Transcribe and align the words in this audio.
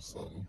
Sun. 0.00 0.46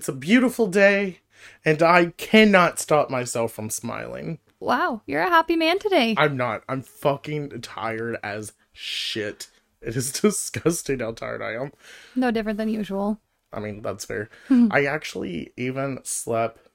It's 0.00 0.08
a 0.08 0.14
beautiful 0.14 0.66
day, 0.66 1.18
and 1.62 1.82
I 1.82 2.06
cannot 2.16 2.78
stop 2.78 3.10
myself 3.10 3.52
from 3.52 3.68
smiling. 3.68 4.38
Wow, 4.58 5.02
you're 5.04 5.20
a 5.20 5.28
happy 5.28 5.56
man 5.56 5.78
today. 5.78 6.14
I'm 6.16 6.38
not. 6.38 6.62
I'm 6.70 6.80
fucking 6.80 7.60
tired 7.60 8.16
as 8.22 8.54
shit. 8.72 9.50
It 9.82 9.96
is 9.96 10.10
disgusting 10.22 11.00
how 11.00 11.12
tired 11.12 11.42
I 11.42 11.52
am. 11.52 11.72
No 12.16 12.30
different 12.30 12.56
than 12.56 12.70
usual. 12.70 13.20
I 13.52 13.60
mean, 13.60 13.82
that's 13.82 14.06
fair. 14.06 14.30
I 14.70 14.86
actually 14.86 15.52
even 15.58 15.98
slept 16.02 16.66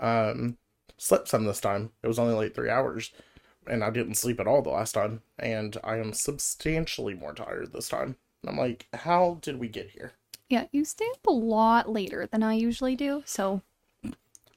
um 0.00 0.56
slept 0.96 1.28
some 1.28 1.44
this 1.44 1.60
time. 1.60 1.90
It 2.02 2.08
was 2.08 2.18
only 2.18 2.32
like 2.32 2.54
3 2.54 2.70
hours 2.70 3.12
and 3.66 3.84
I 3.84 3.90
didn't 3.90 4.14
sleep 4.14 4.40
at 4.40 4.46
all 4.46 4.62
the 4.62 4.70
last 4.70 4.92
time 4.92 5.20
and 5.38 5.76
I 5.84 5.98
am 5.98 6.14
substantially 6.14 7.12
more 7.12 7.34
tired 7.34 7.74
this 7.74 7.90
time. 7.90 8.16
And 8.42 8.48
I'm 8.48 8.56
like, 8.56 8.86
how 8.94 9.40
did 9.42 9.60
we 9.60 9.68
get 9.68 9.90
here? 9.90 10.14
Yeah, 10.52 10.66
you 10.70 10.84
stay 10.84 11.06
up 11.10 11.26
a 11.26 11.32
lot 11.32 11.88
later 11.90 12.28
than 12.28 12.44
I 12.44 12.54
usually 12.54 12.94
do, 12.94 13.22
so 13.26 13.62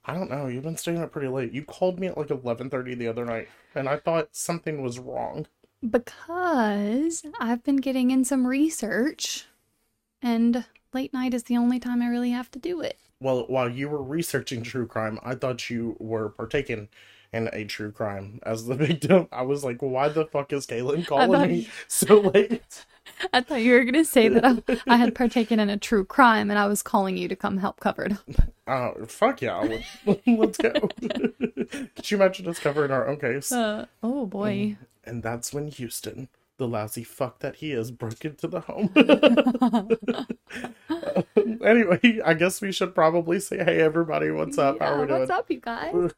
I 0.06 0.14
don't 0.14 0.30
know. 0.30 0.48
You've 0.48 0.64
been 0.64 0.78
staying 0.78 1.02
up 1.02 1.12
pretty 1.12 1.28
late. 1.28 1.52
You 1.52 1.64
called 1.64 2.00
me 2.00 2.08
at 2.08 2.18
like 2.18 2.30
11:30 2.32 2.96
the 2.96 3.08
other 3.08 3.26
night 3.26 3.50
and 3.74 3.90
I 3.90 3.98
thought 3.98 4.36
something 4.36 4.82
was 4.82 5.00
wrong. 5.00 5.48
because 5.88 7.23
I've 7.40 7.64
been 7.64 7.78
getting 7.78 8.12
in 8.12 8.26
some 8.26 8.48
research 8.48 9.46
and 10.22 10.66
late 10.94 11.14
night 11.14 11.34
is 11.34 11.44
the 11.46 11.58
only 11.58 11.80
time 11.80 12.02
I 12.02 12.08
really 12.08 12.32
have 12.32 12.52
to 12.52 12.60
do 12.60 12.82
it. 12.82 13.00
Well, 13.20 13.46
while 13.48 13.70
you 13.70 13.90
were 13.90 14.04
researching 14.04 14.64
true 14.64 14.88
crime, 14.88 15.20
I 15.23 15.36
thought 15.36 15.70
you 15.70 15.96
were 16.00 16.30
partaking 16.30 16.90
in 17.34 17.50
a 17.54 17.66
true 17.66 17.92
crime 17.92 18.40
as 18.44 18.66
the 18.68 18.76
victim. 18.88 19.28
I 19.32 19.44
was 19.44 19.64
like, 19.64 19.82
why 19.82 20.10
the 20.10 20.26
fuck 20.26 20.54
is 20.54 20.66
Kaylin 20.68 21.06
calling 21.06 21.46
me 21.48 21.68
so 21.88 22.20
late? 22.22 22.86
I 23.34 23.42
thought 23.42 23.61
you 23.61 23.73
were 23.73 23.84
going 23.84 23.94
to 23.94 24.06
say 24.06 24.28
that 24.30 24.45
I, 24.45 24.78
I 24.88 24.98
had 24.98 25.16
partaken 25.16 25.59
in 25.59 25.70
a 25.70 25.78
true 25.78 26.06
crime 26.06 26.50
and 26.50 26.59
I 26.59 26.67
was 26.67 26.81
calling 26.81 27.17
you 27.17 27.28
to 27.28 27.36
come 27.36 27.58
help 27.58 27.80
covered. 27.80 28.17
Oh, 28.67 28.94
fuck 29.08 29.42
yeah. 29.42 29.58
Let- 29.58 29.84
Let's 30.28 30.58
go. 30.58 30.72
Could 30.72 32.11
you 32.11 32.17
imagine 32.17 32.48
us 32.48 32.59
covering 32.59 32.92
our 32.92 33.08
own 33.08 33.17
case? 33.17 33.52
Uh, 33.52 33.86
oh 34.03 34.26
boy. 34.26 34.78
And 35.06 35.23
that's 35.23 35.53
when 35.53 35.67
Houston, 35.67 36.30
the 36.58 36.67
lousy 36.67 37.03
fuck 37.03 37.39
that 37.39 37.58
he 37.58 37.72
is, 37.72 37.92
broke 37.92 38.26
into 38.26 38.48
the 38.48 38.61
home. 38.61 38.92
anyway, 41.64 42.20
I 42.26 42.33
guess 42.33 42.61
we 42.61 42.72
should 42.72 42.95
probably 42.95 43.39
say, 43.39 43.64
hey, 43.64 43.82
everybody, 43.82 44.32
what's 44.32 44.58
up? 44.58 44.80
How 44.80 44.93
are 44.93 45.02
we 45.05 45.11
Yeah, 45.11 45.20
what's 45.20 45.32
up, 45.32 45.49
you 45.49 45.60
guys? 45.60 46.11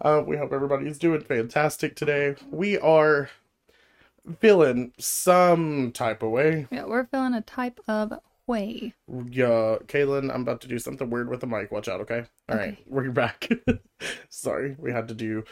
Uh, 0.00 0.22
we 0.26 0.36
hope 0.36 0.52
everybody's 0.52 0.98
doing 0.98 1.22
fantastic 1.22 1.96
today. 1.96 2.34
We 2.50 2.78
are 2.78 3.30
feeling 4.40 4.92
some 4.98 5.92
type 5.92 6.22
of 6.22 6.30
way. 6.30 6.66
Yeah, 6.70 6.84
we're 6.84 7.04
feeling 7.06 7.34
a 7.34 7.40
type 7.42 7.80
of 7.88 8.12
way. 8.46 8.94
Yeah, 9.08 9.76
Kaylin, 9.86 10.32
I'm 10.34 10.42
about 10.42 10.60
to 10.62 10.68
do 10.68 10.78
something 10.78 11.10
weird 11.10 11.28
with 11.28 11.40
the 11.40 11.46
mic. 11.46 11.70
Watch 11.72 11.88
out, 11.88 12.00
okay? 12.02 12.24
All 12.48 12.56
right, 12.56 12.72
Okay. 12.74 12.82
we're 12.86 13.10
back. 13.10 13.48
Sorry, 14.28 14.76
we 14.78 14.92
had 14.92 15.08
to 15.08 15.14
do 15.14 15.44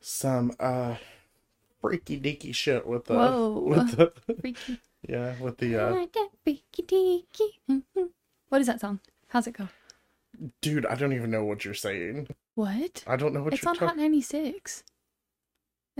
some 0.00 0.52
uh 0.58 0.96
freaky 1.80 2.18
deaky 2.20 2.54
shit 2.54 2.86
with 2.86 3.04
the 3.06 3.14
Whoa. 3.14 3.58
with 3.60 3.96
the 3.96 4.12
Freaky. 4.40 4.80
yeah 5.08 5.34
with 5.40 5.58
the 5.58 5.76
uh 5.76 6.06
freaky 6.44 6.82
deaky. 6.82 7.48
Mhm. 7.70 8.08
What 8.48 8.60
is 8.60 8.66
that 8.66 8.80
song? 8.80 9.00
How's 9.28 9.46
it 9.46 9.52
go? 9.56 9.68
dude. 10.60 10.86
I 10.86 10.94
don't 10.96 11.12
even 11.12 11.30
know 11.30 11.44
what 11.44 11.64
you're 11.64 11.74
saying. 11.74 12.28
What? 12.54 13.04
I 13.06 13.16
don't 13.16 13.32
know 13.32 13.42
what 13.42 13.54
It's 13.54 13.64
on 13.66 13.76
Hot 13.76 13.96
96. 13.96 14.82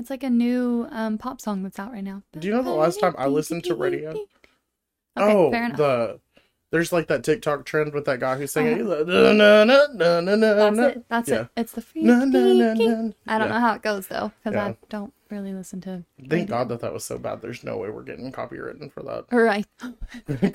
It's 0.03 0.11
like 0.11 0.25
a 0.25 0.31
new 0.31 0.89
um 0.91 1.17
pop 1.17 1.41
song 1.41 1.63
that's 1.63 1.79
out 1.79 1.93
right 1.93 2.03
now. 2.03 2.25
Do 2.37 2.49
you 2.49 2.53
know 2.53 2.65
the 2.65 2.71
last 2.71 2.99
time 2.99 3.15
I 3.17 3.29
listened 3.29 3.63
to 3.65 3.77
radio? 3.77 4.11
Okay, 4.11 4.27
oh, 5.17 5.49
fair 5.53 5.67
enough. 5.67 5.77
the 5.77 6.21
there's 6.73 6.93
like 6.93 7.07
that 7.07 7.23
TikTok 7.23 7.65
trend 7.65 7.95
with 7.95 8.07
that 8.07 8.19
guy 8.19 8.37
who's 8.37 8.51
singing. 8.51 8.79
He's 8.79 8.87
like, 8.87 9.07
"Na, 9.07 9.33
na, 9.33 9.63
na, 9.65 10.21
na, 10.21 10.35
na, 10.35 10.55
That's 10.55 10.79
it. 10.97 11.05
That's 11.09 11.29
yeah. 11.29 11.41
it. 11.43 11.49
It's 11.57 11.73
the 11.73 11.83
freaky. 11.83 12.07
Na, 12.09 12.25
na, 12.25 12.41
na, 12.41 12.73
na. 12.75 13.11
I 13.29 13.39
don't 13.39 13.47
Yeah. 13.49 13.55
know 13.55 13.61
how 13.61 13.75
it 13.75 13.83
goes 13.83 14.09
though, 14.09 14.33
because 14.43 14.55
Yeah. 14.57 14.65
I 14.65 14.77
don't 14.89 15.15
really 15.33 15.53
listen 15.53 15.81
to. 15.81 16.05
Thank 16.19 16.33
radio. 16.33 16.47
God 16.47 16.69
that 16.69 16.81
that 16.83 16.93
was 16.93 17.05
so 17.05 17.19
bad. 17.19 17.41
There's 17.41 17.65
no 17.65 17.79
way 17.79 17.91
we're 17.91 18.03
getting 18.03 18.31
copywritten 18.31 18.93
for 18.93 19.03
that. 19.03 19.25
Right. 19.33 19.67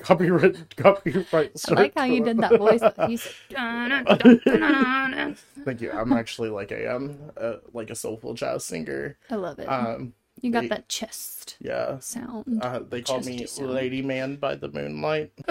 copyright, 0.00 0.76
copyright. 0.76 1.52
I 1.68 1.72
like 1.74 1.92
how 1.94 2.04
you 2.04 2.24
did 2.24 2.38
that 2.38 2.56
voice. 2.56 2.80
You 3.08 3.16
said, 3.18 3.32
"Dun-dun-dun-dun-dun." 3.50 5.36
Thank 5.64 5.80
you. 5.82 5.90
I'm 5.92 6.12
actually 6.12 6.48
like 6.48 6.70
a 6.70 6.94
um, 6.94 7.18
uh, 7.36 7.56
like 7.74 7.90
a 7.90 7.94
soulful 7.94 8.34
jazz 8.34 8.64
singer. 8.64 9.18
I 9.30 9.34
love 9.34 9.58
it. 9.58 9.66
Um, 9.66 10.14
you 10.40 10.52
got 10.52 10.62
they- 10.62 10.68
that 10.68 10.88
chest 10.88 11.56
yeah. 11.60 11.98
sound. 11.98 12.60
Uh, 12.62 12.80
they 12.88 13.02
call 13.02 13.20
me 13.20 13.44
sound. 13.46 13.70
Lady 13.70 14.02
Man 14.02 14.36
by 14.36 14.54
the 14.54 14.68
Moonlight. 14.68 15.32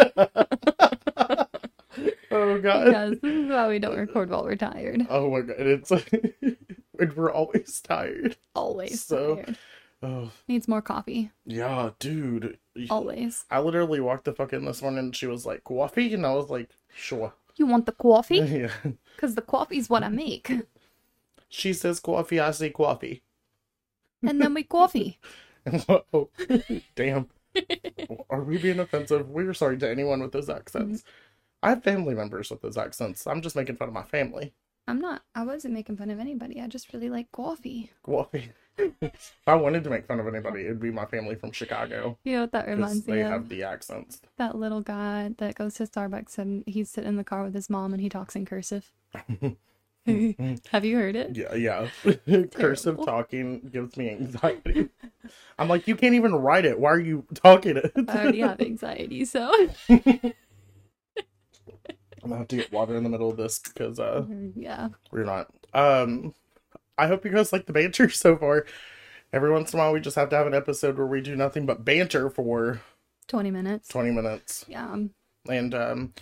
oh 2.31 2.59
God. 2.61 2.85
because 2.85 3.19
this 3.19 3.33
is 3.33 3.49
why 3.49 3.67
we 3.67 3.79
don't 3.79 3.97
record 3.97 4.29
while 4.29 4.43
we're 4.43 4.55
tired. 4.55 5.05
Oh 5.09 5.29
my 5.29 5.41
God. 5.41 5.55
It's 5.59 5.91
and 6.99 7.15
we're 7.15 7.31
always 7.31 7.81
tired. 7.83 8.37
Always 8.55 9.03
So- 9.03 9.35
tired. 9.37 9.57
Oh 10.03 10.29
Needs 10.47 10.67
more 10.67 10.83
coffee. 10.83 11.31
yeah, 11.45 11.89
dude. 11.97 12.59
Always. 12.87 13.45
I 13.49 13.59
literally 13.59 13.99
walked 13.99 14.25
the 14.25 14.33
fuck 14.33 14.53
in 14.53 14.63
this 14.65 14.83
morning 14.83 14.99
and 14.99 15.15
she 15.15 15.25
was 15.25 15.43
like, 15.43 15.63
coffee? 15.63 16.13
And 16.13 16.23
I 16.23 16.35
was 16.35 16.51
like, 16.51 16.69
sure. 16.95 17.33
You 17.55 17.65
want 17.65 17.87
the 17.87 17.91
coffee? 17.93 18.37
yeah. 18.37 18.69
Because 19.15 19.33
the 19.33 19.41
coffee's 19.41 19.89
what 19.89 20.03
I 20.03 20.09
make. 20.09 20.51
She 21.49 21.73
says 21.73 21.99
coffee, 21.99 22.39
I 22.39 22.51
say 22.51 22.69
coffee. 22.69 23.23
And 24.21 24.39
then 24.39 24.53
we 24.53 24.61
coffee. 24.63 25.17
Whoa. 25.87 26.29
Damn. 26.95 27.29
Are 28.29 28.43
we 28.43 28.59
being 28.59 28.79
offensive? 28.79 29.27
We're 29.29 29.55
sorry 29.55 29.77
to 29.79 29.89
anyone 29.89 30.21
with 30.21 30.31
those 30.31 30.49
accents. 30.49 31.01
Mm-hmm. 31.01 31.09
I 31.63 31.69
have 31.69 31.83
family 31.83 32.13
members 32.13 32.51
with 32.51 32.61
those 32.61 32.77
accents. 32.77 33.25
I'm 33.25 33.41
just 33.41 33.55
making 33.55 33.77
fun 33.77 33.87
of 33.87 33.95
my 33.95 34.03
family. 34.03 34.53
I'm 34.87 34.99
not. 34.99 35.23
I 35.35 35.43
wasn't 35.43 35.73
making 35.73 35.97
fun 35.97 36.09
of 36.09 36.19
anybody. 36.19 36.61
I 36.61 36.67
just 36.67 36.93
really 36.93 37.09
like 37.09 37.31
coffee. 37.31 37.91
Coffee. 38.03 38.51
if 39.01 39.33
I 39.45 39.55
wanted 39.55 39.83
to 39.83 39.89
make 39.89 40.07
fun 40.07 40.19
of 40.19 40.27
anybody, 40.27 40.61
it'd 40.61 40.79
be 40.79 40.91
my 40.91 41.05
family 41.05 41.35
from 41.35 41.51
Chicago. 41.51 42.17
You 42.23 42.35
know 42.35 42.41
what 42.41 42.51
that 42.53 42.67
reminds 42.67 43.03
they 43.03 43.13
me 43.13 43.21
of? 43.21 43.31
have 43.31 43.49
the 43.49 43.63
accents. 43.63 44.21
That 44.37 44.55
little 44.55 44.81
guy 44.81 45.31
that 45.39 45.55
goes 45.55 45.75
to 45.75 45.83
Starbucks 45.83 46.37
and 46.37 46.63
he's 46.65 46.89
sitting 46.89 47.09
in 47.09 47.15
the 47.17 47.23
car 47.23 47.43
with 47.43 47.53
his 47.53 47.69
mom 47.69 47.93
and 47.93 48.01
he 48.01 48.07
talks 48.07 48.35
in 48.35 48.45
cursive. 48.45 48.91
have 50.71 50.85
you 50.85 50.95
heard 50.97 51.15
it? 51.17 51.35
Yeah, 51.35 51.53
yeah. 51.53 51.89
Cursive 52.53 52.97
talking 53.03 53.69
gives 53.71 53.97
me 53.97 54.09
anxiety. 54.09 54.89
I'm 55.59 55.67
like, 55.67 55.87
you 55.87 55.97
can't 55.97 56.15
even 56.15 56.33
write 56.33 56.63
it. 56.63 56.79
Why 56.79 56.91
are 56.91 56.99
you 56.99 57.25
talking 57.33 57.75
it? 57.75 57.91
I 58.07 58.23
already 58.23 58.39
have 58.39 58.61
anxiety, 58.61 59.25
so 59.25 59.51
I'm 62.27 62.31
gonna 62.31 62.39
have 62.39 62.49
to 62.49 62.57
get 62.57 62.73
water 62.73 62.97
in 62.97 63.03
the 63.03 63.09
middle 63.09 63.29
of 63.29 63.37
this 63.37 63.59
because 63.59 64.01
uh 64.01 64.25
yeah. 64.53 64.89
we're 65.11 65.23
not. 65.23 65.47
Um 65.73 66.33
I 66.97 67.07
hope 67.07 67.23
you 67.23 67.31
guys 67.31 67.53
like 67.53 67.67
the 67.67 67.73
banter 67.73 68.09
so 68.09 68.35
far. 68.35 68.65
Every 69.31 69.49
once 69.49 69.73
in 69.73 69.79
a 69.79 69.81
while 69.81 69.93
we 69.93 70.01
just 70.01 70.17
have 70.17 70.29
to 70.29 70.35
have 70.35 70.45
an 70.47 70.53
episode 70.53 70.97
where 70.97 71.07
we 71.07 71.21
do 71.21 71.37
nothing 71.37 71.65
but 71.65 71.85
banter 71.85 72.29
for 72.29 72.81
20 73.27 73.49
minutes. 73.49 73.87
20 73.87 74.11
minutes. 74.11 74.65
Yeah. 74.67 74.97
And 75.49 75.73
um 75.73 76.13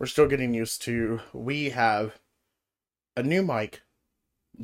we're 0.00 0.06
still 0.06 0.26
getting 0.26 0.52
used 0.52 0.82
to 0.82 1.20
we 1.32 1.70
have 1.70 2.18
a 3.16 3.22
new 3.22 3.44
mic. 3.44 3.82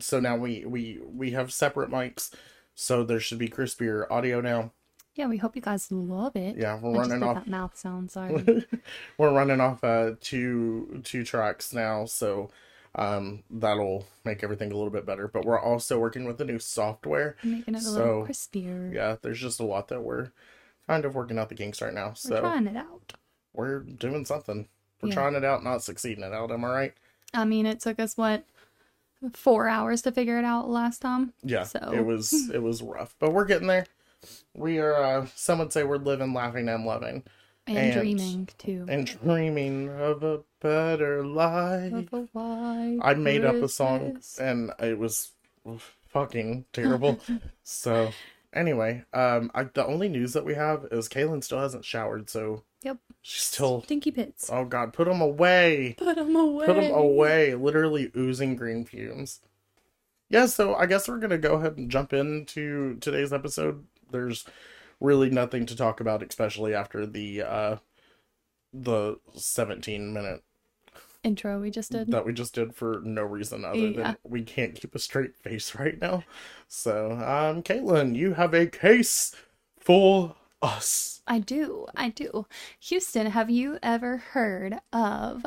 So 0.00 0.18
now 0.18 0.36
we 0.36 0.64
we 0.64 0.98
we 1.04 1.30
have 1.30 1.52
separate 1.52 1.90
mics. 1.90 2.34
So 2.74 3.04
there 3.04 3.20
should 3.20 3.38
be 3.38 3.48
crispier 3.48 4.10
audio 4.10 4.40
now. 4.40 4.72
Yeah, 5.18 5.26
we 5.26 5.36
hope 5.36 5.56
you 5.56 5.62
guys 5.62 5.90
love 5.90 6.36
it. 6.36 6.56
Yeah, 6.56 6.78
we're 6.80 6.94
I 6.94 6.98
running 7.00 7.22
off 7.24 7.34
that 7.34 7.48
mouth 7.48 7.76
sound, 7.76 8.10
sorry. 8.10 8.64
we're 9.18 9.32
running 9.32 9.60
off 9.60 9.82
uh 9.82 10.12
two 10.20 11.00
two 11.04 11.24
tracks 11.24 11.72
now 11.74 12.04
so 12.06 12.50
um 12.94 13.42
that'll 13.50 14.06
make 14.24 14.42
everything 14.42 14.70
a 14.72 14.74
little 14.74 14.90
bit 14.90 15.04
better 15.04 15.28
but 15.28 15.44
we're 15.44 15.60
also 15.60 15.98
working 15.98 16.24
with 16.24 16.38
the 16.38 16.44
new 16.44 16.58
software 16.58 17.36
Making 17.44 17.74
it 17.74 17.84
a 17.84 17.90
little 17.90 18.26
crispier. 18.26 18.94
yeah 18.94 19.16
there's 19.20 19.38
just 19.40 19.60
a 19.60 19.64
lot 19.64 19.88
that 19.88 20.00
we're 20.02 20.30
kind 20.86 21.04
of 21.04 21.14
working 21.14 21.38
out 21.38 21.50
the 21.50 21.54
kinks 21.54 21.82
right 21.82 21.92
now 21.92 22.08
We're 22.08 22.14
so 22.14 22.40
trying 22.40 22.66
it 22.66 22.76
out. 22.76 23.12
we're 23.52 23.80
doing 23.80 24.24
something 24.24 24.68
we're 25.02 25.10
Yeah. 25.10 25.14
trying 25.16 25.34
it 25.34 25.44
out 25.44 25.62
not 25.62 25.82
succeeding 25.82 26.24
it 26.24 26.32
out 26.32 26.50
am 26.50 26.64
i 26.64 26.68
right 26.70 26.94
I 27.34 27.44
mean, 27.44 27.66
it 27.66 27.80
took 27.80 28.00
us 28.00 28.16
what 28.16 28.44
four 29.34 29.68
hours 29.68 30.00
to 30.02 30.12
figure 30.12 30.38
it 30.38 30.46
out 30.46 30.70
last 30.70 31.00
time. 31.00 31.34
Yeah, 31.42 31.64
So- 31.64 31.92
it 31.92 32.06
was 32.06 32.32
it 32.50 32.62
was 32.62 32.82
rough, 32.82 33.14
but 33.18 33.34
we're 33.34 33.44
getting 33.44 33.68
there. 33.68 33.84
We 34.54 34.78
are. 34.78 34.94
uh 34.94 35.26
Some 35.34 35.58
would 35.60 35.72
say 35.72 35.84
we're 35.84 35.96
living, 35.98 36.32
laughing, 36.34 36.68
and 36.68 36.84
loving, 36.84 37.24
And, 37.66 37.78
And- 37.78 37.92
dreaming 38.00 38.48
too. 38.58 38.86
and 38.88 39.06
dreaming 39.06 39.88
of 39.90 40.22
a 40.22 40.40
better 40.60 41.24
life. 41.24 41.92
Of 41.92 42.12
a 42.12 42.20
white 42.32 42.98
I 43.02 43.14
made 43.14 43.44
up 43.44 43.56
a 43.56 43.68
song, 43.68 44.20
and 44.40 44.72
it 44.80 44.98
was 44.98 45.32
fucking 46.08 46.64
terrible. 46.72 47.20
so 47.62 48.10
anyway, 48.52 49.04
um, 49.12 49.50
I, 49.54 49.64
the 49.64 49.86
only 49.86 50.08
news 50.08 50.32
that 50.32 50.44
we 50.44 50.54
have 50.54 50.86
is 50.90 51.08
Kaylin 51.08 51.44
still 51.44 51.60
hasn't 51.60 51.84
showered, 51.84 52.28
so 52.30 52.64
Yep. 52.82 52.96
she's 53.22 53.42
still. 53.42 53.82
Stinky 53.82 54.10
pits. 54.10 54.48
Oh 54.52 54.64
God, 54.64 54.92
put 54.92 55.06
them 55.06 55.20
away. 55.20 55.94
Put 55.98 56.16
them 56.16 56.34
away. 56.34 56.66
Put 56.66 56.76
them 56.76 56.92
away. 56.92 57.54
Literally 57.54 58.10
oozing 58.16 58.56
green 58.56 58.84
fumes. 58.84 59.40
Yeah, 60.30 60.46
so 60.46 60.74
I 60.74 60.86
guess 60.86 61.08
we're 61.08 61.18
gonna 61.18 61.38
go 61.38 61.54
ahead 61.54 61.76
and 61.76 61.90
jump 61.90 62.12
into 62.12 62.96
today's 63.00 63.32
episode. 63.32 63.84
There's 64.10 64.44
really 65.00 65.30
nothing 65.30 65.66
to 65.66 65.76
talk 65.76 66.00
about, 66.00 66.22
especially 66.22 66.74
after 66.74 67.06
the 67.06 67.42
uh 67.42 67.76
the 68.72 69.18
17 69.34 70.12
minute 70.12 70.42
Intro 71.24 71.60
we 71.60 71.70
just 71.70 71.90
did. 71.90 72.10
that 72.12 72.24
we 72.24 72.32
just 72.32 72.54
did 72.54 72.74
for 72.74 73.00
no 73.04 73.22
reason 73.22 73.64
other 73.64 73.78
Yeah. 73.78 73.96
than 74.02 74.16
we 74.24 74.42
can't 74.42 74.74
keep 74.74 74.94
a 74.94 74.98
straight 74.98 75.36
face 75.36 75.74
right 75.78 76.00
now. 76.00 76.22
So, 76.68 77.12
um, 77.12 77.62
Caitlin, 77.62 78.14
you 78.14 78.34
have 78.34 78.54
a 78.54 78.66
case 78.66 79.34
for 79.78 80.36
us. 80.62 81.22
I 81.26 81.40
do. 81.40 81.86
I 81.96 82.10
do. 82.10 82.46
Houston, 82.80 83.28
have 83.28 83.50
you 83.50 83.78
ever 83.82 84.18
heard 84.18 84.78
of 84.92 85.44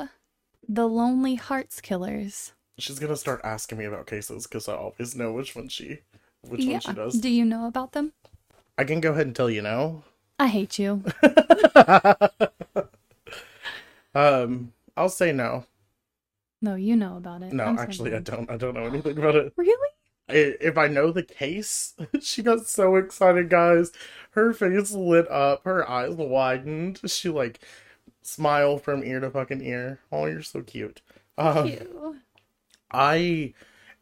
the 0.68 0.88
Lonely 0.88 1.36
Hearts 1.36 1.80
Killers? 1.80 2.52
She's 2.78 3.00
gonna 3.00 3.16
start 3.18 3.42
asking 3.44 3.78
me 3.78 3.86
about 3.86 4.08
cases 4.08 4.48
because 4.48 4.68
I 4.68 4.75
always 4.75 5.16
know 5.16 5.31
which 5.31 5.56
one 5.56 5.68
she, 5.69 6.00
which 6.42 6.62
yeah. 6.66 6.74
one 6.74 6.81
she 6.81 6.94
does. 6.94 7.13
Do 7.19 7.30
you 7.30 7.46
know 7.46 7.66
about 7.66 7.94
them? 7.94 8.13
I 8.81 8.83
can 8.83 9.00
go 9.00 9.12
ahead 9.12 9.28
and 9.28 9.36
tell 9.36 9.48
you 9.50 9.62
now. 9.62 10.04
I 10.39 10.48
hate 10.48 10.80
you. 10.80 11.04
Um, 14.13 14.74
I'll 14.98 15.07
say 15.07 15.31
no. 15.31 15.66
No, 16.62 16.75
you 16.75 16.98
know 16.98 17.16
about 17.16 17.44
it. 17.44 17.54
No, 17.54 17.63
I'm 17.63 17.80
actually, 17.80 18.13
I 18.13 18.19
don't. 18.19 18.51
I 18.51 18.57
don't 18.57 18.74
know 18.74 18.83
anything 18.86 19.18
about 19.18 19.36
it. 19.36 19.54
Really? 19.56 19.89
I, 20.28 20.33
if 20.60 20.78
I 20.78 20.88
know 20.88 21.12
the 21.12 21.24
case, 21.24 21.94
she 22.22 22.44
got 22.44 22.68
so 22.68 22.98
excited, 22.98 23.50
guys. 23.50 23.94
Her 24.31 24.51
face 24.54 24.92
lit 24.92 25.31
up, 25.31 25.63
her 25.63 25.89
eyes 25.89 26.13
widened. 26.16 27.00
She 27.06 27.30
like 27.30 27.62
smiled 28.22 28.81
from 28.84 29.01
ear 29.04 29.22
to 29.22 29.30
fucking 29.31 29.62
ear. 29.62 30.00
Oh, 30.12 30.25
you're 30.25 30.42
so 30.44 30.62
cute. 30.62 31.01
Um, 31.38 31.68
You. 31.68 32.18
I, 32.92 33.54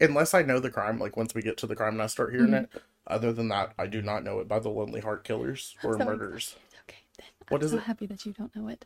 unless 0.02 0.34
I 0.34 0.42
know 0.42 0.60
the 0.60 0.72
crime, 0.72 0.98
like 0.98 1.16
once 1.18 1.36
we 1.36 1.44
get 1.44 1.58
to 1.58 1.68
the 1.68 1.75
crime 1.75 1.94
and 1.94 2.02
I 2.02 2.08
start 2.08 2.32
hearing 2.32 2.50
Mhm. 2.50 2.64
it. 2.64 2.82
Other 3.10 3.34
than 3.34 3.48
that, 3.50 3.74
I 3.78 3.88
do 3.88 4.02
not 4.02 4.24
know 4.24 4.40
it 4.40 4.48
by 4.48 4.60
the 4.60 4.70
Lonely 4.70 5.02
Heart 5.02 5.24
Killers 5.24 5.76
or 5.84 5.98
So- 5.98 6.06
murders. 6.06 6.56
Okay, 6.84 7.00
then. 7.18 7.26
What 7.50 7.62
I'm 7.62 7.66
is 7.66 7.72
so 7.72 7.78
it? 7.78 7.84
happy 7.84 8.06
that 8.06 8.26
you 8.26 8.34
don't 8.34 8.56
know 8.56 8.68
it. 8.68 8.86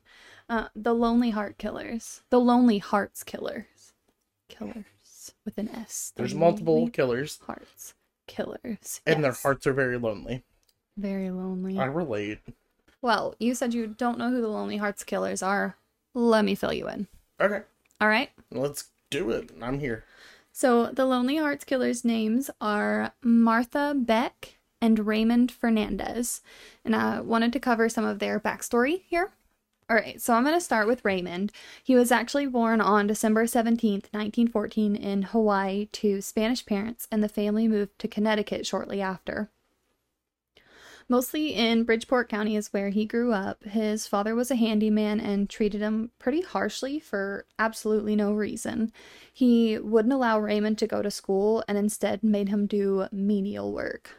Uh, 0.50 0.70
the 0.75 0.94
Lonely 0.96 1.31
Heart 1.31 1.58
Killers. 1.58 2.22
The 2.30 2.40
Lonely 2.40 2.78
Hearts 2.78 3.24
Killers. 3.24 3.94
Killers 4.50 4.86
with 5.46 5.58
an 5.58 5.70
S. 5.70 6.14
There's 6.16 6.36
multiple 6.36 6.90
killers, 6.90 7.40
Hearts 7.46 7.94
Killers. 8.28 9.02
and 9.06 9.24
their 9.24 9.31
hearts 9.31 9.66
are 9.68 9.74
very 9.74 9.98
lonely. 9.98 10.44
Very 10.98 11.31
lonely. 11.31 11.78
I 11.80 11.86
relate. 11.86 12.40
Well, 13.02 13.36
you 13.40 13.56
said 13.56 13.74
you 13.74 13.88
don't 13.88 14.18
know 14.18 14.30
who 14.30 14.42
the 14.42 14.48
Lonely 14.48 14.78
Hearts 14.78 15.04
Killers 15.04 15.42
are. 15.42 15.75
Let 16.14 16.46
me 16.46 16.56
fill 16.56 16.72
you 16.74 16.88
in. 16.88 17.08
Okay, 17.42 17.64
All 18.00 18.08
right. 18.08 18.30
let's 18.52 18.90
do 19.10 19.31
it. 19.31 19.50
I'm 19.62 19.80
here. 19.80 20.06
So 20.55 20.85
the 20.85 21.05
Lonely 21.05 21.38
Hearts 21.38 21.65
Killers' 21.65 22.05
names 22.05 22.51
are 22.61 23.13
Martha 23.23 23.95
Beck 23.97 24.59
and 24.79 25.07
Raymond 25.07 25.51
Fernandez. 25.51 26.41
And 26.85 26.95
I 26.95 27.21
wanted 27.21 27.51
to 27.53 27.59
cover 27.59 27.89
some 27.89 28.05
of 28.05 28.19
their 28.19 28.39
backstory 28.39 29.01
here. 29.07 29.31
All 29.89 29.97
right, 29.97 30.21
so 30.21 30.33
I'm 30.33 30.44
going 30.44 30.55
to 30.55 30.61
start 30.61 30.88
with 30.88 31.03
Raymond. 31.03 31.51
He 31.83 31.95
was 31.95 32.11
actually 32.11 32.45
born 32.45 32.81
on 32.81 33.07
December 33.07 33.45
17th, 33.45 34.13
1914, 34.13 34.95
in 34.95 35.23
Hawaii 35.23 35.88
to 35.94 36.21
Spanish 36.21 36.65
parents, 36.65 37.07
and 37.11 37.23
the 37.23 37.27
family 37.27 37.67
moved 37.67 37.97
to 38.00 38.07
Connecticut 38.07 38.65
shortly 38.65 39.01
after. 39.01 39.50
Mostly 41.09 41.53
in 41.53 41.83
Bridgeport 41.83 42.29
County 42.29 42.55
is 42.55 42.71
where 42.73 42.89
he 42.89 43.05
grew 43.05 43.33
up. 43.33 43.63
His 43.63 44.07
father 44.07 44.35
was 44.35 44.50
a 44.50 44.55
handyman 44.55 45.19
and 45.19 45.50
treated 45.50 45.81
him 45.81 46.11
pretty 46.19 46.41
harshly 46.41 47.00
for 47.00 47.45
absolutely 47.59 48.15
no 48.15 48.33
reason. 48.33 48.91
He 49.31 49.77
wouldn't 49.77 50.13
allow 50.13 50.39
Raymond 50.39 50.77
to 50.79 50.88
go 50.88 51.01
to 51.01 51.11
school 51.11 51.63
and 51.67 51.77
instead 51.77 52.23
made 52.23 52.50
him 52.50 52.67
do 52.67 53.07
menial 53.11 53.73
work. 53.73 54.11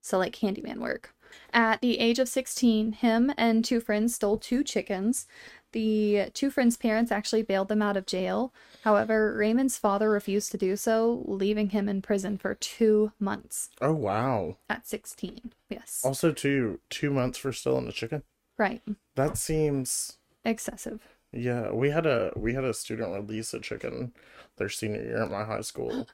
So, 0.00 0.18
like 0.18 0.36
handyman 0.36 0.80
work. 0.80 1.14
At 1.52 1.80
the 1.80 1.98
age 1.98 2.18
of 2.18 2.28
16, 2.28 2.92
him 2.92 3.32
and 3.36 3.64
two 3.64 3.80
friends 3.80 4.14
stole 4.14 4.38
two 4.38 4.64
chickens. 4.64 5.26
The 5.72 6.30
two 6.34 6.50
friends' 6.50 6.76
parents 6.76 7.12
actually 7.12 7.42
bailed 7.42 7.68
them 7.68 7.82
out 7.82 7.96
of 7.96 8.06
jail. 8.06 8.52
However, 8.82 9.34
Raymond's 9.36 9.78
father 9.78 10.10
refused 10.10 10.50
to 10.52 10.58
do 10.58 10.74
so, 10.76 11.22
leaving 11.26 11.70
him 11.70 11.88
in 11.88 12.02
prison 12.02 12.36
for 12.38 12.54
two 12.54 13.12
months 13.20 13.70
Oh 13.80 13.92
wow. 13.94 14.56
at 14.68 14.86
16. 14.86 15.52
Yes. 15.68 16.02
Also, 16.04 16.32
two 16.32 16.80
two 16.90 17.10
months 17.10 17.38
for 17.38 17.52
stealing 17.52 17.86
a 17.88 17.92
chicken. 17.92 18.22
Right. 18.58 18.82
That 19.14 19.38
seems 19.38 20.18
Excessive. 20.44 21.00
yeah. 21.32 21.70
We 21.70 21.90
had 21.90 22.06
a 22.06 22.32
we 22.36 22.54
had 22.54 22.64
a 22.64 22.74
student 22.74 23.12
release 23.12 23.54
a 23.54 23.60
chicken 23.60 24.12
their 24.56 24.68
senior 24.68 25.02
year 25.02 25.22
at 25.22 25.30
my 25.30 25.44
high 25.44 25.60
school, 25.62 26.08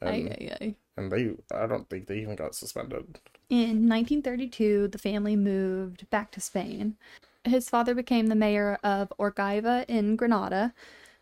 and, 0.00 0.28
Ay, 0.28 0.36
ay, 0.40 0.56
ay. 0.60 0.74
and 0.96 1.12
they 1.12 1.30
I 1.54 1.66
don't 1.66 1.88
think 1.90 2.06
they 2.06 2.18
even 2.20 2.36
got 2.36 2.54
suspended. 2.54 3.18
In 3.50 3.86
1932, 3.88 4.88
the 4.88 4.98
family 4.98 5.36
moved 5.36 6.08
back 6.10 6.30
to 6.32 6.40
Spain. 6.40 6.96
His 7.44 7.68
father 7.68 7.94
became 7.94 8.26
the 8.28 8.34
mayor 8.34 8.78
of 8.82 9.12
Orgaiva 9.18 9.84
in 9.88 10.16
Granada, 10.16 10.72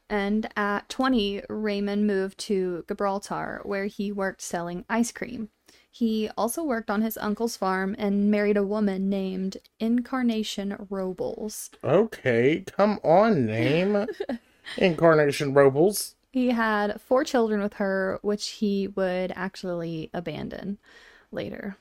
and 0.09 0.49
at 0.57 0.89
20, 0.89 1.43
Raymond 1.49 2.07
moved 2.07 2.39
to 2.41 2.85
Gibraltar, 2.89 3.61
where 3.65 3.87
he 3.87 4.13
worked 4.13 4.43
selling 4.43 4.85
ice 4.89 5.13
cream. 5.13 5.51
He 5.91 6.31
also 6.37 6.63
worked 6.63 6.91
on 6.91 7.03
his 7.03 7.17
uncle's 7.19 7.57
farm 7.57 7.97
and 7.99 8.31
married 8.31 8.57
a 8.57 8.63
woman 8.63 9.09
named 9.09 9.57
Incarnation 9.79 10.87
Robles. 10.89 11.71
Okay, 11.83 12.65
come 12.77 13.01
on, 13.03 13.47
name 13.47 14.07
Incarnation 14.77 15.53
Robles. 15.55 16.15
He 16.33 16.51
had 16.51 17.01
four 17.01 17.25
children 17.25 17.61
with 17.61 17.75
her, 17.75 18.19
which 18.23 18.49
he 18.49 18.89
would 18.89 19.33
actually 19.35 20.11
abandon 20.15 20.79
later. 21.33 21.77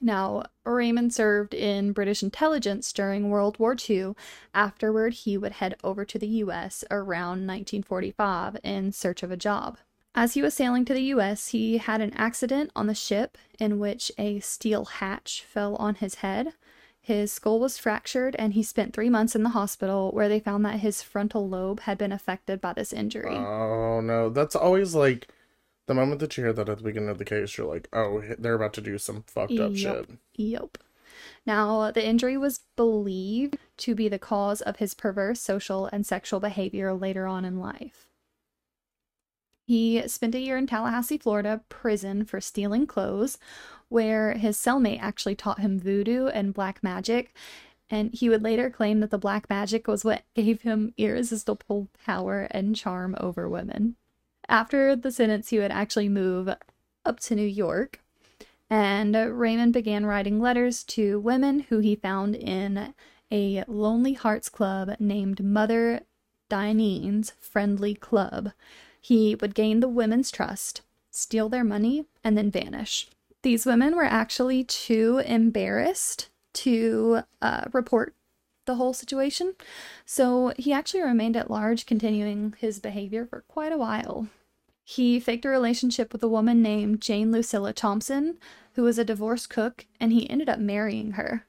Now, 0.00 0.44
Raymond 0.64 1.14
served 1.14 1.54
in 1.54 1.92
British 1.92 2.22
intelligence 2.22 2.92
during 2.92 3.30
World 3.30 3.58
War 3.58 3.76
II. 3.88 4.14
Afterward, 4.54 5.14
he 5.14 5.38
would 5.38 5.52
head 5.52 5.76
over 5.82 6.04
to 6.04 6.18
the 6.18 6.26
US 6.26 6.84
around 6.90 7.46
1945 7.46 8.58
in 8.62 8.92
search 8.92 9.22
of 9.22 9.30
a 9.30 9.36
job. 9.36 9.78
As 10.14 10.34
he 10.34 10.42
was 10.42 10.54
sailing 10.54 10.84
to 10.84 10.94
the 10.94 11.12
US, 11.14 11.48
he 11.48 11.78
had 11.78 12.00
an 12.00 12.12
accident 12.14 12.70
on 12.76 12.86
the 12.86 12.94
ship 12.94 13.36
in 13.58 13.78
which 13.78 14.12
a 14.16 14.40
steel 14.40 14.84
hatch 14.84 15.42
fell 15.42 15.74
on 15.76 15.96
his 15.96 16.16
head. 16.16 16.54
His 17.00 17.32
skull 17.32 17.60
was 17.60 17.76
fractured, 17.76 18.34
and 18.38 18.54
he 18.54 18.62
spent 18.62 18.94
three 18.94 19.10
months 19.10 19.34
in 19.36 19.42
the 19.42 19.50
hospital 19.50 20.10
where 20.12 20.28
they 20.28 20.40
found 20.40 20.64
that 20.64 20.80
his 20.80 21.02
frontal 21.02 21.46
lobe 21.46 21.80
had 21.80 21.98
been 21.98 22.12
affected 22.12 22.60
by 22.60 22.72
this 22.72 22.94
injury. 22.94 23.36
Oh 23.36 24.00
no, 24.00 24.30
that's 24.30 24.56
always 24.56 24.94
like 24.94 25.28
the 25.86 25.94
moment 25.94 26.20
that 26.20 26.36
you 26.36 26.44
hear 26.44 26.52
that 26.52 26.68
at 26.68 26.78
the 26.78 26.84
beginning 26.84 27.08
of 27.10 27.18
the 27.18 27.24
case, 27.24 27.56
you're 27.56 27.66
like, 27.66 27.88
oh, 27.92 28.22
they're 28.38 28.54
about 28.54 28.72
to 28.74 28.80
do 28.80 28.98
some 28.98 29.24
fucked 29.26 29.52
up 29.58 29.72
Yep. 29.72 29.76
shit. 29.76 30.10
Yep. 30.34 30.78
Now, 31.46 31.90
the 31.90 32.04
injury 32.04 32.36
was 32.36 32.60
believed 32.76 33.58
to 33.78 33.94
be 33.94 34.08
the 34.08 34.18
cause 34.18 34.60
of 34.62 34.76
his 34.76 34.94
perverse 34.94 35.40
social 35.40 35.86
and 35.86 36.06
sexual 36.06 36.40
behavior 36.40 36.92
later 36.94 37.26
on 37.26 37.44
in 37.44 37.58
life. 37.58 38.08
He 39.66 40.06
spent 40.08 40.34
a 40.34 40.40
year 40.40 40.56
in 40.56 40.66
Tallahassee, 40.66 41.18
Florida, 41.18 41.62
prison 41.68 42.24
for 42.24 42.40
stealing 42.40 42.86
clothes, 42.86 43.38
where 43.88 44.34
his 44.34 44.58
cellmate 44.58 45.00
actually 45.00 45.34
taught 45.34 45.60
him 45.60 45.78
voodoo 45.78 46.26
and 46.26 46.52
black 46.52 46.82
magic. 46.82 47.34
And 47.88 48.12
he 48.12 48.28
would 48.28 48.42
later 48.42 48.70
claim 48.70 49.00
that 49.00 49.10
the 49.10 49.18
black 49.18 49.48
magic 49.48 49.86
was 49.86 50.04
what 50.04 50.24
gave 50.34 50.62
him 50.62 50.92
irresistible 50.96 51.88
power 52.04 52.48
and 52.50 52.74
charm 52.74 53.14
over 53.20 53.48
women. 53.48 53.96
After 54.48 54.94
the 54.94 55.10
sentence, 55.10 55.48
he 55.48 55.58
would 55.58 55.70
actually 55.70 56.08
move 56.08 56.48
up 57.04 57.20
to 57.20 57.34
New 57.34 57.46
York, 57.46 58.00
and 58.70 59.14
Raymond 59.14 59.72
began 59.72 60.06
writing 60.06 60.40
letters 60.40 60.82
to 60.84 61.20
women 61.20 61.60
who 61.60 61.78
he 61.78 61.94
found 61.94 62.34
in 62.34 62.94
a 63.30 63.64
Lonely 63.66 64.14
Hearts 64.14 64.48
Club 64.48 64.96
named 64.98 65.42
Mother 65.42 66.00
Diane's 66.48 67.32
Friendly 67.40 67.94
Club. 67.94 68.52
He 69.00 69.34
would 69.34 69.54
gain 69.54 69.80
the 69.80 69.88
women's 69.88 70.30
trust, 70.30 70.82
steal 71.10 71.48
their 71.48 71.64
money, 71.64 72.06
and 72.22 72.38
then 72.38 72.50
vanish. 72.50 73.08
These 73.42 73.66
women 73.66 73.96
were 73.96 74.04
actually 74.04 74.64
too 74.64 75.22
embarrassed 75.26 76.30
to 76.54 77.22
uh, 77.42 77.64
report 77.72 78.14
the 78.66 78.76
whole 78.76 78.92
situation. 78.92 79.54
So 80.04 80.52
he 80.58 80.72
actually 80.72 81.02
remained 81.02 81.36
at 81.36 81.50
large, 81.50 81.86
continuing 81.86 82.54
his 82.58 82.78
behavior 82.78 83.26
for 83.26 83.42
quite 83.48 83.72
a 83.72 83.78
while. 83.78 84.28
He 84.84 85.18
faked 85.18 85.44
a 85.44 85.48
relationship 85.48 86.12
with 86.12 86.22
a 86.22 86.28
woman 86.28 86.62
named 86.62 87.00
Jane 87.00 87.32
Lucilla 87.32 87.72
Thompson, 87.72 88.38
who 88.74 88.82
was 88.82 88.98
a 88.98 89.04
divorced 89.04 89.48
cook, 89.48 89.86
and 89.98 90.12
he 90.12 90.28
ended 90.28 90.48
up 90.48 90.58
marrying 90.58 91.12
her. 91.12 91.46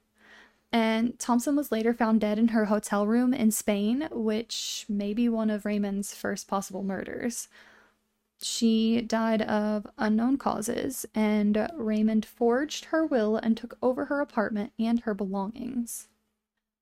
And 0.72 1.18
Thompson 1.20 1.56
was 1.56 1.72
later 1.72 1.94
found 1.94 2.22
dead 2.22 2.38
in 2.38 2.50
her 2.50 2.66
hotel 2.66 3.08
room 3.08 3.34
in 3.34 3.52
Spain, 3.52 4.08
which 4.12 4.86
may 4.90 5.14
be 5.14 5.30
one 5.30 5.50
of 5.50 5.66
Raymond's 5.66 6.14
first 6.14 6.48
possible 6.48 6.84
murders. 6.84 7.48
She 8.42 9.02
died 9.02 9.42
of 9.42 9.88
unknown 9.98 10.38
causes, 10.38 11.06
and 11.16 11.70
Raymond 11.76 12.26
forged 12.26 12.86
her 12.86 13.06
will 13.06 13.38
and 13.38 13.56
took 13.56 13.78
over 13.82 14.06
her 14.06 14.20
apartment 14.20 14.74
and 14.78 15.00
her 15.02 15.14
belongings. 15.14 16.08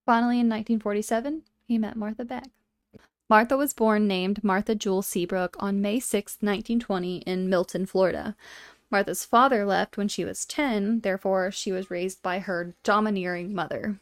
Finally, 0.05 0.35
in 0.39 0.49
1947, 0.49 1.43
he 1.65 1.77
met 1.77 1.95
Martha 1.95 2.25
Beck. 2.25 2.49
Martha 3.29 3.55
was 3.55 3.73
born 3.73 4.07
named 4.07 4.43
Martha 4.43 4.75
Jewel 4.75 5.01
Seabrook 5.01 5.55
on 5.59 5.81
May 5.81 5.99
6, 5.99 6.37
1920, 6.41 7.17
in 7.19 7.49
Milton, 7.49 7.85
Florida. 7.85 8.35
Martha's 8.91 9.25
father 9.25 9.65
left 9.65 9.97
when 9.97 10.07
she 10.07 10.25
was 10.25 10.45
10, 10.45 10.99
therefore, 10.99 11.49
she 11.51 11.71
was 11.71 11.89
raised 11.89 12.21
by 12.21 12.39
her 12.39 12.75
domineering 12.83 13.53
mother. 13.55 13.99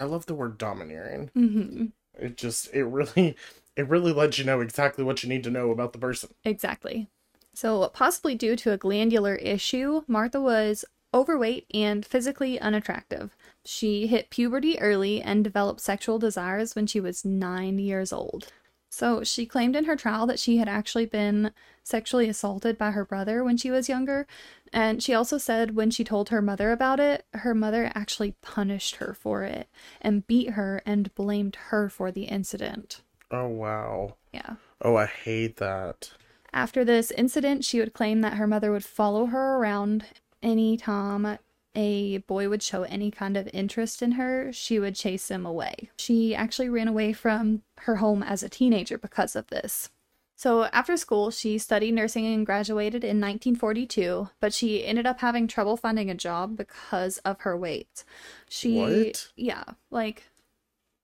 I 0.00 0.04
love 0.04 0.26
the 0.26 0.34
word 0.34 0.58
domineering. 0.58 1.30
hmm 1.32 1.86
It 2.18 2.36
just 2.36 2.72
it 2.74 2.84
really 2.84 3.36
it 3.76 3.88
really 3.88 4.12
lets 4.12 4.38
you 4.38 4.44
know 4.44 4.60
exactly 4.60 5.04
what 5.04 5.22
you 5.22 5.28
need 5.28 5.44
to 5.44 5.50
know 5.50 5.70
about 5.70 5.92
the 5.92 5.98
person. 5.98 6.30
Exactly. 6.44 7.08
So, 7.54 7.88
possibly 7.88 8.34
due 8.34 8.54
to 8.56 8.72
a 8.72 8.76
glandular 8.76 9.36
issue, 9.36 10.02
Martha 10.06 10.40
was 10.40 10.84
overweight 11.14 11.66
and 11.72 12.04
physically 12.04 12.60
unattractive. 12.60 13.34
She 13.70 14.06
hit 14.06 14.30
puberty 14.30 14.80
early 14.80 15.20
and 15.20 15.44
developed 15.44 15.82
sexual 15.82 16.18
desires 16.18 16.74
when 16.74 16.86
she 16.86 17.00
was 17.00 17.22
nine 17.22 17.78
years 17.78 18.14
old. 18.14 18.50
So, 18.88 19.22
she 19.22 19.44
claimed 19.44 19.76
in 19.76 19.84
her 19.84 19.94
trial 19.94 20.26
that 20.26 20.38
she 20.38 20.56
had 20.56 20.70
actually 20.70 21.04
been 21.04 21.52
sexually 21.82 22.30
assaulted 22.30 22.78
by 22.78 22.92
her 22.92 23.04
brother 23.04 23.44
when 23.44 23.58
she 23.58 23.70
was 23.70 23.86
younger. 23.86 24.26
And 24.72 25.02
she 25.02 25.12
also 25.12 25.36
said 25.36 25.76
when 25.76 25.90
she 25.90 26.02
told 26.02 26.30
her 26.30 26.40
mother 26.40 26.72
about 26.72 26.98
it, 26.98 27.26
her 27.34 27.54
mother 27.54 27.92
actually 27.94 28.36
punished 28.40 28.96
her 28.96 29.12
for 29.12 29.42
it 29.42 29.68
and 30.00 30.26
beat 30.26 30.52
her 30.52 30.80
and 30.86 31.14
blamed 31.14 31.56
her 31.68 31.90
for 31.90 32.10
the 32.10 32.24
incident. 32.24 33.02
Oh 33.30 33.48
wow. 33.48 34.16
Yeah. 34.32 34.54
Oh, 34.80 34.96
I 34.96 35.04
hate 35.04 35.58
that. 35.58 36.12
After 36.54 36.86
this 36.86 37.10
incident, 37.10 37.66
she 37.66 37.80
would 37.80 37.92
claim 37.92 38.22
that 38.22 38.38
her 38.38 38.46
mother 38.46 38.72
would 38.72 38.86
follow 38.86 39.26
her 39.26 39.56
around 39.58 40.06
anytime 40.42 41.38
a 41.74 42.18
boy 42.18 42.48
would 42.48 42.62
show 42.62 42.82
any 42.84 43.10
kind 43.10 43.36
of 43.36 43.48
interest 43.52 44.02
in 44.02 44.12
her, 44.12 44.52
she 44.52 44.78
would 44.78 44.94
chase 44.94 45.30
him 45.30 45.46
away. 45.46 45.90
She 45.98 46.34
actually 46.34 46.68
ran 46.68 46.88
away 46.88 47.12
from 47.12 47.62
her 47.80 47.96
home 47.96 48.22
as 48.22 48.42
a 48.42 48.48
teenager 48.48 48.98
because 48.98 49.36
of 49.36 49.46
this. 49.48 49.90
So, 50.36 50.64
after 50.66 50.96
school, 50.96 51.32
she 51.32 51.58
studied 51.58 51.92
nursing 51.94 52.24
and 52.24 52.46
graduated 52.46 53.02
in 53.02 53.20
1942, 53.20 54.30
but 54.40 54.52
she 54.52 54.84
ended 54.86 55.04
up 55.04 55.20
having 55.20 55.48
trouble 55.48 55.76
finding 55.76 56.10
a 56.10 56.14
job 56.14 56.56
because 56.56 57.18
of 57.18 57.40
her 57.40 57.56
weight. 57.56 58.04
She, 58.48 58.78
What? 58.78 59.32
yeah, 59.36 59.64
like 59.90 60.28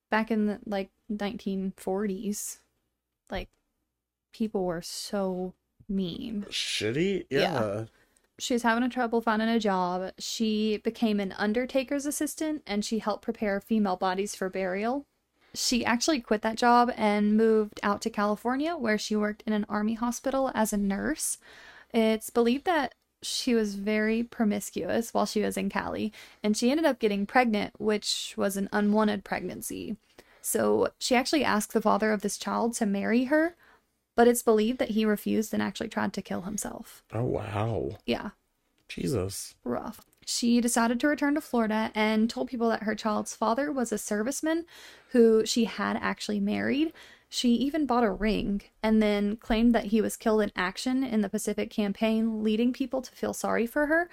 back 0.09 0.31
in 0.31 0.47
the 0.47 0.61
like 0.65 0.91
1940s, 1.13 2.59
like 3.29 3.49
people 4.33 4.65
were 4.65 4.83
so 4.83 5.55
mean. 5.89 6.47
Shitty? 6.51 7.27
Yeah. 7.29 7.41
Yeah. 7.41 7.85
She 8.45 8.53
was 8.53 8.63
having 8.63 8.91
trouble 8.91 9.23
finding 9.23 9.49
a 9.49 9.59
job. 9.59 10.13
She 10.19 10.77
became 10.77 11.19
an 11.19 11.33
undertaker's 11.33 12.05
assistant 12.05 12.63
and 12.67 12.85
she 12.85 12.99
helped 12.99 13.25
prepare 13.25 13.59
female 13.59 13.97
bodies 13.97 14.35
for 14.35 14.51
burial. 14.51 15.07
She 15.55 15.83
actually 15.83 16.21
quit 16.21 16.43
that 16.43 16.59
job 16.59 16.93
and 16.95 17.39
moved 17.39 17.81
out 17.83 18.03
to 18.03 18.11
California 18.11 18.77
where 18.77 18.99
she 18.99 19.17
worked 19.17 19.43
in 19.47 19.55
an 19.55 19.65
army 19.67 19.95
hospital 19.95 20.51
as 20.55 20.75
a 20.75 20.77
nurse. 20.77 21.39
It's 21.95 22.29
believed 22.29 22.67
that 22.67 22.95
she 23.23 23.55
was 23.55 23.77
very 23.77 24.23
promiscuous 24.23 25.15
while 25.15 25.25
she 25.25 25.41
was 25.41 25.57
in 25.57 25.71
Cali 25.71 26.13
and 26.43 26.55
she 26.55 26.71
ended 26.71 26.85
up 26.85 26.99
getting 26.99 27.25
pregnant, 27.25 27.73
which 27.81 28.35
was 28.37 28.59
an 28.59 28.69
unwanted 28.73 29.25
pregnancy. 29.25 29.97
So 30.43 30.91
she 30.99 31.17
actually 31.17 31.45
asked 31.45 31.73
the 31.73 31.81
father 31.81 32.13
of 32.13 32.21
this 32.21 32.37
child 32.37 32.75
to 32.75 32.85
marry 32.85 33.25
her, 33.25 33.57
but 34.17 34.29
it's 34.29 34.43
believed 34.43 34.79
that 34.79 34.91
he 34.91 35.05
refused 35.05 35.53
and 35.53 35.63
actually 35.63 35.89
tried 35.89 36.13
to 36.15 36.23
kill 36.23 36.43
himself. 36.43 37.03
Oh 37.13 37.25
wow. 37.25 37.99
Yeah, 38.07 38.31
Jesus. 38.89 39.55
rough. 39.65 40.07
She 40.27 40.61
decided 40.61 41.01
to 41.01 41.09
return 41.09 41.35
to 41.35 41.41
Florida 41.41 41.91
and 41.95 42.31
told 42.31 42.49
people 42.49 42.69
that 42.71 42.85
her 42.85 42.95
child's 42.95 43.35
father 43.37 43.71
was 43.71 43.93
a 43.93 43.97
serviceman 43.97 44.65
who 45.11 45.45
she 45.45 45.65
had 45.65 45.99
actually 46.01 46.41
married. 46.41 46.93
She 47.29 47.51
even 47.51 47.85
bought 47.85 48.05
a 48.05 48.11
ring 48.11 48.63
and 48.83 49.03
then 49.03 49.37
claimed 49.37 49.75
that 49.75 49.87
he 49.87 50.01
was 50.01 50.17
killed 50.17 50.41
in 50.41 50.53
action 50.57 51.03
in 51.03 51.21
the 51.21 51.29
Pacific 51.29 51.69
campaign, 51.69 52.43
leading 52.43 52.73
people 52.73 53.03
to 53.03 53.13
feel 53.13 53.35
sorry 53.35 53.67
for 53.67 53.87
her. 53.87 54.09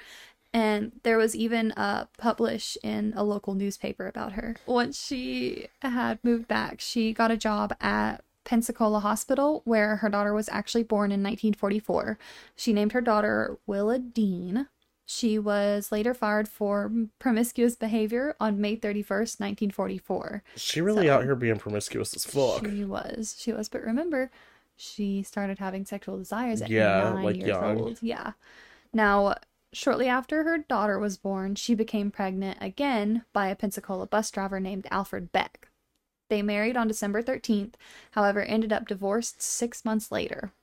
And 0.54 0.92
there 1.04 1.18
was 1.18 1.36
even 1.36 1.72
a 1.78 2.10
publish 2.18 2.78
in 2.84 3.14
a 3.16 3.24
local 3.24 3.54
newspaper 3.54 4.08
about 4.08 4.34
her. 4.34 4.58
Once 4.66 5.02
she 5.02 5.68
had 5.82 6.20
moved 6.24 6.48
back, 6.48 6.82
she 6.82 7.14
got 7.14 7.32
a 7.32 7.38
job 7.38 7.74
at 7.80 8.24
Pensacola 8.44 9.00
Hospital, 9.00 9.62
where 9.66 9.98
her 9.98 10.10
daughter 10.10 10.34
was 10.34 10.50
actually 10.50 10.84
born 10.84 11.12
in 11.12 11.22
1944. 11.22 12.18
She 12.56 12.74
named 12.74 12.92
her 12.94 13.02
daughter 13.02 13.58
Willa 13.68 14.00
Dean. 14.00 14.68
She 15.06 15.38
was 15.38 15.92
later 15.92 16.14
fired 16.14 16.48
for 16.48 16.90
promiscuous 17.20 17.76
behavior 17.76 18.36
on 18.40 18.62
May 18.62 18.78
31st, 18.78 19.40
1944. 19.40 20.44
She 20.56 20.80
really 20.82 21.08
So- 21.08 21.14
out 21.14 21.24
here 21.24 21.36
being 21.36 21.58
promiscuous 21.58 22.16
as 22.16 22.26
fuck. 22.26 22.66
She 22.66 22.86
was. 22.86 23.36
She 23.38 23.52
was. 23.52 23.68
But 23.68 23.82
remember, 23.84 24.32
she 24.76 25.22
started 25.22 25.60
having 25.60 25.86
sexual 25.86 26.18
desires 26.18 26.62
at 26.62 26.70
Yeah, 26.70 27.12
nine 27.14 27.24
like 27.24 27.36
years 27.36 27.48
young. 27.50 27.78
old. 27.82 27.98
Yeah. 28.02 28.34
Now, 28.94 29.36
shortly 29.74 30.08
after 30.08 30.44
her 30.44 30.58
daughter 30.60 30.98
was 30.98 31.18
born, 31.18 31.56
she 31.56 31.76
became 31.76 32.10
pregnant 32.10 32.58
again 32.62 33.26
by 33.34 33.48
a 33.48 33.56
Pensacola 33.56 34.08
bus 34.08 34.32
driver 34.32 34.60
named 34.60 34.88
Alfred 34.92 35.32
Beck. 35.32 35.68
They 36.32 36.42
married 36.42 36.78
on 36.78 36.88
December 36.88 37.22
13th, 37.22 37.74
however, 38.12 38.42
ended 38.42 38.72
up 38.72 38.88
divorced 38.88 39.42
six 39.42 39.84
months 39.84 40.14
later. 40.14 40.54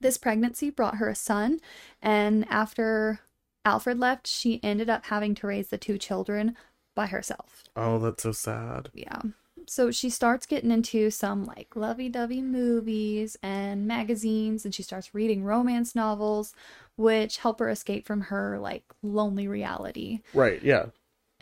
This 0.00 0.18
pregnancy 0.18 0.68
brought 0.68 0.96
her 0.96 1.08
a 1.08 1.14
son, 1.14 1.60
and 2.02 2.44
after 2.50 3.20
Alfred 3.64 4.00
left, 4.00 4.26
she 4.26 4.58
ended 4.64 4.90
up 4.90 5.04
having 5.04 5.36
to 5.36 5.46
raise 5.46 5.68
the 5.68 5.78
two 5.78 5.96
children 5.96 6.56
by 6.96 7.06
herself. 7.06 7.62
Oh, 7.76 8.00
that's 8.00 8.24
so 8.24 8.32
sad. 8.32 8.88
Yeah. 8.92 9.22
So 9.68 9.92
she 9.92 10.10
starts 10.10 10.44
getting 10.44 10.72
into 10.72 11.08
some 11.08 11.44
like 11.44 11.76
lovey 11.76 12.08
dovey 12.08 12.42
movies 12.42 13.36
and 13.44 13.86
magazines, 13.86 14.64
and 14.64 14.74
she 14.74 14.82
starts 14.82 15.14
reading 15.14 15.44
romance 15.44 15.94
novels, 15.94 16.52
which 16.96 17.36
help 17.36 17.60
her 17.60 17.68
escape 17.68 18.08
from 18.08 18.22
her 18.22 18.58
like 18.58 18.82
lonely 19.04 19.46
reality. 19.46 20.22
Right, 20.34 20.60
yeah. 20.64 20.86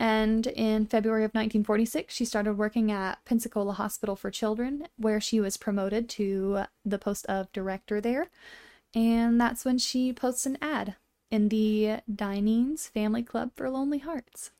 And 0.03 0.47
in 0.47 0.85
February 0.85 1.23
of 1.23 1.29
1946, 1.29 2.13
she 2.13 2.25
started 2.25 2.57
working 2.57 2.91
at 2.91 3.23
Pensacola 3.23 3.71
Hospital 3.71 4.17
for 4.17 4.29
Children, 4.29 4.89
where 4.97 5.21
she 5.21 5.39
was 5.39 5.55
promoted 5.55 6.09
to 6.09 6.65
the 6.83 6.99
post 6.99 7.25
of 7.27 7.49
director 7.53 8.01
there. 8.01 8.27
And 8.93 9.39
that's 9.39 9.63
when 9.63 9.77
she 9.77 10.11
posts 10.11 10.45
an 10.45 10.57
ad 10.61 10.97
in 11.31 11.47
the 11.47 12.01
Dinene's 12.13 12.87
Family 12.87 13.23
Club 13.23 13.51
for 13.55 13.69
Lonely 13.69 13.99
Hearts. 13.99 14.51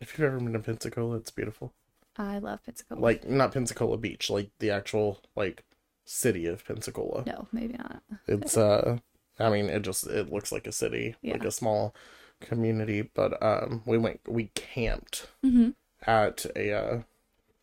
If 0.00 0.18
you've 0.18 0.28
ever 0.28 0.38
been 0.38 0.54
to 0.54 0.60
Pensacola, 0.60 1.16
it's 1.16 1.30
beautiful. 1.30 1.74
I 2.16 2.38
love 2.38 2.64
Pensacola. 2.64 2.98
Like 2.98 3.28
not 3.28 3.52
Pensacola 3.52 3.98
Beach, 3.98 4.30
like 4.30 4.48
the 4.60 4.70
actual 4.70 5.20
like 5.36 5.62
city 6.06 6.46
of 6.46 6.64
Pensacola. 6.64 7.24
no, 7.26 7.48
maybe 7.52 7.74
not. 7.74 8.02
It's 8.26 8.56
uh 8.56 8.96
I 9.38 9.50
mean 9.50 9.66
it 9.66 9.82
just 9.82 10.06
it 10.06 10.32
looks 10.32 10.52
like 10.52 10.66
a 10.66 10.72
city, 10.72 11.16
like 11.22 11.44
a 11.44 11.50
small 11.50 11.94
community, 12.40 13.02
but 13.02 13.40
um 13.42 13.82
we 13.86 13.98
went 13.98 14.20
we 14.28 14.50
camped 14.54 15.28
Mm-hmm. 15.44 15.70
at 16.06 16.46
a 16.56 16.72
uh 16.72 17.02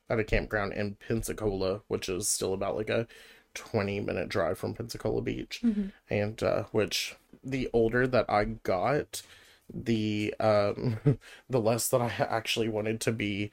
at 0.09 0.19
a 0.19 0.23
campground 0.23 0.73
in 0.73 0.95
Pensacola, 0.95 1.81
which 1.87 2.09
is 2.09 2.27
still 2.27 2.53
about 2.53 2.75
like 2.75 2.89
a 2.89 3.07
20 3.53 3.99
minute 4.01 4.29
drive 4.29 4.57
from 4.57 4.73
Pensacola 4.73 5.21
Beach. 5.21 5.61
Mm-hmm. 5.63 5.87
And 6.09 6.41
uh 6.43 6.63
which 6.71 7.15
the 7.43 7.69
older 7.73 8.07
that 8.07 8.25
I 8.29 8.45
got, 8.45 9.21
the 9.73 10.33
um 10.39 10.97
the 11.49 11.59
less 11.61 11.87
that 11.89 12.01
I 12.01 12.11
actually 12.19 12.69
wanted 12.69 12.99
to 13.01 13.11
be 13.11 13.51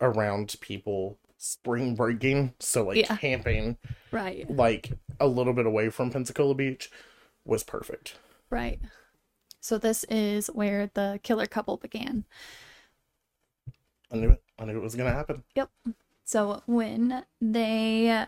around 0.00 0.56
people 0.60 1.18
spring 1.38 1.94
breaking, 1.94 2.54
so 2.60 2.84
like 2.84 2.98
Yeah. 2.98 3.16
camping 3.16 3.76
Right, 4.10 4.50
like 4.50 4.92
a 5.18 5.26
little 5.26 5.52
bit 5.52 5.66
away 5.66 5.88
from 5.90 6.10
Pensacola 6.10 6.54
Beach 6.54 6.90
was 7.44 7.62
perfect. 7.64 8.16
right. 8.50 8.78
So 9.60 9.78
this 9.78 10.04
is 10.04 10.48
where 10.48 10.90
the 10.94 11.20
killer 11.22 11.46
couple 11.46 11.76
began. 11.76 12.24
I 14.10 14.16
knew 14.16 14.30
it. 14.30 14.42
I 14.58 14.64
knew 14.64 14.76
it 14.76 14.82
was 14.82 14.94
gonna 14.94 15.12
happen. 15.12 15.44
Yep. 15.54 15.70
So 16.24 16.62
when 16.66 17.24
they 17.40 18.26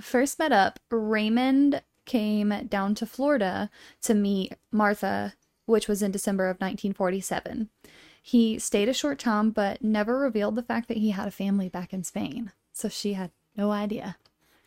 first 0.00 0.38
met 0.38 0.52
up, 0.52 0.78
Raymond 0.90 1.82
came 2.04 2.66
down 2.68 2.94
to 2.96 3.06
Florida 3.06 3.70
to 4.02 4.14
meet 4.14 4.54
Martha, 4.70 5.34
which 5.66 5.88
was 5.88 6.02
in 6.02 6.10
December 6.10 6.44
of 6.44 6.56
1947. 6.56 7.68
He 8.22 8.58
stayed 8.58 8.88
a 8.88 8.94
short 8.94 9.18
time, 9.18 9.50
but 9.50 9.82
never 9.82 10.18
revealed 10.18 10.56
the 10.56 10.62
fact 10.62 10.88
that 10.88 10.96
he 10.96 11.10
had 11.10 11.28
a 11.28 11.32
family 11.32 11.68
back 11.68 11.92
in 11.92 12.04
Spain. 12.04 12.52
So 12.72 12.88
she 12.88 13.14
had 13.14 13.30
no 13.56 13.70
idea. 13.70 14.16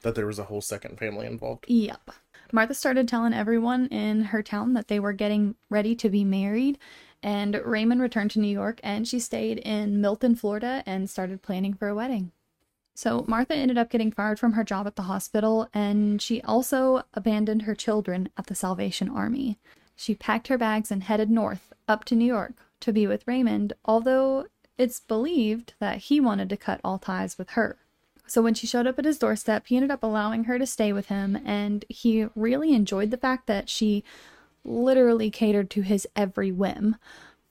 That 0.01 0.15
there 0.15 0.25
was 0.25 0.39
a 0.39 0.45
whole 0.45 0.61
second 0.61 0.97
family 0.97 1.27
involved. 1.27 1.65
Yep. 1.67 2.11
Martha 2.53 2.73
started 2.73 3.07
telling 3.07 3.33
everyone 3.33 3.87
in 3.87 4.25
her 4.25 4.43
town 4.43 4.73
that 4.73 4.87
they 4.87 4.99
were 4.99 5.13
getting 5.13 5.55
ready 5.69 5.95
to 5.95 6.09
be 6.09 6.23
married, 6.23 6.77
and 7.23 7.59
Raymond 7.63 8.01
returned 8.01 8.31
to 8.31 8.39
New 8.39 8.47
York 8.47 8.79
and 8.83 9.07
she 9.07 9.19
stayed 9.19 9.59
in 9.59 10.01
Milton, 10.01 10.35
Florida, 10.35 10.83
and 10.85 11.09
started 11.09 11.41
planning 11.41 11.73
for 11.73 11.87
a 11.87 11.95
wedding. 11.95 12.31
So 12.93 13.23
Martha 13.27 13.55
ended 13.55 13.77
up 13.77 13.89
getting 13.89 14.11
fired 14.11 14.39
from 14.39 14.53
her 14.53 14.63
job 14.63 14.85
at 14.85 14.95
the 14.95 15.03
hospital, 15.03 15.69
and 15.73 16.21
she 16.21 16.41
also 16.41 17.03
abandoned 17.13 17.63
her 17.63 17.75
children 17.75 18.29
at 18.37 18.47
the 18.47 18.55
Salvation 18.55 19.09
Army. 19.09 19.57
She 19.95 20.15
packed 20.15 20.49
her 20.49 20.57
bags 20.57 20.91
and 20.91 21.03
headed 21.03 21.29
north, 21.29 21.71
up 21.87 22.03
to 22.05 22.15
New 22.15 22.25
York, 22.25 22.53
to 22.81 22.91
be 22.91 23.07
with 23.07 23.27
Raymond, 23.27 23.73
although 23.85 24.47
it's 24.77 24.99
believed 24.99 25.73
that 25.79 25.97
he 25.97 26.19
wanted 26.19 26.49
to 26.49 26.57
cut 26.57 26.81
all 26.83 26.97
ties 26.97 27.37
with 27.37 27.51
her. 27.51 27.77
So 28.31 28.41
when 28.41 28.53
she 28.53 28.65
showed 28.65 28.87
up 28.87 28.97
at 28.97 29.03
his 29.03 29.17
doorstep, 29.17 29.67
he 29.67 29.75
ended 29.75 29.91
up 29.91 30.03
allowing 30.03 30.45
her 30.45 30.57
to 30.57 30.65
stay 30.65 30.93
with 30.93 31.07
him, 31.07 31.37
and 31.45 31.83
he 31.89 32.27
really 32.33 32.73
enjoyed 32.73 33.11
the 33.11 33.17
fact 33.17 33.45
that 33.47 33.67
she 33.67 34.05
literally 34.63 35.29
catered 35.29 35.69
to 35.71 35.81
his 35.81 36.07
every 36.15 36.49
whim. 36.49 36.95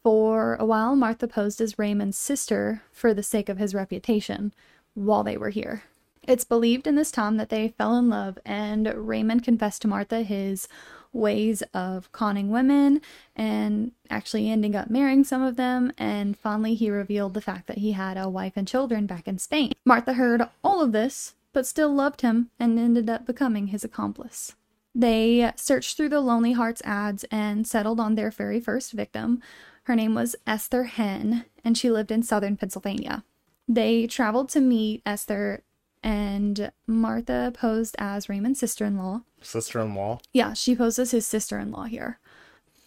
For 0.02 0.54
a 0.54 0.64
while, 0.64 0.96
Martha 0.96 1.28
posed 1.28 1.60
as 1.60 1.78
Raymond's 1.78 2.16
sister 2.16 2.82
for 2.92 3.12
the 3.12 3.22
sake 3.22 3.50
of 3.50 3.58
his 3.58 3.74
reputation 3.74 4.54
while 4.94 5.22
they 5.22 5.36
were 5.36 5.50
here. 5.50 5.82
It's 6.22 6.44
believed 6.44 6.86
in 6.86 6.94
this 6.94 7.10
time 7.10 7.36
that 7.36 7.50
they 7.50 7.68
fell 7.68 7.94
in 7.98 8.08
love, 8.08 8.38
and 8.46 8.90
Raymond 8.96 9.44
confessed 9.44 9.82
to 9.82 9.88
Martha 9.88 10.22
his 10.22 10.66
ways 11.12 11.62
of 11.74 12.10
conning 12.12 12.50
women 12.50 13.00
and 13.34 13.92
actually 14.08 14.50
ending 14.50 14.76
up 14.76 14.90
marrying 14.90 15.24
some 15.24 15.42
of 15.42 15.56
them. 15.56 15.92
And 15.98 16.36
finally, 16.36 16.74
he 16.74 16.90
revealed 16.90 17.34
the 17.34 17.40
fact 17.40 17.66
that 17.66 17.78
he 17.78 17.92
had 17.92 18.16
a 18.16 18.28
wife 18.28 18.52
and 18.56 18.66
children 18.66 19.06
back 19.06 19.26
in 19.26 19.38
Spain. 19.38 19.72
Martha 19.84 20.14
heard 20.14 20.42
all 20.62 20.80
of 20.80 20.92
this, 20.92 21.34
but 21.52 21.66
still 21.66 21.92
loved 21.92 22.20
him 22.20 22.50
and 22.58 22.78
ended 22.78 23.10
up 23.10 23.26
becoming 23.26 23.68
his 23.68 23.84
accomplice. 23.84 24.54
They 24.94 25.52
searched 25.56 25.96
through 25.96 26.08
the 26.08 26.20
Lonely 26.20 26.52
Hearts 26.52 26.82
ads 26.84 27.24
and 27.30 27.66
settled 27.66 28.00
on 28.00 28.14
their 28.14 28.30
very 28.30 28.60
first 28.60 28.92
victim. 28.92 29.40
Her 29.84 29.94
name 29.94 30.14
was 30.14 30.36
Esther 30.46 30.84
Henne, 30.84 31.44
and 31.64 31.76
she 31.78 31.90
lived 31.90 32.10
in 32.10 32.22
southern 32.22 32.56
Pennsylvania. 32.56 33.24
They 33.68 34.06
traveled 34.08 34.48
to 34.50 34.60
meet 34.60 35.02
Esther 35.06 35.62
and 36.02 36.72
Martha 36.86 37.52
posed 37.54 37.96
as 37.98 38.28
Raymond's 38.28 38.60
sister 38.60 38.84
in 38.84 38.96
law. 38.96 39.22
Sister 39.42 39.80
in 39.80 39.94
law? 39.94 40.20
Yeah, 40.32 40.52
she 40.54 40.74
posed 40.74 40.98
as 40.98 41.10
his 41.10 41.26
sister 41.26 41.58
in 41.58 41.70
law 41.70 41.84
here. 41.84 42.18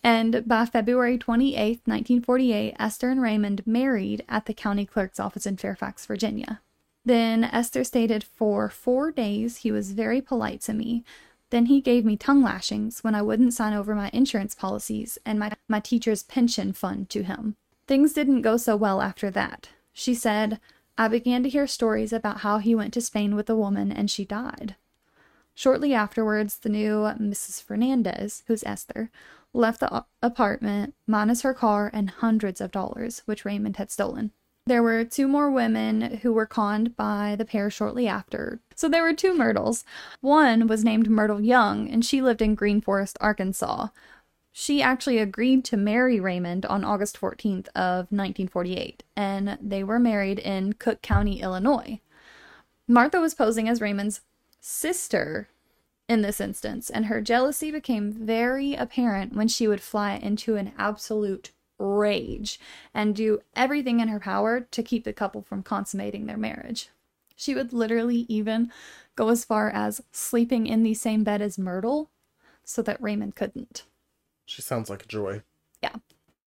And 0.04 0.44
by 0.46 0.66
February 0.66 1.18
28, 1.18 1.82
1948, 1.86 2.76
Esther 2.78 3.10
and 3.10 3.22
Raymond 3.22 3.66
married 3.66 4.24
at 4.28 4.46
the 4.46 4.54
county 4.54 4.86
clerk's 4.86 5.20
office 5.20 5.46
in 5.46 5.56
Fairfax, 5.56 6.06
Virginia. 6.06 6.60
Then 7.06 7.44
Esther 7.46 7.84
stated 7.84 8.24
for 8.24 8.70
four 8.70 9.12
days 9.12 9.58
he 9.58 9.72
was 9.72 9.92
very 9.92 10.22
polite 10.22 10.62
to 10.62 10.74
me. 10.74 11.04
Then 11.52 11.68
he 11.68 11.82
gave 11.82 12.04
me 12.04 12.18
tongue 12.18 12.42
lashings 12.42 13.04
when 13.04 13.16
I 13.16 13.22
wouldn't 13.22 13.54
sign 13.54 13.74
over 13.74 13.96
my 13.96 14.10
insurance 14.12 14.56
policies 14.56 15.18
and 15.26 15.40
my, 15.40 15.52
my 15.68 15.80
teacher's 15.80 16.24
pension 16.24 16.74
fund 16.74 17.10
to 17.12 17.24
him. 17.24 17.56
Things 17.88 18.14
didn't 18.14 18.42
go 18.42 18.58
so 18.58 18.76
well 18.76 19.02
after 19.02 19.30
that. 19.32 19.70
She 19.94 20.16
said, 20.16 20.60
I 20.98 21.08
began 21.08 21.44
to 21.44 21.50
hear 21.50 21.68
stories 21.68 22.14
about 22.14 22.42
how 22.42 22.60
he 22.60 22.76
went 22.76 22.94
to 22.94 23.02
Spain 23.02 23.36
with 23.36 23.50
a 23.50 23.56
woman 23.56 23.92
and 23.92 24.10
she 24.12 24.26
died. 24.26 24.76
Shortly 25.56 25.94
afterwards, 25.94 26.58
the 26.58 26.70
new 26.70 27.02
Mrs. 27.20 27.62
Fernandez, 27.62 28.44
who's 28.48 28.64
Esther, 28.64 29.10
left 29.54 29.80
the 29.80 30.06
apartment, 30.22 30.96
minus 31.06 31.42
her 31.42 31.54
car 31.54 31.90
and 31.94 32.10
hundreds 32.10 32.60
of 32.60 32.72
dollars, 32.72 33.22
which 33.26 33.46
Raymond 33.46 33.78
had 33.78 33.92
stolen. 33.92 34.32
There 34.66 34.82
were 34.82 35.04
two 35.04 35.28
more 35.28 35.52
women 35.52 36.20
who 36.22 36.32
were 36.32 36.46
conned 36.46 36.96
by 36.96 37.36
the 37.38 37.44
pair 37.44 37.70
shortly 37.70 38.08
after. 38.08 38.62
So 38.76 38.88
there 38.88 39.04
were 39.04 39.14
two 39.14 39.36
Myrtles. 39.36 39.84
One 40.22 40.68
was 40.68 40.86
named 40.86 41.10
Myrtle 41.10 41.42
Young, 41.42 41.90
and 41.90 42.06
she 42.06 42.22
lived 42.22 42.42
in 42.42 42.56
Green 42.56 42.80
Forest, 42.80 43.18
Arkansas, 43.20 43.88
she 44.56 44.84
actually 44.84 45.18
agreed 45.18 45.66
to 45.66 45.76
marry 45.76 46.20
Raymond 46.20 46.64
on 46.68 46.84
August 46.84 47.20
14th 47.20 47.68
of 47.70 48.06
1948, 48.12 49.04
and 49.16 49.58
they 49.60 49.84
were 49.84 49.98
married 49.98 50.38
in 50.38 50.74
Cook 50.74 51.02
County, 51.02 51.42
Illinois. 51.42 52.00
Martha 52.88 53.20
was 53.20 53.34
posing 53.34 53.68
as 53.68 53.82
Raymond's 53.82 54.22
sister 54.62 55.50
in 56.08 56.22
this 56.22 56.40
instance, 56.40 56.92
and 56.92 57.08
her 57.08 57.20
jealousy 57.20 57.72
became 57.72 58.12
very 58.12 58.76
apparent 58.76 59.34
when 59.34 59.48
she 59.48 59.68
would 59.68 59.82
fly 59.82 60.14
into 60.14 60.56
an 60.56 60.72
absolute 60.78 61.52
rage 61.80 62.60
and 62.94 63.16
do 63.16 63.40
everything 63.56 64.00
in 64.00 64.08
her 64.10 64.20
power 64.20 64.62
to 64.70 64.84
keep 64.84 65.04
the 65.04 65.14
couple 65.14 65.42
from 65.42 65.64
consummating 65.64 66.28
their 66.28 66.38
marriage. 66.38 66.90
She 67.36 67.56
would 67.56 67.74
literally 67.74 68.28
even 68.30 68.72
go 69.16 69.30
as 69.30 69.44
far 69.44 69.72
as 69.72 70.04
sleeping 70.12 70.68
in 70.68 70.84
the 70.84 70.94
same 70.94 71.24
bed 71.24 71.42
as 71.42 71.58
Myrtle 71.58 72.12
so 72.64 72.84
that 72.84 73.02
Raymond 73.02 73.36
couldn't. 73.36 73.84
She 74.46 74.62
sounds 74.62 74.90
like 74.90 75.04
a 75.04 75.08
joy. 75.08 75.44
Yeah. 75.82 75.96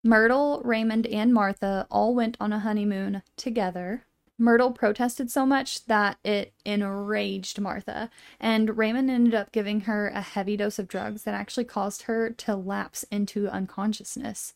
Myrtle, 0.04 0.62
Raymond, 0.64 1.06
and 1.06 1.35
Martha 1.35 1.87
all 1.90 2.14
went 2.14 2.37
on 2.38 2.52
a 2.52 2.61
honeymoon 2.61 3.22
together. 3.37 4.04
Myrtle 4.38 4.72
protested 4.72 5.30
so 5.30 5.46
much 5.46 5.87
that 5.87 6.18
it 6.22 6.52
enraged 6.64 7.61
Martha, 7.61 8.11
and 8.38 8.76
Raymond 8.76 9.11
ended 9.11 9.35
up 9.35 9.50
giving 9.50 9.82
her 9.82 10.09
a 10.09 10.20
heavy 10.20 10.56
dose 10.56 10.78
of 10.78 10.88
drugs 10.88 11.22
that 11.22 11.35
actually 11.35 11.64
caused 11.64 12.02
her 12.02 12.30
to 12.30 12.54
lapse 12.54 13.04
into 13.11 13.48
unconsciousness. 13.48 14.52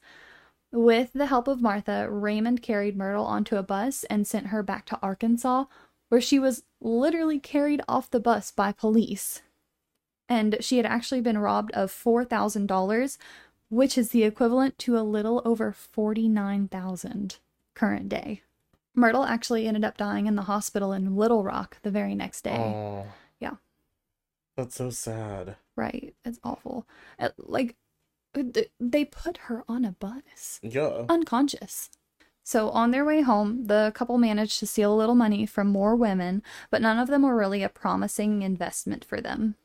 With 0.71 1.13
the 1.15 1.27
help 1.27 1.49
of 1.49 1.63
Martha, 1.63 2.09
Raymond 2.11 2.63
carried 2.63 2.97
Myrtle 2.97 3.25
onto 3.25 3.57
a 3.57 3.63
bus 3.63 4.05
and 4.05 4.27
sent 4.27 4.49
her 4.49 4.63
back 4.63 4.87
to 4.87 4.99
Arkansas, 5.03 5.65
where 6.11 6.21
she 6.21 6.39
was 6.39 6.63
literally 6.81 7.41
carried 7.41 7.83
off 7.89 8.11
the 8.11 8.21
bus 8.21 8.51
by 8.51 8.73
police 8.73 9.43
and 10.31 10.57
she 10.61 10.77
had 10.77 10.87
actually 10.87 11.21
been 11.21 11.37
robbed 11.37 11.73
of 11.73 11.91
$4,000, 11.93 13.19
which 13.69 13.99
is 13.99 14.11
the 14.11 14.23
equivalent 14.23 14.79
to 14.79 14.97
a 14.97 15.03
little 15.03 15.43
over 15.45 15.73
49,000 15.73 17.39
current 17.75 18.09
day. 18.09 18.43
Myrtle 18.95 19.25
actually 19.25 19.67
ended 19.67 19.85
up 19.85 19.97
dying 19.97 20.27
in 20.27 20.37
the 20.37 20.43
hospital 20.43 20.93
in 20.93 21.17
Little 21.17 21.43
Rock 21.43 21.79
the 21.83 21.91
very 21.91 22.15
next 22.15 22.43
day. 22.43 22.57
Oh. 22.57 23.07
Yeah. 23.41 23.57
That's 24.57 24.77
so 24.77 24.91
sad. 24.91 25.57
Right. 25.75 26.15
It's 26.25 26.39
awful. 26.45 26.87
Uh, 27.19 27.31
like 27.37 27.77
they 28.79 29.05
put 29.05 29.39
her 29.49 29.65
on 29.69 29.85
a 29.85 29.93
bus. 29.93 30.61
Yeah. 30.63 31.07
Unconscious. 31.09 31.91
So, 32.43 32.71
on 32.71 32.91
their 32.91 33.05
way 33.05 33.21
home, 33.21 33.67
the 33.67 33.93
couple 33.95 34.19
managed 34.19 34.59
to 34.61 34.67
steal 34.67 34.93
a 34.93 34.97
little 34.97 35.15
money 35.15 35.47
from 35.47 35.69
more 35.69 35.95
women, 35.95 36.43
but 36.71 36.83
none 36.83 36.99
of 36.99 37.09
them 37.09 37.23
were 37.23 37.37
really 37.37 37.63
a 37.63 37.69
promising 37.69 38.43
investment 38.43 39.05
for 39.05 39.21
them. 39.21 39.57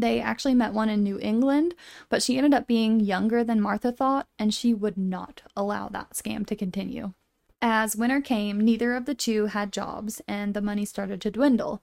They 0.00 0.20
actually 0.20 0.54
met 0.54 0.72
one 0.74 0.88
in 0.88 1.02
New 1.02 1.18
England, 1.18 1.74
but 2.08 2.22
she 2.22 2.36
ended 2.36 2.54
up 2.54 2.68
being 2.68 3.00
younger 3.00 3.42
than 3.42 3.60
Martha 3.60 3.90
thought, 3.90 4.28
and 4.38 4.54
she 4.54 4.72
would 4.72 4.96
not 4.96 5.42
allow 5.56 5.88
that 5.88 6.10
scam 6.12 6.46
to 6.46 6.54
continue. 6.54 7.14
As 7.60 7.96
winter 7.96 8.20
came, 8.20 8.60
neither 8.60 8.94
of 8.94 9.06
the 9.06 9.14
two 9.16 9.46
had 9.46 9.72
jobs, 9.72 10.22
and 10.28 10.54
the 10.54 10.60
money 10.60 10.84
started 10.84 11.20
to 11.22 11.32
dwindle. 11.32 11.82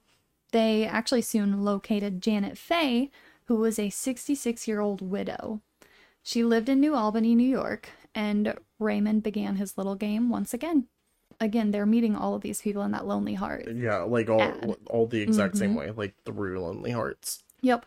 They 0.54 0.86
actually 0.86 1.24
soon 1.24 1.66
located 1.66 2.22
Janet 2.22 2.58
Fay, 2.58 3.12
who 3.46 3.56
was 3.58 3.78
a 3.78 3.90
66 3.90 4.66
year 4.66 4.80
old 4.80 5.02
widow. 5.02 5.62
She 6.24 6.42
lived 6.44 6.70
in 6.70 6.80
New 6.80 6.96
Albany, 6.96 7.36
New 7.36 7.50
York, 7.50 7.90
and 8.16 8.54
Raymond 8.80 9.24
began 9.24 9.58
his 9.58 9.78
little 9.78 9.96
game 9.96 10.30
once 10.30 10.54
again. 10.54 10.88
Again, 11.42 11.72
they're 11.72 11.86
meeting 11.86 12.16
all 12.16 12.34
of 12.36 12.44
these 12.44 12.62
people 12.62 12.82
in 12.84 12.92
that 12.92 13.06
Lonely 13.06 13.34
Heart. 13.34 13.68
Yeah, 13.76 14.04
like 14.04 14.30
all 14.30 14.42
ad. 14.42 14.78
all 14.88 15.06
the 15.06 15.20
exact 15.22 15.56
Mhm. 15.56 15.60
same 15.60 15.76
way, 15.76 15.92
like 15.92 16.16
through 16.24 16.62
Lonely 16.62 16.92
Hearts. 16.92 17.44
Yep. 17.66 17.86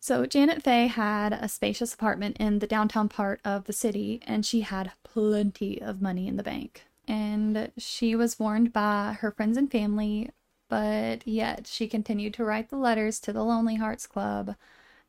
So 0.00 0.26
Janet 0.26 0.62
Fay 0.62 0.86
had 0.86 1.32
a 1.32 1.48
spacious 1.48 1.92
apartment 1.94 2.38
in 2.40 2.58
the 2.58 2.66
downtown 2.66 3.08
part 3.08 3.40
of 3.44 3.64
the 3.64 3.72
city, 3.72 4.20
and 4.26 4.44
she 4.44 4.62
had 4.62 4.92
plenty 5.04 5.80
of 5.80 6.02
money 6.02 6.26
in 6.26 6.36
the 6.36 6.42
bank. 6.42 6.86
And 7.06 7.70
she 7.76 8.16
was 8.16 8.40
warned 8.40 8.72
by 8.72 9.16
her 9.20 9.30
friends 9.30 9.56
and 9.58 9.70
family, 9.70 10.30
but 10.68 11.26
yet 11.26 11.66
she 11.66 11.86
continued 11.86 12.34
to 12.34 12.44
write 12.44 12.70
the 12.70 12.76
letters 12.76 13.20
to 13.20 13.32
the 13.32 13.44
Lonely 13.44 13.76
Hearts 13.76 14.06
Club 14.06 14.56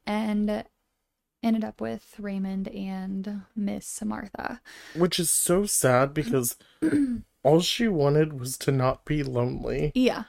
and 0.05 0.65
ended 1.41 1.63
up 1.63 1.79
with 1.79 2.15
Raymond 2.19 2.67
and 2.67 3.43
Miss 3.55 4.03
Martha. 4.03 4.59
Which 4.95 5.17
is 5.17 5.29
so 5.29 5.65
sad 5.65 6.13
because 6.13 6.57
all 7.43 7.61
she 7.61 7.87
wanted 7.87 8.39
was 8.39 8.57
to 8.57 8.71
not 8.71 9.05
be 9.05 9.23
lonely. 9.23 9.91
Yeah. 9.95 10.25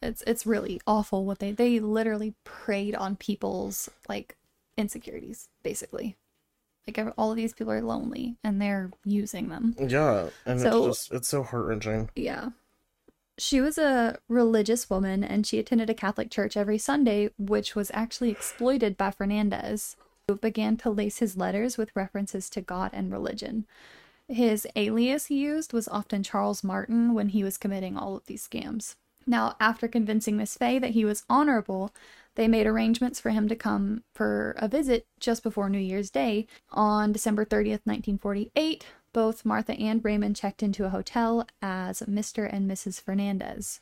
It's 0.00 0.22
it's 0.26 0.46
really 0.46 0.80
awful 0.86 1.24
what 1.24 1.38
they 1.40 1.50
they 1.52 1.80
literally 1.80 2.34
preyed 2.44 2.94
on 2.94 3.16
people's 3.16 3.88
like 4.08 4.36
insecurities 4.76 5.48
basically. 5.62 6.16
Like 6.86 7.12
all 7.18 7.30
of 7.32 7.36
these 7.36 7.52
people 7.52 7.72
are 7.72 7.82
lonely 7.82 8.36
and 8.42 8.62
they're 8.62 8.90
using 9.04 9.48
them. 9.48 9.74
Yeah, 9.78 10.30
and 10.46 10.60
So- 10.60 10.86
it's 10.88 10.98
just 10.98 11.12
it's 11.12 11.28
so 11.28 11.42
heart 11.42 11.66
wrenching. 11.66 12.10
Yeah. 12.14 12.50
She 13.40 13.60
was 13.60 13.78
a 13.78 14.18
religious 14.28 14.90
woman 14.90 15.22
and 15.22 15.46
she 15.46 15.58
attended 15.60 15.88
a 15.90 15.94
Catholic 15.94 16.28
church 16.30 16.56
every 16.56 16.78
Sunday, 16.78 17.30
which 17.38 17.76
was 17.76 17.90
actually 17.94 18.30
exploited 18.30 18.96
by 18.96 19.12
Fernandez, 19.12 19.94
who 20.26 20.34
began 20.34 20.76
to 20.78 20.90
lace 20.90 21.18
his 21.18 21.36
letters 21.36 21.78
with 21.78 21.94
references 21.94 22.50
to 22.50 22.60
God 22.60 22.90
and 22.92 23.12
religion. 23.12 23.64
His 24.26 24.66
alias 24.74 25.26
he 25.26 25.36
used 25.38 25.72
was 25.72 25.86
often 25.88 26.22
Charles 26.24 26.64
Martin 26.64 27.14
when 27.14 27.28
he 27.28 27.44
was 27.44 27.58
committing 27.58 27.96
all 27.96 28.16
of 28.16 28.26
these 28.26 28.46
scams. 28.48 28.96
Now, 29.28 29.56
after 29.60 29.88
convincing 29.88 30.38
Miss 30.38 30.56
Fay 30.56 30.78
that 30.78 30.92
he 30.92 31.04
was 31.04 31.24
honorable, 31.28 31.94
they 32.34 32.48
made 32.48 32.66
arrangements 32.66 33.20
for 33.20 33.28
him 33.28 33.46
to 33.48 33.54
come 33.54 34.02
for 34.14 34.54
a 34.56 34.68
visit 34.68 35.06
just 35.20 35.42
before 35.42 35.68
New 35.68 35.78
Year's 35.78 36.08
Day. 36.08 36.46
On 36.70 37.12
December 37.12 37.44
30th, 37.44 37.84
1948, 37.84 38.86
both 39.12 39.44
Martha 39.44 39.74
and 39.74 40.02
Raymond 40.02 40.34
checked 40.34 40.62
into 40.62 40.86
a 40.86 40.90
hotel 40.90 41.46
as 41.60 42.00
Mr. 42.00 42.48
and 42.50 42.70
Mrs. 42.70 43.02
Fernandez. 43.02 43.80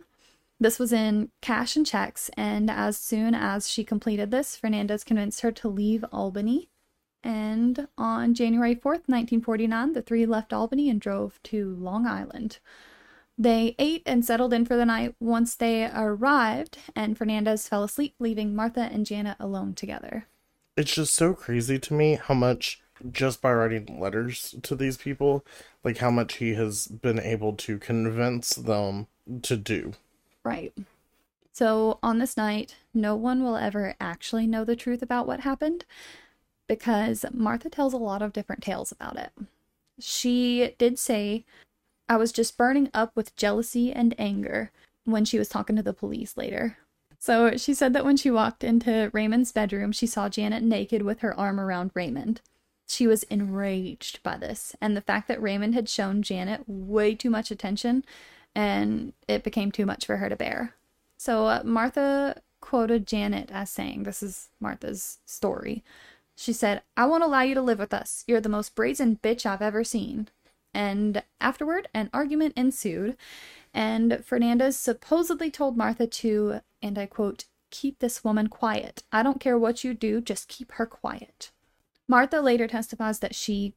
This 0.59 0.77
was 0.77 0.93
in 0.93 1.31
cash 1.41 1.75
and 1.75 1.85
checks, 1.85 2.29
and 2.37 2.69
as 2.69 2.95
soon 2.97 3.33
as 3.33 3.67
she 3.67 3.83
completed 3.83 4.29
this, 4.29 4.55
Fernandez 4.55 5.03
convinced 5.03 5.41
her 5.41 5.51
to 5.51 5.67
leave 5.67 6.05
Albany 6.11 6.69
and 7.23 7.87
on 7.97 8.33
January 8.33 8.75
4th, 8.75 9.07
1949, 9.07 9.93
the 9.93 10.01
three 10.01 10.25
left 10.25 10.51
Albany 10.51 10.89
and 10.89 10.99
drove 10.99 11.41
to 11.43 11.75
Long 11.75 12.05
Island. 12.05 12.59
They 13.37 13.75
ate 13.79 14.03
and 14.05 14.23
settled 14.23 14.53
in 14.53 14.65
for 14.65 14.75
the 14.75 14.85
night 14.85 15.15
once 15.19 15.55
they 15.55 15.85
arrived, 15.85 16.77
and 16.95 17.17
Fernandez 17.17 17.67
fell 17.67 17.83
asleep, 17.83 18.15
leaving 18.19 18.55
Martha 18.55 18.89
and 18.91 19.05
Janet 19.05 19.37
alone 19.39 19.73
together. 19.73 20.27
It's 20.77 20.93
just 20.93 21.15
so 21.15 21.33
crazy 21.33 21.79
to 21.79 21.93
me 21.93 22.19
how 22.21 22.33
much, 22.33 22.81
just 23.11 23.41
by 23.41 23.53
writing 23.53 23.99
letters 23.99 24.55
to 24.61 24.75
these 24.75 24.97
people, 24.97 25.45
like 25.83 25.97
how 25.97 26.11
much 26.11 26.35
he 26.35 26.53
has 26.53 26.87
been 26.87 27.19
able 27.19 27.53
to 27.53 27.79
convince 27.79 28.51
them 28.51 29.07
to 29.41 29.57
do. 29.57 29.93
Right. 30.43 30.73
So 31.53 31.99
on 32.03 32.17
this 32.17 32.35
night, 32.35 32.75
no 32.93 33.15
one 33.15 33.43
will 33.43 33.55
ever 33.55 33.95
actually 33.99 34.47
know 34.47 34.65
the 34.65 34.75
truth 34.75 35.01
about 35.01 35.27
what 35.27 35.41
happened 35.41 35.85
because 36.67 37.25
Martha 37.33 37.69
tells 37.69 37.93
a 37.93 37.97
lot 37.97 38.21
of 38.21 38.33
different 38.33 38.63
tales 38.63 38.91
about 38.91 39.17
it. 39.17 39.31
She 39.99 40.75
did 40.77 40.97
say, 40.97 41.45
I 42.09 42.17
was 42.17 42.31
just 42.31 42.57
burning 42.57 42.89
up 42.93 43.15
with 43.15 43.35
jealousy 43.35 43.91
and 43.91 44.15
anger 44.17 44.71
when 45.05 45.25
she 45.25 45.37
was 45.37 45.49
talking 45.49 45.75
to 45.75 45.83
the 45.83 45.93
police 45.93 46.37
later. 46.37 46.77
So 47.19 47.55
she 47.55 47.73
said 47.73 47.93
that 47.93 48.05
when 48.05 48.17
she 48.17 48.29
walked 48.29 48.63
into 48.63 49.09
Raymond's 49.13 49.51
bedroom, 49.51 49.91
she 49.91 50.07
saw 50.07 50.27
Janet 50.27 50.63
naked 50.63 51.03
with 51.03 51.21
her 51.21 51.37
arm 51.39 51.59
around 51.59 51.91
Raymond. 51.93 52.41
She 52.85 53.07
was 53.07 53.23
enraged 53.23 54.21
by 54.23 54.37
this 54.37 54.75
and 54.81 54.95
the 54.95 55.01
fact 55.01 55.27
that 55.29 55.41
Raymond 55.41 55.73
had 55.73 55.87
shown 55.87 56.21
Janet 56.21 56.63
way 56.67 57.15
too 57.15 57.29
much 57.29 57.49
attention 57.49 58.03
and 58.53 59.13
it 59.27 59.43
became 59.43 59.71
too 59.71 59.85
much 59.85 60.05
for 60.05 60.17
her 60.17 60.29
to 60.29 60.35
bear. 60.35 60.75
So 61.17 61.45
uh, 61.47 61.61
Martha 61.63 62.41
quoted 62.59 63.07
Janet 63.07 63.49
as 63.51 63.69
saying, 63.69 64.03
This 64.03 64.21
is 64.21 64.49
Martha's 64.59 65.19
story. 65.25 65.83
She 66.35 66.53
said, 66.53 66.81
I 66.97 67.05
won't 67.05 67.23
allow 67.23 67.41
you 67.41 67.55
to 67.55 67.61
live 67.61 67.79
with 67.79 67.93
us. 67.93 68.23
You're 68.27 68.41
the 68.41 68.49
most 68.49 68.75
brazen 68.75 69.19
bitch 69.21 69.45
I've 69.45 69.61
ever 69.61 69.83
seen. 69.83 70.29
And 70.73 71.23
afterward, 71.39 71.87
an 71.93 72.09
argument 72.13 72.53
ensued, 72.57 73.15
and 73.73 74.23
Fernandez 74.25 74.75
supposedly 74.75 75.51
told 75.51 75.77
Martha 75.77 76.07
to, 76.07 76.61
and 76.81 76.97
I 76.97 77.05
quote, 77.05 77.45
keep 77.69 77.99
this 77.99 78.23
woman 78.23 78.47
quiet. 78.47 79.03
I 79.11 79.21
don't 79.21 79.39
care 79.39 79.57
what 79.57 79.83
you 79.83 79.93
do, 79.93 80.19
just 80.21 80.47
keep 80.47 80.73
her 80.73 80.85
quiet. 80.85 81.51
Martha 82.07 82.41
later 82.41 82.67
testifies 82.67 83.19
that 83.19 83.35
she 83.35 83.73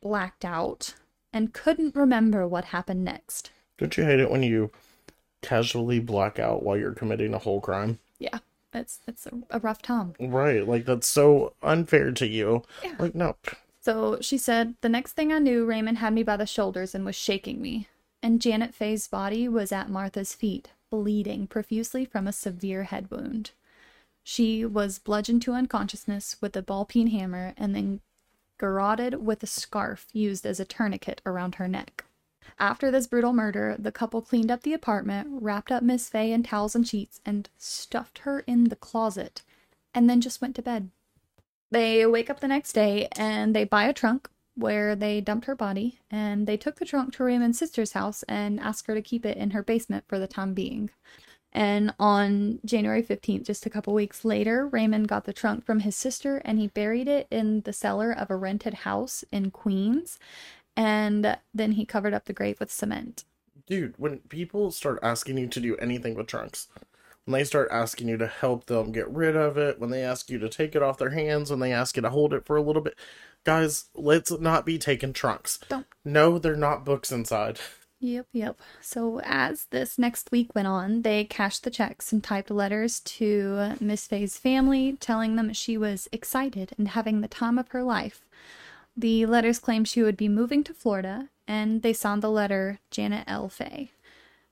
blacked 0.00 0.44
out 0.44 0.94
and 1.32 1.52
couldn't 1.52 1.96
remember 1.96 2.46
what 2.46 2.66
happened 2.66 3.04
next. 3.04 3.50
Don't 3.76 3.96
you 3.96 4.04
hate 4.04 4.20
it 4.20 4.30
when 4.30 4.42
you 4.42 4.70
casually 5.42 6.00
black 6.00 6.38
out 6.38 6.62
while 6.62 6.76
you're 6.76 6.94
committing 6.94 7.34
a 7.34 7.38
whole 7.38 7.60
crime? 7.60 7.98
Yeah, 8.18 8.38
it's 8.72 9.00
it's 9.06 9.26
a, 9.26 9.32
a 9.50 9.58
rough 9.60 9.82
time. 9.82 10.14
Right, 10.20 10.66
like 10.66 10.84
that's 10.84 11.06
so 11.06 11.54
unfair 11.62 12.12
to 12.12 12.26
you. 12.26 12.62
Yeah. 12.82 12.94
Like 12.98 13.14
no. 13.14 13.36
So 13.80 14.18
she 14.20 14.36
said, 14.36 14.74
The 14.80 14.88
next 14.88 15.12
thing 15.12 15.32
I 15.32 15.38
knew, 15.38 15.64
Raymond 15.64 15.98
had 15.98 16.12
me 16.12 16.22
by 16.22 16.36
the 16.36 16.46
shoulders 16.46 16.94
and 16.94 17.04
was 17.04 17.16
shaking 17.16 17.62
me. 17.62 17.88
And 18.22 18.42
Janet 18.42 18.74
Fay's 18.74 19.06
body 19.08 19.48
was 19.48 19.72
at 19.72 19.88
Martha's 19.88 20.34
feet, 20.34 20.68
bleeding 20.90 21.46
profusely 21.46 22.04
from 22.04 22.26
a 22.26 22.32
severe 22.32 22.84
head 22.84 23.10
wound. 23.10 23.52
She 24.22 24.64
was 24.64 24.98
bludgeoned 24.98 25.40
to 25.42 25.54
unconsciousness 25.54 26.36
with 26.40 26.54
a 26.54 26.62
ball 26.62 26.84
peen 26.84 27.06
hammer 27.06 27.54
and 27.56 27.74
then 27.74 28.00
garroted 28.58 29.24
with 29.24 29.42
a 29.42 29.46
scarf 29.46 30.06
used 30.12 30.44
as 30.44 30.60
a 30.60 30.66
tourniquet 30.66 31.22
around 31.24 31.54
her 31.54 31.68
neck. 31.68 32.04
After 32.58 32.90
this 32.90 33.06
brutal 33.06 33.32
murder, 33.32 33.76
the 33.78 33.92
couple 33.92 34.22
cleaned 34.22 34.50
up 34.50 34.62
the 34.62 34.72
apartment, 34.72 35.28
wrapped 35.30 35.70
up 35.70 35.82
Miss 35.82 36.08
Fay 36.08 36.32
in 36.32 36.42
towels 36.42 36.74
and 36.74 36.86
sheets, 36.86 37.20
and 37.24 37.48
stuffed 37.56 38.18
her 38.20 38.40
in 38.40 38.64
the 38.64 38.76
closet, 38.76 39.42
and 39.94 40.08
then 40.08 40.20
just 40.20 40.40
went 40.40 40.56
to 40.56 40.62
bed. 40.62 40.90
They 41.70 42.06
wake 42.06 42.30
up 42.30 42.40
the 42.40 42.48
next 42.48 42.72
day 42.72 43.08
and 43.12 43.54
they 43.54 43.64
buy 43.64 43.84
a 43.84 43.92
trunk 43.92 44.30
where 44.54 44.96
they 44.96 45.20
dumped 45.20 45.46
her 45.46 45.54
body, 45.54 46.00
and 46.10 46.46
they 46.46 46.56
took 46.56 46.76
the 46.76 46.84
trunk 46.84 47.14
to 47.14 47.24
Raymond's 47.24 47.58
sister's 47.58 47.92
house 47.92 48.24
and 48.24 48.58
asked 48.58 48.88
her 48.88 48.94
to 48.94 49.02
keep 49.02 49.24
it 49.24 49.36
in 49.36 49.50
her 49.50 49.62
basement 49.62 50.04
for 50.08 50.18
the 50.18 50.26
time 50.26 50.52
being. 50.52 50.90
And 51.52 51.94
on 51.98 52.58
January 52.64 53.02
15th, 53.02 53.46
just 53.46 53.64
a 53.64 53.70
couple 53.70 53.94
weeks 53.94 54.24
later, 54.24 54.66
Raymond 54.66 55.08
got 55.08 55.24
the 55.24 55.32
trunk 55.32 55.64
from 55.64 55.80
his 55.80 55.96
sister 55.96 56.42
and 56.44 56.58
he 56.58 56.66
buried 56.66 57.08
it 57.08 57.26
in 57.30 57.62
the 57.62 57.72
cellar 57.72 58.12
of 58.12 58.30
a 58.30 58.36
rented 58.36 58.74
house 58.74 59.24
in 59.32 59.50
Queens. 59.50 60.18
And 60.78 61.36
then 61.52 61.72
he 61.72 61.84
covered 61.84 62.14
up 62.14 62.26
the 62.26 62.32
grave 62.32 62.60
with 62.60 62.70
cement. 62.70 63.24
Dude, 63.66 63.94
when 63.98 64.20
people 64.28 64.70
start 64.70 65.00
asking 65.02 65.36
you 65.36 65.48
to 65.48 65.58
do 65.60 65.76
anything 65.78 66.14
with 66.14 66.28
trunks, 66.28 66.68
when 67.24 67.32
they 67.32 67.42
start 67.42 67.68
asking 67.72 68.06
you 68.06 68.16
to 68.16 68.28
help 68.28 68.66
them 68.66 68.92
get 68.92 69.10
rid 69.10 69.34
of 69.34 69.58
it, 69.58 69.80
when 69.80 69.90
they 69.90 70.04
ask 70.04 70.30
you 70.30 70.38
to 70.38 70.48
take 70.48 70.76
it 70.76 70.82
off 70.82 70.98
their 70.98 71.10
hands, 71.10 71.50
when 71.50 71.58
they 71.58 71.72
ask 71.72 71.96
you 71.96 72.02
to 72.02 72.10
hold 72.10 72.32
it 72.32 72.46
for 72.46 72.56
a 72.56 72.62
little 72.62 72.80
bit, 72.80 72.96
guys, 73.42 73.86
let's 73.96 74.30
not 74.30 74.64
be 74.64 74.78
taking 74.78 75.12
trunks. 75.12 75.58
Don't. 75.68 75.86
No, 76.04 76.38
they're 76.38 76.54
not 76.54 76.84
books 76.84 77.10
inside. 77.10 77.58
Yep, 77.98 78.28
yep. 78.32 78.60
So 78.80 79.20
as 79.24 79.64
this 79.70 79.98
next 79.98 80.30
week 80.30 80.54
went 80.54 80.68
on, 80.68 81.02
they 81.02 81.24
cashed 81.24 81.64
the 81.64 81.70
checks 81.70 82.12
and 82.12 82.22
typed 82.22 82.52
letters 82.52 83.00
to 83.00 83.74
Miss 83.80 84.06
Fay's 84.06 84.38
family, 84.38 84.96
telling 85.00 85.34
them 85.34 85.52
she 85.52 85.76
was 85.76 86.08
excited 86.12 86.72
and 86.78 86.86
having 86.86 87.20
the 87.20 87.26
time 87.26 87.58
of 87.58 87.68
her 87.70 87.82
life. 87.82 88.20
The 88.98 89.26
letters 89.26 89.60
claimed 89.60 89.86
she 89.86 90.02
would 90.02 90.16
be 90.16 90.28
moving 90.28 90.64
to 90.64 90.74
Florida, 90.74 91.28
and 91.46 91.82
they 91.82 91.92
signed 91.92 92.20
the 92.20 92.30
letter 92.30 92.80
Janet 92.90 93.22
L. 93.28 93.48
Fay. 93.48 93.92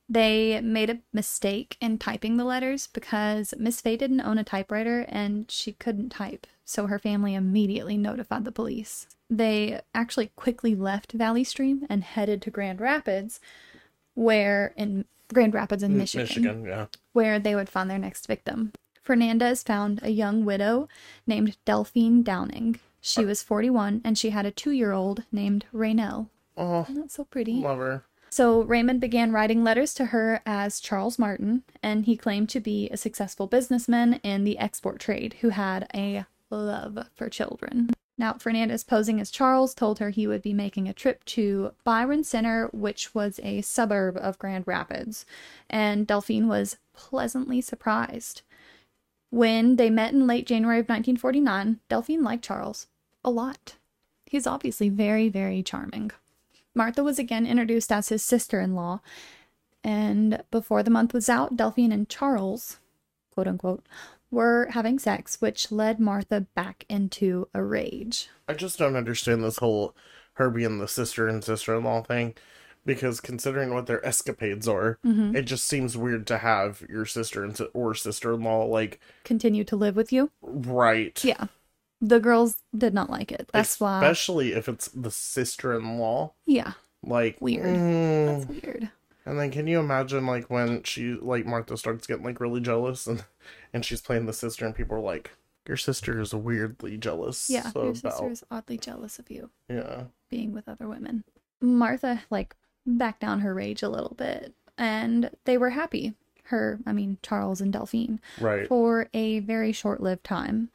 They 0.09 0.61
made 0.61 0.89
a 0.89 1.01
mistake 1.13 1.77
in 1.81 1.99
typing 1.99 2.37
the 2.37 2.45
letters 2.45 2.87
because 2.87 3.55
Miss 3.59 3.81
Fay 3.81 3.97
didn't 3.97 4.21
own 4.21 4.39
a 4.39 4.45
typewriter 4.45 5.05
and 5.09 5.51
she 5.51 5.73
couldn't 5.73 6.11
type, 6.11 6.47
so 6.65 6.87
her 6.87 7.01
family 7.01 7.35
immediately 7.35 7.97
notified 7.97 8.45
the 8.45 8.53
police. 8.53 9.09
They 9.29 9.81
actually 9.93 10.31
quickly 10.37 10.77
left 10.77 11.11
Valley 11.11 11.43
Stream 11.43 11.85
and 11.91 12.05
headed 12.05 12.41
to 12.43 12.53
Grand 12.53 12.81
Rapids, 12.81 13.41
where 14.15 14.73
in 14.77 15.07
Grand 15.35 15.55
Rapids 15.55 15.83
in 15.83 15.99
Michigan, 15.99 16.23
Michigan, 16.23 16.65
yeah. 16.65 16.87
where 17.13 17.41
they 17.41 17.57
would 17.57 17.69
find 17.69 17.91
their 17.91 17.99
next 17.99 18.29
victim. 18.29 18.73
Fernandez 19.03 19.65
found 19.65 19.99
a 20.05 20.11
young 20.11 20.45
widow 20.45 20.89
named 21.27 21.57
Delphine 21.65 22.23
Downing. 22.23 22.79
She 23.07 23.25
was 23.25 23.43
41 23.43 24.01
and 24.05 24.19
she 24.19 24.31
had 24.31 24.47
a 24.47 24.51
two 24.51 24.73
year 24.73 24.91
old 24.93 25.23
named 25.31 25.65
Rainelle. 25.73 26.29
Oh, 26.57 26.87
Isn't 26.91 27.13
so 27.13 27.25
pretty? 27.25 27.55
love 27.55 27.79
her. 27.79 28.05
So 28.31 28.63
Raymond 28.63 29.01
began 29.01 29.31
writing 29.33 29.63
letters 29.63 29.95
to 29.95 30.07
her 30.07 30.41
as 30.45 30.81
Charles 30.81 31.19
Martin, 31.19 31.63
and 31.83 32.05
he 32.05 32.17
claimed 32.17 32.49
to 32.51 32.61
be 32.61 32.89
a 32.91 32.97
successful 32.97 33.47
businessman 33.47 34.15
in 34.25 34.43
the 34.43 34.59
export 34.59 34.99
trade 34.99 35.37
who 35.41 35.51
had 35.51 35.89
a 35.95 36.27
love 36.51 36.99
for 37.15 37.29
children. 37.29 37.91
Now, 38.19 38.33
Fernandez, 38.35 38.83
posing 38.83 39.21
as 39.21 39.31
Charles, 39.31 39.73
told 39.75 40.01
her 40.01 40.11
he 40.11 40.27
would 40.27 40.43
be 40.43 40.53
making 40.53 40.89
a 40.89 40.93
trip 40.93 41.25
to 41.27 41.73
Byron 41.85 42.25
Center, 42.25 42.69
which 42.73 43.15
was 43.15 43.39
a 43.43 43.61
suburb 43.63 44.17
of 44.17 44.39
Grand 44.39 44.67
Rapids, 44.67 45.25
and 45.71 46.07
Delphine 46.07 46.49
was 46.49 46.79
pleasantly 46.93 47.61
surprised. 47.61 48.43
When 49.31 49.77
they 49.77 49.91
met 49.91 50.13
in 50.13 50.27
late 50.27 50.47
January 50.47 50.79
of 50.81 50.89
1949, 50.89 51.79
Delphine 51.89 52.25
liked 52.25 52.45
Charles. 52.45 52.89
A 53.27 53.31
lot. 53.31 53.75
He's 54.25 54.47
obviously 54.47 54.89
very, 54.89 55.29
very 55.29 55.63
charming. 55.63 56.13
Martha 56.75 57.03
was 57.05 57.19
again 57.19 57.47
introduced 57.47 57.93
as 57.93 58.09
his 58.09 58.23
sister 58.25 58.61
in 58.61 58.75
law, 58.75 59.01
and 59.85 60.43
before 60.51 60.83
the 60.83 60.91
month 60.91 61.13
was 61.13 61.29
out, 61.29 61.57
Delphine 61.57 61.93
and 61.93 62.09
Charles, 62.09 62.79
quote 63.33 63.47
unquote, 63.47 63.87
were 64.31 64.69
having 64.73 64.99
sex, 64.99 65.41
which 65.41 65.71
led 65.71 66.01
Martha 66.01 66.41
back 66.55 66.85
into 66.89 67.49
a 67.55 67.63
rage. 67.63 68.29
I 68.49 68.55
just 68.55 68.79
don't 68.79 68.97
understand 68.97 69.43
this 69.45 69.59
whole 69.59 69.95
her 70.35 70.51
being 70.51 70.79
the 70.79 70.89
sister 70.89 71.27
and 71.29 71.43
sister 71.43 71.75
in 71.75 71.85
law 71.85 72.03
thing. 72.03 72.35
Because 72.85 73.21
considering 73.21 73.75
what 73.75 73.87
their 73.87 74.05
escapades 74.07 74.69
are, 74.69 75.01
mm-hmm. 75.05 75.35
it 75.35 75.43
just 75.43 75.65
seems 75.65 75.97
weird 75.97 76.25
to 76.29 76.39
have 76.39 76.85
your 76.89 77.05
sister 77.05 77.43
and 77.43 77.61
or 77.75 77.97
sister 77.97 78.33
in 78.33 78.43
law 78.43 78.65
like 78.65 79.01
Continue 79.25 79.65
to 79.65 79.75
live 79.75 79.97
with 79.97 80.13
you? 80.13 80.31
right. 80.41 81.25
Yeah. 81.25 81.47
The 82.09 82.21
girls 82.21 82.57
did 82.77 82.95
not 82.95 83.11
like 83.11 83.33
it. 83.33 83.49
That's 83.53 83.81
why. 83.81 83.97
especially 83.99 84.53
if 84.53 84.69
it's 84.69 84.89
the 84.89 85.11
sister 85.11 85.75
in 85.77 85.99
law. 85.99 86.33
Yeah. 86.47 86.73
Like 87.03 87.37
Weird. 87.41 87.67
mm, 87.67 88.27
That's 88.47 88.49
weird. 88.65 88.91
And 89.25 89.39
then 89.41 89.51
can 89.51 89.67
you 89.67 89.81
imagine 89.81 90.25
like 90.27 90.49
when 90.51 90.83
she 90.85 91.15
like 91.15 91.47
Martha 91.47 91.77
starts 91.77 92.07
getting 92.07 92.25
like 92.25 92.41
really 92.41 92.61
jealous 92.61 93.07
and 93.07 93.25
and 93.73 93.85
she's 93.85 94.01
playing 94.01 94.27
the 94.27 94.33
sister 94.33 94.65
and 94.67 94.75
people 94.75 94.97
are 94.97 95.01
like, 95.01 95.33
Your 95.67 95.77
sister 95.77 96.21
is 96.21 96.33
weirdly 96.33 96.97
jealous 96.97 97.51
Yeah. 97.51 97.71
Your 97.75 97.85
about 97.91 97.97
sister 97.97 98.31
is 98.31 98.45
oddly 98.51 98.79
jealous 98.79 99.19
of 99.19 99.31
you 99.31 99.51
Yeah. 99.69 100.05
being 100.31 100.53
with 100.53 100.69
other 100.69 100.87
women. 100.89 101.25
Martha, 101.61 102.23
like, 102.31 102.55
backed 102.87 103.21
down 103.21 103.41
her 103.41 103.53
rage 103.55 103.83
a 103.83 103.89
little 103.89 104.15
bit, 104.17 104.53
and 104.79 105.31
they 105.45 105.57
were 105.59 105.71
happy. 105.71 106.13
Her, 106.45 106.79
I 106.87 106.93
mean, 106.93 107.19
Charles 107.23 107.61
and 107.61 107.73
Delphine. 107.73 108.21
Right. 108.41 108.69
for 108.69 109.09
a 109.15 109.41
very 109.41 109.73
short 109.73 110.01
lived 110.01 110.23
time. 110.23 110.71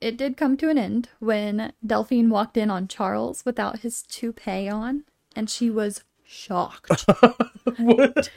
It 0.00 0.16
did 0.16 0.36
come 0.36 0.56
to 0.58 0.68
an 0.68 0.78
end 0.78 1.08
when 1.18 1.72
Delphine 1.84 2.30
walked 2.30 2.56
in 2.56 2.70
on 2.70 2.86
Charles 2.86 3.44
without 3.44 3.80
his 3.80 4.02
toupee 4.02 4.68
on, 4.68 5.04
and 5.34 5.50
she 5.50 5.70
was 5.70 6.04
shocked. 6.24 7.04
what? 7.78 8.30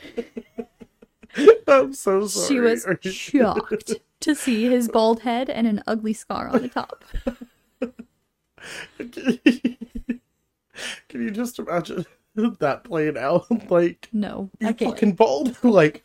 I'm 1.67 1.93
so 1.93 2.28
sorry. 2.28 2.47
she 2.47 2.60
was 2.60 2.86
shocked 3.06 3.93
to 4.21 4.36
see 4.36 4.65
his 4.65 4.88
bald 4.89 5.21
head 5.21 5.50
and 5.50 5.67
an 5.67 5.84
ugly 5.86 6.13
scar 6.13 6.47
on 6.47 6.62
the 6.62 6.69
top. 6.69 7.04
Can 11.10 11.24
you 11.24 11.32
just 11.32 11.60
imagine 11.60 12.06
that 12.36 12.84
playing 12.84 13.17
out? 13.17 13.45
Like 13.69 14.10
No, 14.12 14.50
you 14.60 14.74
fucking 14.74 15.13
bald? 15.13 15.58
like 15.63 16.04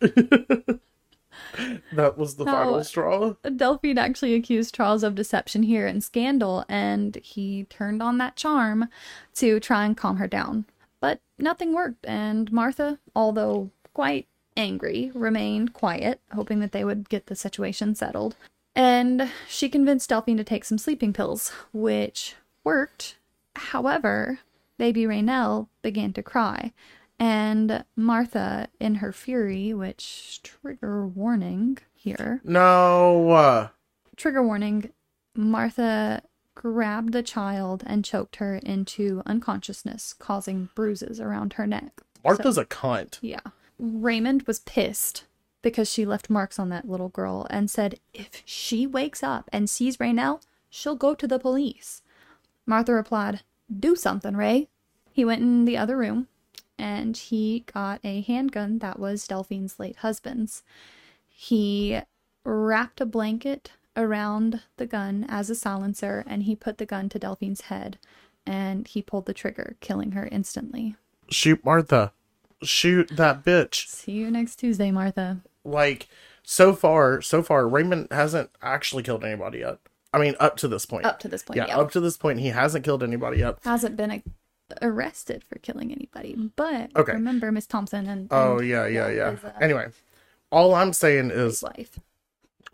that 1.92 2.16
was 2.18 2.36
the 2.36 2.44
No. 2.44 2.52
final 2.52 2.84
straw. 2.84 3.34
Delphine 3.56 3.98
actually 3.98 4.34
accused 4.34 4.74
Charles 4.74 5.02
of 5.02 5.14
deception 5.14 5.62
here 5.62 5.86
and 5.86 6.02
scandal, 6.02 6.64
and 6.68 7.16
he 7.16 7.64
turned 7.64 8.02
on 8.02 8.18
that 8.18 8.36
charm 8.36 8.88
to 9.36 9.60
try 9.60 9.84
and 9.84 9.96
calm 9.96 10.16
her 10.16 10.26
down. 10.26 10.64
But 11.00 11.20
nothing 11.38 11.72
worked, 11.74 12.04
and 12.06 12.50
Martha, 12.50 12.98
although 13.14 13.70
quite 13.92 14.26
angry, 14.56 15.10
remained 15.14 15.72
quiet, 15.74 16.20
hoping 16.32 16.60
that 16.60 16.72
they 16.72 16.84
would 16.84 17.08
get 17.08 17.26
the 17.26 17.36
situation 17.36 17.94
settled. 17.94 18.36
And 18.74 19.30
she 19.48 19.68
convinced 19.68 20.08
Delphine 20.10 20.36
to 20.36 20.44
take 20.44 20.64
some 20.64 20.78
sleeping 20.78 21.12
pills, 21.12 21.52
which 21.72 22.34
worked. 22.64 23.16
However, 23.54 24.40
baby 24.78 25.04
Rainelle 25.04 25.68
began 25.82 26.12
to 26.14 26.22
cry, 26.22 26.72
and 27.18 27.84
Martha, 27.96 28.68
in 28.78 28.96
her 28.96 29.12
fury, 29.12 29.72
which 29.72 30.40
trigger 30.42 31.06
warning 31.06 31.78
here, 31.94 32.40
No. 32.44 33.30
Uh, 33.30 33.68
trigger 34.16 34.42
warning, 34.42 34.92
Martha 35.34 36.22
grabbed 36.54 37.12
the 37.12 37.22
child 37.22 37.82
and 37.86 38.04
choked 38.04 38.36
her 38.36 38.56
into 38.56 39.22
unconsciousness, 39.26 40.12
causing 40.14 40.68
bruises 40.74 41.20
around 41.20 41.54
her 41.54 41.66
neck. 41.66 42.00
Martha's 42.24 42.58
a 42.58 42.64
cunt. 42.64 43.18
Yeah. 43.20 43.40
Raymond 43.78 44.42
was 44.42 44.60
pissed 44.60 45.24
because 45.62 45.90
she 45.90 46.06
left 46.06 46.30
marks 46.30 46.58
on 46.58 46.70
that 46.70 46.88
little 46.88 47.10
girl 47.10 47.46
and 47.50 47.70
said 47.70 48.00
if 48.14 48.42
she 48.44 48.86
wakes 48.86 49.22
up 49.22 49.48
and 49.52 49.68
sees 49.68 49.98
Rainelle, 49.98 50.40
she'll 50.70 50.96
go 50.96 51.14
to 51.14 51.26
the 51.26 51.38
police. 51.38 52.02
Martha 52.64 52.92
replied, 52.92 53.42
Do 53.80 53.94
something, 53.94 54.36
Ray. 54.36 54.68
He 55.12 55.24
went 55.24 55.42
in 55.42 55.64
the 55.66 55.76
other 55.76 55.96
room 55.96 56.28
and 56.78 57.16
he 57.16 57.64
got 57.72 58.00
a 58.04 58.20
handgun 58.22 58.78
that 58.78 58.98
was 58.98 59.26
Delphine's 59.26 59.78
late 59.78 59.96
husband's. 59.96 60.62
He 61.28 62.00
wrapped 62.44 63.00
a 63.00 63.06
blanket 63.06 63.72
around 63.96 64.62
the 64.76 64.86
gun 64.86 65.24
as 65.28 65.48
a 65.50 65.54
silencer 65.54 66.24
and 66.26 66.42
he 66.44 66.54
put 66.54 66.78
the 66.78 66.86
gun 66.86 67.08
to 67.08 67.18
Delphine's 67.18 67.62
head 67.62 67.98
and 68.46 68.86
he 68.86 69.02
pulled 69.02 69.26
the 69.26 69.34
trigger, 69.34 69.76
killing 69.80 70.12
her 70.12 70.28
instantly. 70.30 70.96
Shoot 71.30 71.64
Martha. 71.64 72.12
Shoot 72.62 73.16
that 73.16 73.44
bitch. 73.44 73.86
See 73.88 74.12
you 74.12 74.30
next 74.30 74.56
Tuesday, 74.56 74.90
Martha. 74.90 75.40
Like 75.64 76.08
so 76.42 76.72
far, 76.72 77.20
so 77.20 77.42
far, 77.42 77.68
Raymond 77.68 78.08
hasn't 78.10 78.50
actually 78.62 79.02
killed 79.02 79.24
anybody 79.24 79.58
yet. 79.58 79.78
I 80.14 80.18
mean, 80.18 80.36
up 80.40 80.56
to 80.58 80.68
this 80.68 80.86
point. 80.86 81.04
Up 81.04 81.18
to 81.20 81.28
this 81.28 81.42
point, 81.42 81.58
yeah, 81.58 81.66
yeah. 81.68 81.78
up 81.78 81.90
to 81.90 82.00
this 82.00 82.16
point, 82.16 82.38
he 82.40 82.48
hasn't 82.48 82.84
killed 82.84 83.02
anybody 83.02 83.38
yet. 83.38 83.58
Hasn't 83.64 83.96
been 83.96 84.10
a- 84.10 84.22
arrested 84.82 85.44
for 85.44 85.58
killing 85.58 85.92
anybody, 85.92 86.34
but 86.56 86.90
Okay. 86.96 87.12
remember 87.12 87.50
Miss 87.52 87.66
Thompson 87.66 88.06
and, 88.06 88.28
Oh 88.30 88.60
yeah, 88.60 88.86
yeah, 88.86 89.08
yeah. 89.08 89.30
his, 89.32 89.44
uh, 89.44 89.52
Anyway, 89.60 89.86
all 90.50 90.74
I'm 90.74 90.92
saying 90.92 91.30
is 91.30 91.62
life. 91.62 91.98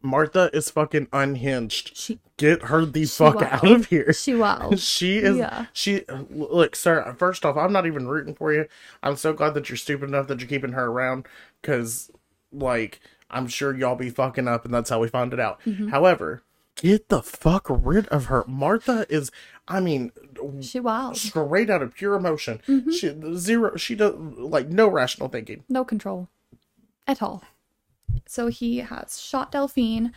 Martha 0.05 0.50
is 0.52 0.68
fucking 0.68 1.07
unhinged. 1.12 1.96
She 1.96 2.18
Get 2.37 2.62
her 2.64 2.85
the 2.85 3.05
fuck 3.05 3.37
wild. 3.37 3.46
out 3.46 3.70
of 3.70 3.87
here. 3.87 4.12
she 4.12 4.35
wild. 4.35 4.78
She 4.81 5.18
is. 5.18 5.37
Yeah. 5.37 5.66
She 5.72 6.02
look, 6.28 6.74
sir. 6.74 7.14
First 7.18 7.44
off, 7.44 7.57
I'm 7.57 7.72
not 7.72 7.87
even 7.87 8.09
rooting 8.09 8.35
for 8.35 8.52
you. 8.52 8.66
I'm 9.02 9.14
so 9.14 9.33
glad 9.33 9.55
that 9.55 9.68
you're 9.68 9.76
stupid 9.76 10.09
enough 10.09 10.26
that 10.26 10.40
you're 10.40 10.48
keeping 10.48 10.72
her 10.72 10.87
around, 10.87 11.26
because, 11.61 12.11
like, 12.50 12.98
I'm 13.31 13.46
sure 13.46 13.76
y'all 13.76 13.94
be 13.94 14.11
fucking 14.11 14.48
up, 14.48 14.64
and 14.64 14.74
that's 14.74 14.90
how 14.90 14.98
we 14.98 15.07
found 15.07 15.33
it 15.33 15.38
out. 15.38 15.61
Mm-hmm. 15.64 15.88
However, 15.90 16.42
get 16.83 17.09
the 17.09 17.23
fuck 17.23 17.66
rid 17.68 18.07
of 18.09 18.27
her. 18.27 18.45
Martha 18.47 19.07
is. 19.09 19.31
I 19.68 19.81
mean, 19.81 20.11
She 20.61 20.81
wild. 20.81 21.16
straight 21.16 21.71
out 21.71 21.83
of 21.83 21.95
pure 21.95 22.14
emotion. 22.14 22.61
Mm-hmm. 22.66 22.90
She 22.90 23.14
zero. 23.37 23.77
She 23.77 23.95
does 23.95 24.14
like 24.37 24.68
no 24.68 24.88
rational 24.88 25.29
thinking. 25.29 25.64
No 25.68 25.85
control 25.85 26.29
at 27.07 27.23
all. 27.23 27.45
So 28.27 28.49
he 28.49 28.79
has 28.79 29.21
shot 29.21 29.53
Delphine. 29.53 30.12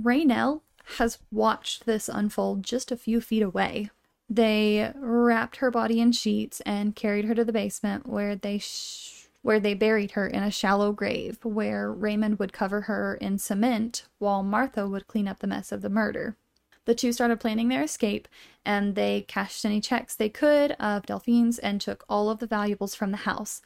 Rainelle 0.00 0.62
has 0.98 1.18
watched 1.30 1.86
this 1.86 2.08
unfold 2.08 2.62
just 2.64 2.90
a 2.90 2.96
few 2.96 3.20
feet 3.20 3.42
away. 3.42 3.90
They 4.28 4.92
wrapped 4.96 5.56
her 5.56 5.70
body 5.70 6.00
in 6.00 6.12
sheets 6.12 6.60
and 6.62 6.96
carried 6.96 7.24
her 7.26 7.34
to 7.34 7.44
the 7.44 7.52
basement 7.52 8.06
where 8.06 8.34
they 8.36 8.58
sh- 8.58 9.19
where 9.42 9.60
they 9.60 9.74
buried 9.74 10.12
her 10.12 10.26
in 10.26 10.42
a 10.42 10.50
shallow 10.50 10.92
grave 10.92 11.38
where 11.44 11.90
Raymond 11.90 12.38
would 12.38 12.52
cover 12.52 12.82
her 12.82 13.14
in 13.20 13.38
cement 13.38 14.04
while 14.18 14.42
Martha 14.42 14.86
would 14.88 15.06
clean 15.06 15.26
up 15.26 15.38
the 15.38 15.46
mess 15.46 15.72
of 15.72 15.82
the 15.82 15.88
murder. 15.88 16.36
The 16.84 16.94
two 16.94 17.12
started 17.12 17.40
planning 17.40 17.68
their 17.68 17.82
escape 17.82 18.28
and 18.64 18.94
they 18.94 19.22
cashed 19.22 19.64
any 19.64 19.80
checks 19.80 20.14
they 20.14 20.28
could 20.28 20.72
of 20.72 21.06
Delphine's 21.06 21.58
and 21.58 21.80
took 21.80 22.04
all 22.08 22.28
of 22.28 22.38
the 22.38 22.46
valuables 22.46 22.94
from 22.94 23.10
the 23.10 23.18
house. 23.18 23.62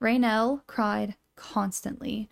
Rainelle 0.00 0.62
cried 0.66 1.14
constantly, 1.36 2.28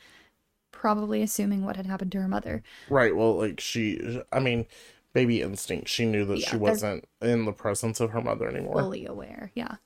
probably 0.71 1.23
assuming 1.23 1.65
what 1.65 1.77
had 1.77 1.87
happened 1.87 2.13
to 2.13 2.21
her 2.21 2.29
mother. 2.29 2.63
Right. 2.91 3.15
Well, 3.15 3.37
like 3.37 3.61
she. 3.61 4.21
I 4.33 4.41
mean, 4.41 4.67
baby 5.13 5.41
instinct. 5.41 5.89
She 5.89 6.05
knew 6.05 6.25
that 6.27 6.41
Yeah, 6.41 6.51
she 6.51 6.57
wasn't 6.57 7.07
in 7.21 7.45
the 7.45 7.53
presence 7.53 8.01
of 8.01 8.11
her 8.11 8.21
mother 8.21 8.49
anymore. 8.49 8.81
fully 8.83 9.07
aware. 9.07 9.53
Yeah. 9.55 9.77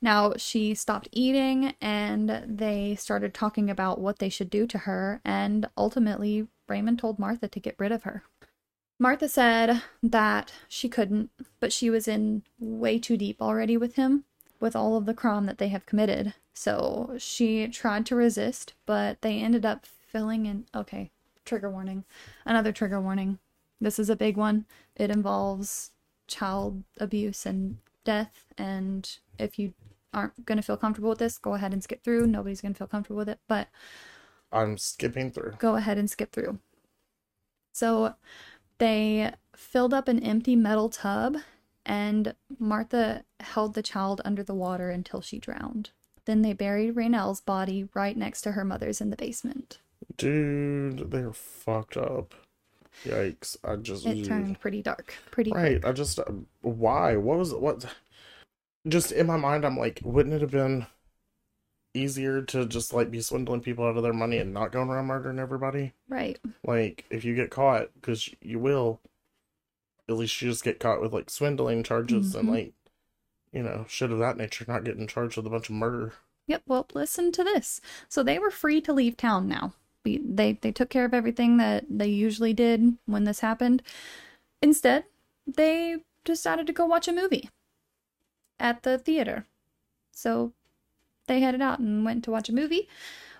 Now 0.00 0.34
she 0.36 0.74
stopped 0.74 1.08
eating 1.10 1.74
and 1.80 2.44
they 2.46 2.94
started 2.94 3.34
talking 3.34 3.68
about 3.68 4.00
what 4.00 4.18
they 4.18 4.28
should 4.28 4.50
do 4.50 4.66
to 4.68 4.78
her, 4.78 5.20
and 5.24 5.68
ultimately 5.76 6.46
Raymond 6.68 6.98
told 6.98 7.18
Martha 7.18 7.48
to 7.48 7.60
get 7.60 7.74
rid 7.78 7.92
of 7.92 8.04
her. 8.04 8.22
Martha 9.00 9.28
said 9.28 9.82
that 10.02 10.52
she 10.68 10.88
couldn't, 10.88 11.30
but 11.60 11.72
she 11.72 11.88
was 11.88 12.08
in 12.08 12.42
way 12.58 12.98
too 12.98 13.16
deep 13.16 13.40
already 13.40 13.76
with 13.76 13.94
him, 13.94 14.24
with 14.60 14.74
all 14.74 14.96
of 14.96 15.06
the 15.06 15.14
crime 15.14 15.46
that 15.46 15.58
they 15.58 15.68
have 15.68 15.86
committed. 15.86 16.34
So 16.52 17.14
she 17.18 17.68
tried 17.68 18.06
to 18.06 18.16
resist, 18.16 18.74
but 18.86 19.22
they 19.22 19.38
ended 19.38 19.64
up 19.64 19.86
filling 19.86 20.46
in. 20.46 20.66
Okay, 20.74 21.10
trigger 21.44 21.70
warning. 21.70 22.04
Another 22.44 22.72
trigger 22.72 23.00
warning. 23.00 23.38
This 23.80 24.00
is 24.00 24.10
a 24.10 24.16
big 24.16 24.36
one. 24.36 24.66
It 24.96 25.10
involves 25.10 25.92
child 26.26 26.82
abuse 26.98 27.46
and 27.46 27.78
death. 28.04 28.46
And 28.56 29.08
if 29.38 29.58
you 29.58 29.74
aren't 30.14 30.44
going 30.46 30.56
to 30.56 30.62
feel 30.62 30.76
comfortable 30.76 31.10
with 31.10 31.18
this, 31.18 31.38
go 31.38 31.54
ahead 31.54 31.72
and 31.72 31.82
skip 31.82 32.02
through. 32.02 32.26
Nobody's 32.26 32.60
going 32.60 32.72
to 32.74 32.78
feel 32.78 32.86
comfortable 32.86 33.18
with 33.18 33.28
it, 33.28 33.40
but 33.48 33.68
I'm 34.52 34.78
skipping 34.78 35.30
through. 35.30 35.54
go 35.58 35.76
ahead 35.76 35.98
and 35.98 36.10
skip 36.10 36.32
through. 36.32 36.58
So 37.72 38.14
they 38.78 39.32
filled 39.54 39.94
up 39.94 40.08
an 40.08 40.20
empty 40.22 40.56
metal 40.56 40.88
tub, 40.88 41.38
and 41.84 42.34
Martha 42.58 43.24
held 43.40 43.74
the 43.74 43.82
child 43.82 44.20
under 44.24 44.42
the 44.42 44.54
water 44.54 44.90
until 44.90 45.20
she 45.20 45.38
drowned. 45.38 45.90
Then 46.24 46.42
they 46.42 46.52
buried 46.52 46.96
Rainelle's 46.96 47.40
body 47.40 47.88
right 47.94 48.16
next 48.16 48.42
to 48.42 48.52
her 48.52 48.64
mother's 48.64 49.00
in 49.00 49.10
the 49.10 49.16
basement. 49.16 49.78
Dude, 50.16 51.10
they're 51.10 51.32
fucked 51.32 51.96
up. 51.96 52.34
Yikes! 53.04 53.56
I 53.62 53.76
just 53.76 54.04
It 54.06 54.24
turned 54.24 54.60
pretty 54.60 54.82
dark, 54.82 55.14
pretty 55.30 55.52
right. 55.52 55.80
quick. 55.80 55.86
I 55.86 55.92
just 55.92 56.18
uh, 56.18 56.24
why? 56.62 57.16
What 57.16 57.38
was 57.38 57.54
what? 57.54 57.84
Just 58.86 59.12
in 59.12 59.26
my 59.26 59.36
mind, 59.36 59.64
I'm 59.64 59.76
like, 59.76 60.00
wouldn't 60.04 60.34
it 60.34 60.40
have 60.40 60.50
been 60.50 60.86
easier 61.94 62.42
to 62.42 62.66
just 62.66 62.92
like 62.92 63.10
be 63.10 63.20
swindling 63.20 63.60
people 63.60 63.84
out 63.86 63.96
of 63.96 64.02
their 64.02 64.12
money 64.12 64.38
and 64.38 64.54
not 64.54 64.72
going 64.72 64.88
around 64.88 65.06
murdering 65.06 65.38
everybody? 65.38 65.92
Right. 66.08 66.38
Like, 66.64 67.04
if 67.10 67.24
you 67.24 67.34
get 67.34 67.50
caught, 67.50 67.88
because 67.94 68.30
you 68.40 68.58
will, 68.58 69.00
at 70.08 70.16
least 70.16 70.40
you 70.40 70.50
just 70.50 70.64
get 70.64 70.80
caught 70.80 71.00
with 71.00 71.12
like 71.12 71.28
swindling 71.30 71.82
charges 71.82 72.34
and 72.34 72.48
Mhm. 72.48 72.52
like, 72.52 72.72
you 73.52 73.62
know, 73.62 73.84
shit 73.88 74.12
of 74.12 74.18
that 74.20 74.36
nature, 74.36 74.64
not 74.68 74.84
getting 74.84 75.06
charged 75.06 75.36
with 75.36 75.46
a 75.46 75.50
bunch 75.50 75.68
of 75.68 75.74
murder. 75.74 76.12
Yep. 76.46 76.62
Well, 76.66 76.86
listen 76.94 77.32
to 77.32 77.44
this. 77.44 77.80
So 78.08 78.22
they 78.22 78.38
were 78.38 78.50
free 78.50 78.80
to 78.82 78.92
leave 78.92 79.16
town 79.16 79.48
now. 79.48 79.74
We- 80.04 80.18
They 80.18 80.52
they 80.54 80.72
took 80.72 80.88
care 80.88 81.04
of 81.04 81.12
everything 81.12 81.56
that 81.58 81.84
they 81.90 82.06
usually 82.08 82.54
did 82.54 82.96
when 83.06 83.24
this 83.24 83.40
happened. 83.40 83.82
Instead, 84.62 85.04
they 85.46 86.04
decided 86.24 86.66
to 86.66 86.72
go 86.72 86.86
watch 86.86 87.08
a 87.08 87.12
movie 87.12 87.50
at 88.60 88.82
the 88.82 88.98
theater. 88.98 89.46
So 90.12 90.52
they 91.26 91.40
headed 91.40 91.62
out 91.62 91.78
and 91.78 92.04
went 92.04 92.24
to 92.24 92.30
watch 92.30 92.48
a 92.48 92.54
movie, 92.54 92.88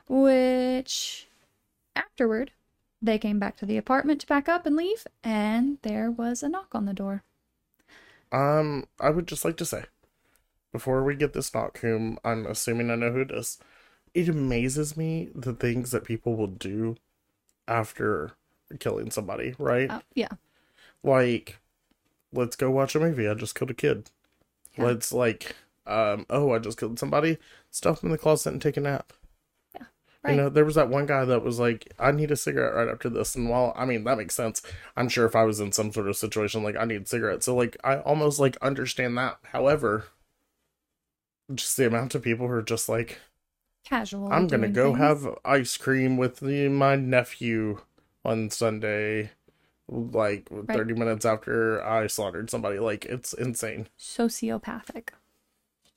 which 0.09 1.27
afterward 1.97 2.53
they 3.01 3.19
came 3.19 3.39
back 3.39 3.57
to 3.59 3.67
the 3.67 3.77
apartment 3.77 4.21
to 4.21 4.27
pack 4.27 4.49
up 4.49 4.67
and 4.67 4.77
leave, 4.77 5.07
and 5.23 5.79
there 5.83 6.11
was 6.11 6.43
a 6.43 6.49
knock 6.49 6.75
on 6.75 6.85
the 6.85 6.93
door. 6.93 7.23
Um, 8.31 8.87
I 9.01 9.11
would 9.11 9.27
just 9.27 9.45
like 9.45 9.57
to 9.59 9.65
say, 9.65 9.85
before 10.73 11.03
we 11.03 11.15
get 11.15 11.33
this 11.33 11.55
knock, 11.55 11.79
whom 11.79 12.19
I'm 12.25 12.47
assuming 12.47 12.91
I 12.91 12.97
know 12.97 13.13
who 13.13 13.21
it 13.21 13.31
is, 13.31 13.59
it 14.15 14.29
amazes 14.29 14.97
me 14.97 15.31
the 15.35 15.53
things 15.55 15.91
that 15.93 16.05
people 16.05 16.37
will 16.37 16.49
do 16.49 16.97
after 17.67 18.33
killing 18.79 19.11
somebody, 19.11 19.55
right? 19.59 19.91
Uh, 19.91 20.01
yeah. 20.15 20.29
Like, 21.03 21.59
let's 22.33 22.57
go 22.57 22.71
watch 22.71 22.95
a 22.95 23.01
movie. 23.01 23.29
I 23.29 23.35
just 23.35 23.55
killed 23.55 23.71
a 23.71 23.75
kid. 23.75 24.11
Yeah. 24.79 24.85
Let's 24.85 25.13
like, 25.13 25.57
um, 25.87 26.25
oh, 26.31 26.53
I 26.53 26.59
just 26.59 26.79
killed 26.79 26.99
somebody. 26.99 27.39
Stuff 27.71 28.01
them 28.01 28.09
in 28.09 28.13
the 28.13 28.19
closet 28.19 28.53
and 28.53 28.63
take 28.63 28.77
a 28.77 28.81
nap. 28.81 29.13
Right. 30.25 30.33
You 30.33 30.37
know, 30.37 30.49
there 30.49 30.65
was 30.65 30.75
that 30.75 30.89
one 30.89 31.07
guy 31.07 31.25
that 31.25 31.45
was 31.45 31.61
like, 31.61 31.93
I 31.99 32.11
need 32.11 32.33
a 32.33 32.37
cigarette 32.37 32.75
right 32.75 32.89
after 32.89 33.09
this. 33.09 33.37
And 33.37 33.49
while, 33.49 33.73
I 33.77 33.85
mean, 33.85 34.03
that 34.05 34.19
makes 34.19 34.35
sense. 34.35 34.63
I'm 34.97 35.09
sure 35.09 35.27
if 35.27 35.37
I 35.37 35.45
was 35.45 35.61
in 35.61 35.71
some 35.71 35.93
sort 35.93 36.09
of 36.09 36.17
situation, 36.17 36.65
like, 36.65 36.77
I 36.77 36.85
need 36.85 37.07
cigarettes. 37.07 37.47
So, 37.47 37.55
like, 37.55 37.77
I 37.85 37.99
almost, 37.99 38.41
like, 38.41 38.57
understand 38.61 39.17
that. 39.17 39.39
However, 39.53 40.07
just 41.55 41.77
the 41.77 41.87
amount 41.87 42.17
of 42.17 42.23
people 42.23 42.49
who 42.49 42.53
are 42.55 42.63
just 42.63 42.89
like, 42.89 43.21
Casual. 43.85 44.33
I'm 44.33 44.49
going 44.49 44.63
to 44.63 44.69
go 44.69 44.89
things. 44.89 44.99
have 44.99 45.39
ice 45.45 45.77
cream 45.77 46.17
with 46.17 46.41
the, 46.41 46.69
my 46.69 46.97
nephew 46.97 47.83
on 48.25 48.51
Sunday, 48.51 49.31
like, 49.89 50.49
30 50.69 50.95
minutes 50.95 51.25
after 51.25 51.85
I 51.85 52.07
slaughtered 52.07 52.51
somebody. 52.51 52.79
Like, 52.79 53.05
it's 53.07 53.33
insane. 53.33 53.89
sociopathic. 53.99 55.09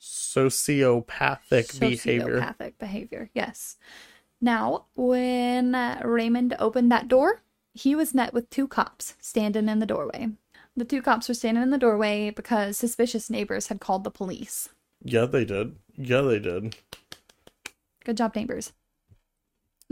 Sociopathic 0.00 1.78
behavior. 1.78 2.40
Sociopathic 2.40 2.72
behavior, 2.78 3.30
yes. 3.34 3.76
Now, 4.40 4.86
when 4.96 5.74
uh, 5.74 6.00
Raymond 6.04 6.56
opened 6.58 6.90
that 6.90 7.06
door, 7.06 7.42
he 7.74 7.94
was 7.94 8.12
met 8.14 8.34
with 8.34 8.50
two 8.50 8.66
cops 8.66 9.14
standing 9.20 9.68
in 9.68 9.78
the 9.78 9.86
doorway. 9.86 10.28
The 10.76 10.84
two 10.84 11.02
cops 11.02 11.28
were 11.28 11.34
standing 11.34 11.62
in 11.62 11.70
the 11.70 11.78
doorway 11.78 12.30
because 12.30 12.76
suspicious 12.76 13.30
neighbors 13.30 13.68
had 13.68 13.80
called 13.80 14.04
the 14.04 14.10
police. 14.10 14.70
Yeah, 15.04 15.26
they 15.26 15.44
did. 15.44 15.76
Yeah, 15.96 16.22
they 16.22 16.38
did. 16.38 16.76
Good 18.04 18.16
job, 18.16 18.34
neighbors. 18.34 18.72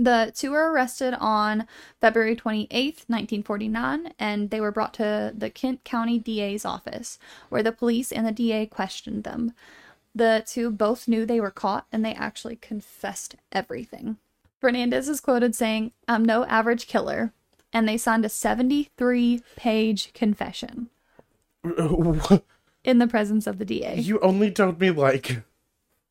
The 0.01 0.33
two 0.35 0.53
were 0.53 0.73
arrested 0.73 1.13
on 1.21 1.67
February 2.01 2.35
28th, 2.35 3.05
1949, 3.07 4.15
and 4.19 4.49
they 4.49 4.59
were 4.59 4.73
brought 4.73 4.95
to 4.95 5.31
the 5.37 5.51
Kent 5.51 5.85
County 5.85 6.19
DA's 6.19 6.65
office, 6.65 7.19
where 7.51 7.63
the 7.63 7.71
police 7.71 8.11
and 8.11 8.27
the 8.27 8.33
DA 8.33 8.65
questioned 8.65 9.25
them. 9.25 9.53
The 10.15 10.43
two 10.47 10.71
both 10.71 11.07
knew 11.07 11.27
they 11.27 11.39
were 11.39 11.51
caught, 11.51 11.87
and 11.93 12.03
they 12.03 12.15
actually 12.15 12.57
confessed 12.57 13.37
everything. 13.53 14.17
Fernandez 14.59 15.07
is 15.07 15.21
quoted 15.21 15.55
saying, 15.55 15.93
I'm 16.09 16.25
no 16.25 16.47
average 16.47 16.87
killer, 16.87 17.35
and 17.71 17.87
they 17.87 17.99
signed 17.99 18.25
a 18.25 18.31
73 18.31 19.43
page 19.55 20.15
confession 20.15 20.89
in 21.63 22.99
the 22.99 23.07
presence 23.07 23.47
of 23.47 23.59
the 23.59 23.67
DA. 23.67 24.01
You 24.01 24.19
only 24.21 24.51
told 24.51 24.81
me 24.81 24.91
like 24.91 25.43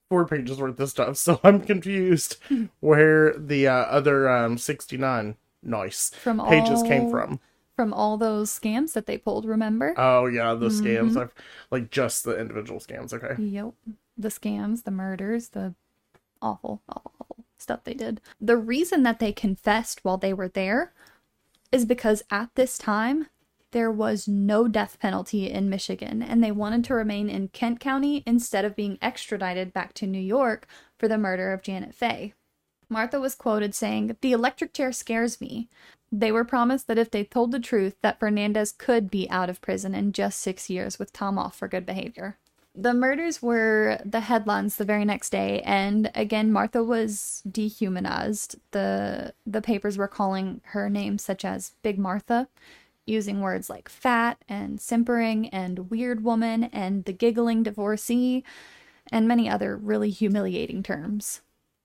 four 0.10 0.26
pages 0.26 0.60
worth 0.60 0.80
of 0.80 0.90
stuff, 0.90 1.18
so 1.26 1.40
I'm 1.44 1.62
confused 1.62 2.38
where 2.80 3.34
the 3.38 3.68
uh, 3.68 3.74
other 3.74 4.30
um 4.30 4.58
69 4.58 5.36
nice 5.62 6.10
From 6.10 6.46
pages 6.48 6.84
came 6.84 7.10
from. 7.10 7.40
From 7.76 7.94
all 7.94 8.18
those 8.18 8.52
scams 8.52 8.94
that 8.94 9.06
they 9.06 9.18
pulled, 9.18 9.46
remember? 9.46 9.94
Oh 9.98 10.26
yeah, 10.26 10.54
the 10.54 10.68
scams. 10.68 11.12
Mm-hmm. 11.12 11.20
I've 11.20 11.34
like 11.72 11.92
just 11.92 12.26
the 12.26 12.38
individual 12.38 12.80
scams. 12.80 13.14
Okay. 13.14 13.42
Yep. 13.42 13.74
The 14.18 14.28
scams, 14.28 14.84
the 14.84 14.92
murders, 14.92 15.50
the 15.50 15.76
awful, 16.42 16.82
awful, 16.90 17.14
awful 17.22 17.46
stuff 17.58 17.86
they 17.86 17.94
did. 17.94 18.20
The 18.42 18.58
reason 18.58 19.04
that 19.04 19.20
they 19.20 19.32
confessed 19.32 20.04
while 20.04 20.18
they 20.18 20.34
were 20.34 20.50
there 20.50 20.94
is 21.72 21.86
because 21.86 22.24
at 22.32 22.54
this 22.56 22.78
time, 22.78 23.28
there 23.72 23.92
was 23.92 24.28
no 24.28 24.68
death 24.68 25.00
penalty 25.00 25.50
in 25.50 25.70
Michigan, 25.70 26.22
and 26.22 26.44
they 26.44 26.52
wanted 26.52 26.84
to 26.86 26.96
remain 26.96 27.30
in 27.30 27.50
Kent 27.50 27.80
County 27.80 28.24
instead 28.26 28.66
of 28.66 28.76
being 28.76 28.98
extradited 29.02 29.74
back 29.74 29.94
to 29.96 30.08
New 30.08 30.22
York 30.22 30.68
for 30.98 31.08
the 31.08 31.18
murder 31.18 31.54
of 31.54 31.62
Janet 31.62 31.94
Fay. 31.94 32.34
Martha 32.90 33.20
was 33.20 33.36
quoted 33.36 33.76
saying, 33.76 34.18
The 34.22 34.32
electric 34.32 34.74
chair 34.74 34.92
scares 34.92 35.40
me. 35.40 35.70
They 36.12 36.32
were 36.32 36.44
promised 36.44 36.88
that 36.88 36.98
if 36.98 37.12
they 37.12 37.24
told 37.24 37.52
the 37.52 37.60
truth, 37.60 37.96
that 38.02 38.20
Fernandez 38.20 38.72
could 38.72 39.12
be 39.12 39.30
out 39.30 39.50
of 39.50 39.62
prison 39.62 39.94
in 39.94 40.12
just 40.12 40.40
six 40.40 40.70
years 40.70 40.98
with 40.98 41.14
time 41.14 41.38
off 41.38 41.56
for 41.56 41.68
good 41.68 41.86
behavior. 41.86 42.38
The 42.76 42.94
murders 42.94 43.42
were 43.42 44.00
the 44.06 44.22
headlines 44.22 44.78
the 44.78 44.86
very 44.86 45.06
next 45.06 45.32
day, 45.32 45.62
and 45.62 46.12
again, 46.16 46.52
Martha 46.52 46.84
was 46.84 47.44
dehumanized. 47.50 48.56
The 48.72 49.34
the 49.46 49.62
papers 49.62 49.98
were 49.98 50.08
calling 50.08 50.62
her 50.66 50.90
names 50.90 51.24
such 51.24 51.44
as 51.44 51.74
Big 51.82 52.00
Martha, 52.00 52.48
using 53.10 53.42
words 53.42 53.70
like 53.70 53.90
fat 53.90 54.44
and 54.48 54.80
simpering 54.80 55.50
and 55.50 55.90
weird 55.90 56.24
woman 56.24 56.66
and 56.66 57.06
the 57.06 57.14
giggling 57.14 57.64
divorcee, 57.64 58.44
and 59.12 59.28
many 59.28 59.50
other 59.50 59.76
really 59.76 60.12
humiliating 60.12 60.84
terms. 60.84 61.42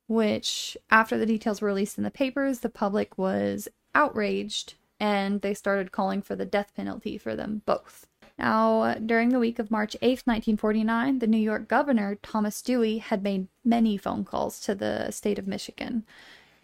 Which, 0.06 0.76
after 0.90 1.16
the 1.16 1.26
details 1.26 1.62
were 1.62 1.68
released 1.68 1.96
in 1.96 2.04
the 2.04 2.10
papers, 2.10 2.60
the 2.60 2.68
public 2.68 3.16
was 3.16 3.68
outraged 3.94 4.74
and 5.00 5.40
they 5.40 5.54
started 5.54 5.92
calling 5.92 6.22
for 6.22 6.36
the 6.36 6.44
death 6.44 6.72
penalty 6.76 7.18
for 7.18 7.34
them 7.34 7.62
both. 7.66 8.06
Now, 8.38 8.94
during 8.94 9.28
the 9.30 9.38
week 9.38 9.58
of 9.58 9.70
March 9.70 9.96
8th, 10.02 10.26
1949, 10.26 11.20
the 11.20 11.26
New 11.26 11.38
York 11.38 11.68
governor, 11.68 12.16
Thomas 12.16 12.60
Dewey, 12.62 12.98
had 12.98 13.22
made 13.22 13.48
many 13.64 13.96
phone 13.96 14.24
calls 14.24 14.60
to 14.60 14.74
the 14.74 15.10
state 15.10 15.38
of 15.38 15.46
Michigan, 15.46 16.04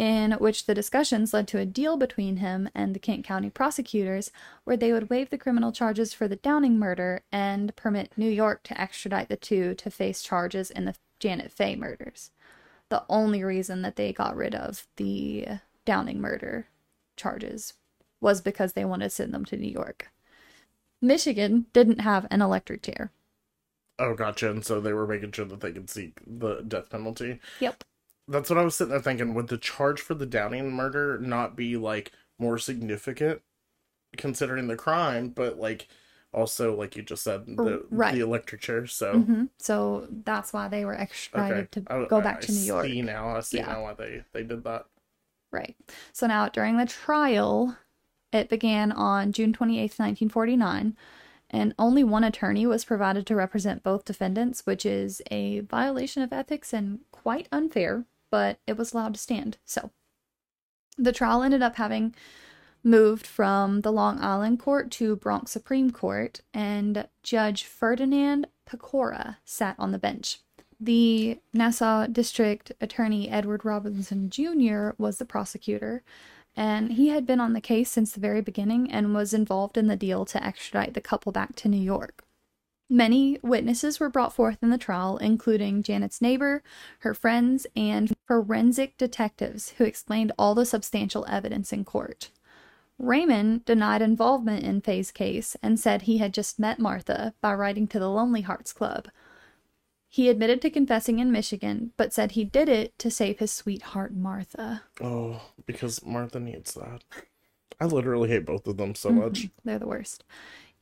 in 0.01 0.33
which 0.33 0.65
the 0.65 0.75
discussions 0.75 1.35
led 1.35 1.47
to 1.47 1.59
a 1.59 1.67
deal 1.67 1.99
between 1.99 2.39
him 2.39 2.71
and 2.75 2.95
the 2.95 2.99
Kent 2.99 3.23
County 3.23 3.51
prosecutors, 3.51 4.31
where 4.65 4.77
they 4.77 4.95
would 4.95 5.11
waive 5.11 5.29
the 5.29 5.37
criminal 5.37 5.73
charges 5.73 6.15
for 6.15 6.27
the 6.27 6.37
Downing 6.37 6.79
murder 6.79 7.23
and 7.31 7.77
permit 7.77 8.11
New 8.17 8.31
York 8.31 8.63
to 8.63 8.81
extradite 8.81 9.29
the 9.29 9.37
two 9.37 9.75
to 9.75 9.91
face 9.91 10.23
charges 10.23 10.71
in 10.71 10.87
the 10.87 10.95
Janet 11.19 11.53
Fay 11.53 11.77
murders. 11.77 12.31
The 12.89 13.05
only 13.11 13.45
reason 13.45 13.83
that 13.83 13.97
they 13.97 14.11
got 14.11 14.35
rid 14.35 14.55
of 14.55 14.87
the 14.97 15.47
Downing 15.85 16.19
murder 16.19 16.69
charges 17.15 17.75
was 18.23 18.41
because 18.41 18.73
they 18.73 18.87
wanted 18.87 19.05
to 19.05 19.11
send 19.11 19.35
them 19.35 19.45
to 19.45 19.57
New 19.59 19.71
York. 19.71 20.11
Michigan 21.03 21.67
didn't 21.75 22.01
have 22.01 22.27
an 22.31 22.41
electric 22.41 22.83
chair. 22.83 23.13
Oh, 23.99 24.15
gotcha. 24.15 24.51
And 24.51 24.65
so 24.65 24.81
they 24.81 24.95
were 24.95 25.07
making 25.07 25.33
sure 25.33 25.45
that 25.45 25.61
they 25.61 25.73
could 25.73 25.91
seek 25.91 26.23
the 26.27 26.63
death 26.67 26.89
penalty. 26.89 27.39
Yep. 27.61 27.85
That's 28.31 28.49
what 28.49 28.59
I 28.59 28.63
was 28.65 28.77
sitting 28.77 28.91
there 28.93 29.01
thinking. 29.01 29.35
Would 29.35 29.49
the 29.49 29.59
charge 29.59 30.01
for 30.01 30.15
the 30.15 30.27
Downing 30.27 30.73
murder 30.73 31.19
not 31.19 31.57
be 31.57 31.77
like 31.77 32.13
more 32.39 32.57
significant 32.59 33.43
considering 34.17 34.67
the 34.69 34.77
crime, 34.77 35.29
but 35.29 35.59
like 35.59 35.89
also 36.33 36.75
like 36.75 36.95
you 36.97 37.03
just 37.03 37.25
said 37.25 37.45
the 37.47 37.85
Right. 37.91 38.15
the 38.15 38.21
electric 38.21 38.61
chair? 38.61 38.87
So 38.87 39.21
hmm 39.21 39.45
So 39.59 40.07
that's 40.25 40.53
why 40.53 40.69
they 40.69 40.85
were 40.85 40.95
extradited 40.95 41.73
to 41.73 41.83
I- 41.93 42.07
go 42.07 42.19
I- 42.19 42.23
back 42.23 42.41
to 42.43 42.53
I 42.53 42.55
New 42.55 42.61
York. 42.63 42.87
See 42.87 43.03
now, 43.03 43.37
I 43.37 43.41
see 43.41 43.59
Yeah. 43.59 43.67
now 43.67 43.83
why 43.83 43.95
they 43.95 44.25
they 44.33 44.43
did 44.45 44.65
that. 44.65 44.87
Right. 45.53 45.77
So 46.13 46.27
now 46.29 46.49
during 46.49 46.77
the 46.77 46.87
trial, 46.87 47.77
it 48.33 48.49
began 48.49 48.93
on 48.93 49.33
June 49.33 49.53
28th, 49.53 49.99
1949, 49.99 50.97
and 51.51 51.75
only 51.81 52.05
one 52.05 52.23
attorney 52.23 52.65
was 52.67 52.85
provided 52.85 53.27
to 53.27 53.35
represent 53.35 53.83
both 53.83 54.05
defendants, 54.05 54.65
which 54.65 54.87
is 54.87 55.21
a 55.33 55.61
violation 55.61 56.23
of 56.23 56.33
ethics 56.33 56.73
and 56.73 57.01
quite 57.11 57.49
unfair, 57.51 58.05
but 58.31 58.59
it 58.67 58.77
was 58.77 58.93
allowed 58.93 59.15
to 59.15 59.21
stand. 59.21 59.59
So 59.65 59.91
the 60.97 61.13
trial 61.13 61.43
ended 61.43 61.63
up 61.63 61.77
having 61.77 62.15
moved 62.83 63.27
from 63.27 63.83
the 63.83 63.93
Long 63.93 64.21
Island 64.21 64.59
court 64.59 64.91
to 64.93 65.17
Bronx 65.17 65.51
Supreme 65.51 65.91
Court, 65.91 66.41
and 66.55 67.09
Judge 67.23 67.65
Ferdinand 67.65 68.47
Pecora 68.69 69.37
sat 69.45 69.77
on 69.79 69.93
the 69.93 69.99
bench. 69.99 70.39
The 70.79 71.41
Nassau 71.53 72.07
District 72.07 72.73
Attorney 72.81 73.29
Edward 73.29 73.65
Robinson 73.65 74.31
Jr. 74.31 74.91
was 74.97 75.19
the 75.19 75.27
prosecutor, 75.27 76.03
and 76.57 76.93
he 76.93 77.09
had 77.09 77.27
been 77.27 77.41
on 77.41 77.53
the 77.53 77.61
case 77.61 77.91
since 77.91 78.13
the 78.13 78.21
very 78.21 78.41
beginning 78.41 78.91
and 78.91 79.15
was 79.15 79.35
involved 79.35 79.77
in 79.77 79.89
the 79.89 79.97
deal 79.97 80.25
to 80.25 80.43
extradite 80.43 80.95
the 80.95 81.01
couple 81.01 81.33
back 81.33 81.55
to 81.57 81.69
New 81.69 81.81
York. 81.81 82.25
Many 82.93 83.39
witnesses 83.41 84.01
were 84.01 84.09
brought 84.11 84.33
forth 84.33 84.59
in 84.63 84.71
the 84.71 84.77
trial, 84.77 85.17
including 85.19 85.85
Janet's 85.85 86.21
neighbor, 86.21 86.61
her 86.99 87.15
friends, 87.15 87.65
and 87.77 88.13
forensic 88.27 88.99
detectives 88.99 89.75
who 89.79 89.85
explained 89.85 90.33
all 90.37 90.57
the 90.57 90.67
substantial 90.67 91.25
evidence 91.29 91.73
in 91.73 91.85
court. 91.85 92.31
Raymond 92.99 93.65
denied 93.65 94.03
involvement 94.03 94.65
in 94.65 94.81
Fay's 94.81 95.13
case 95.13 95.57
and 95.63 95.79
said 95.79 96.03
he 96.03 96.19
had 96.19 96.35
just 96.35 96.59
met 96.59 96.81
Martha 96.81 97.33
by 97.41 97.55
writing 97.55 97.87
to 97.87 98.01
the 98.01 98.11
Lonely 98.11 98.41
Hearts 98.41 98.73
Club. 98.73 99.09
He 100.09 100.29
admitted 100.29 100.61
to 100.63 100.71
confessing 100.71 101.21
in 101.21 101.31
Michigan, 101.31 101.93
but 101.97 102.13
said 102.13 102.33
he 102.33 102.45
did 102.45 102.69
it 102.69 102.99
to 102.99 103.09
save 103.09 103.39
his 103.39 103.53
sweetheart 103.53 104.13
Martha. 104.13 104.83
Oh, 105.01 105.41
because 105.65 106.05
Martha 106.05 106.41
needs 106.41 106.75
that. 106.75 107.05
I 107.81 107.85
literally 107.85 108.29
hate 108.29 108.45
both 108.45 108.67
of 108.67 108.77
them 108.77 108.97
so 108.97 109.11
mm-hmm. 109.11 109.21
much. 109.21 109.49
They're 109.65 109.79
the 109.79 109.87
worst. 109.87 110.25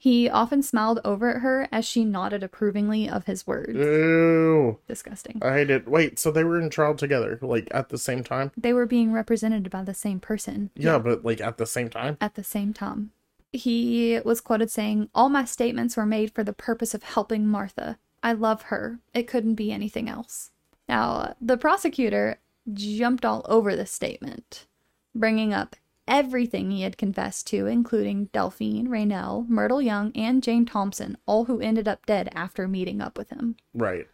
He 0.00 0.30
often 0.30 0.62
smiled 0.62 1.00
over 1.04 1.34
at 1.34 1.42
her 1.42 1.68
as 1.72 1.84
she 1.84 2.04
nodded 2.04 2.44
approvingly 2.44 3.08
of 3.08 3.24
his 3.26 3.48
words. 3.48 3.74
Ew. 3.74 4.78
Disgusting. 4.86 5.40
I 5.42 5.54
hate 5.54 5.70
it. 5.70 5.88
Wait, 5.88 6.20
so 6.20 6.30
they 6.30 6.44
were 6.44 6.60
in 6.60 6.70
trial 6.70 6.94
together, 6.94 7.36
like 7.42 7.66
at 7.72 7.88
the 7.88 7.98
same 7.98 8.22
time? 8.22 8.52
They 8.56 8.72
were 8.72 8.86
being 8.86 9.12
represented 9.12 9.68
by 9.70 9.82
the 9.82 9.94
same 9.94 10.20
person. 10.20 10.70
Yeah, 10.76 10.98
but 10.98 11.24
like 11.24 11.40
at 11.40 11.58
the 11.58 11.66
same 11.66 11.88
time? 11.88 12.16
At 12.20 12.36
the 12.36 12.44
same 12.44 12.72
time. 12.72 13.10
He 13.52 14.20
was 14.24 14.40
quoted 14.40 14.70
saying, 14.70 15.08
All 15.16 15.28
my 15.28 15.44
statements 15.44 15.96
were 15.96 16.06
made 16.06 16.32
for 16.32 16.44
the 16.44 16.52
purpose 16.52 16.94
of 16.94 17.02
helping 17.02 17.46
Martha. 17.46 17.98
I 18.22 18.34
love 18.34 18.62
her. 18.62 19.00
It 19.14 19.26
couldn't 19.26 19.56
be 19.56 19.72
anything 19.72 20.08
else. 20.08 20.50
Now, 20.88 21.34
the 21.40 21.56
prosecutor 21.56 22.38
jumped 22.72 23.24
all 23.24 23.44
over 23.48 23.74
this 23.74 23.90
statement, 23.90 24.66
bringing 25.14 25.52
up 25.52 25.74
everything 26.08 26.70
he 26.70 26.82
had 26.82 26.98
confessed 26.98 27.46
to, 27.48 27.66
including 27.66 28.26
Delphine, 28.32 28.88
Rainelle, 28.88 29.48
Myrtle 29.48 29.80
Young, 29.82 30.10
and 30.16 30.42
Jane 30.42 30.66
Thompson, 30.66 31.16
all 31.26 31.44
who 31.44 31.60
ended 31.60 31.86
up 31.86 32.04
dead 32.06 32.28
after 32.34 32.66
meeting 32.66 33.00
up 33.00 33.16
with 33.16 33.30
him. 33.30 33.56
Right. 33.74 34.08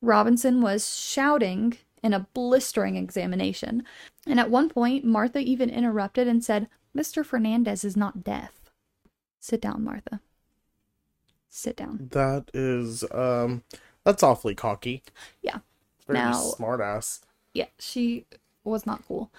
Robinson 0.00 0.62
was 0.62 0.96
shouting 0.96 1.76
in 2.02 2.14
a 2.14 2.28
blistering 2.32 2.96
examination, 2.96 3.82
and 4.26 4.38
at 4.38 4.50
one 4.50 4.68
point, 4.68 5.04
Martha 5.04 5.40
even 5.40 5.68
interrupted 5.68 6.28
and 6.28 6.42
said, 6.42 6.68
Mr. 6.96 7.24
Fernandez 7.26 7.84
is 7.84 7.96
not 7.96 8.22
deaf. 8.24 8.52
Sit 9.40 9.60
down, 9.60 9.84
Martha. 9.84 10.20
Sit 11.48 11.76
down. 11.76 12.08
That 12.12 12.50
is 12.54 13.04
um 13.12 13.62
that's 14.04 14.22
awfully 14.22 14.54
cocky. 14.54 15.02
Yeah. 15.42 15.58
Very 16.06 16.18
Now- 16.20 16.32
smart 16.34 16.80
ass. 16.80 17.20
Yeah, 17.54 17.66
she 17.78 18.26
was 18.64 18.86
not 18.86 19.02
cool. 19.08 19.32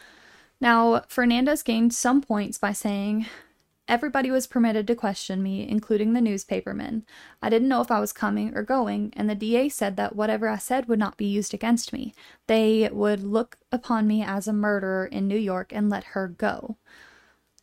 Now, 0.61 1.03
Fernandez 1.07 1.63
gained 1.63 1.93
some 1.93 2.21
points 2.21 2.57
by 2.57 2.73
saying, 2.73 3.27
Everybody 3.87 4.29
was 4.29 4.45
permitted 4.45 4.85
to 4.85 4.95
question 4.95 5.41
me, 5.41 5.67
including 5.67 6.13
the 6.13 6.21
newspapermen. 6.21 7.05
I 7.41 7.49
didn't 7.49 7.69
know 7.69 7.81
if 7.81 7.89
I 7.89 7.99
was 7.99 8.13
coming 8.13 8.55
or 8.55 8.61
going, 8.61 9.11
and 9.15 9.27
the 9.27 9.33
DA 9.33 9.67
said 9.69 9.95
that 9.95 10.15
whatever 10.15 10.47
I 10.47 10.57
said 10.57 10.87
would 10.87 10.99
not 10.99 11.17
be 11.17 11.25
used 11.25 11.55
against 11.55 11.91
me. 11.91 12.13
They 12.45 12.87
would 12.91 13.23
look 13.23 13.57
upon 13.71 14.05
me 14.05 14.21
as 14.21 14.47
a 14.47 14.53
murderer 14.53 15.07
in 15.07 15.27
New 15.27 15.39
York 15.39 15.71
and 15.73 15.89
let 15.89 16.03
her 16.03 16.27
go. 16.27 16.77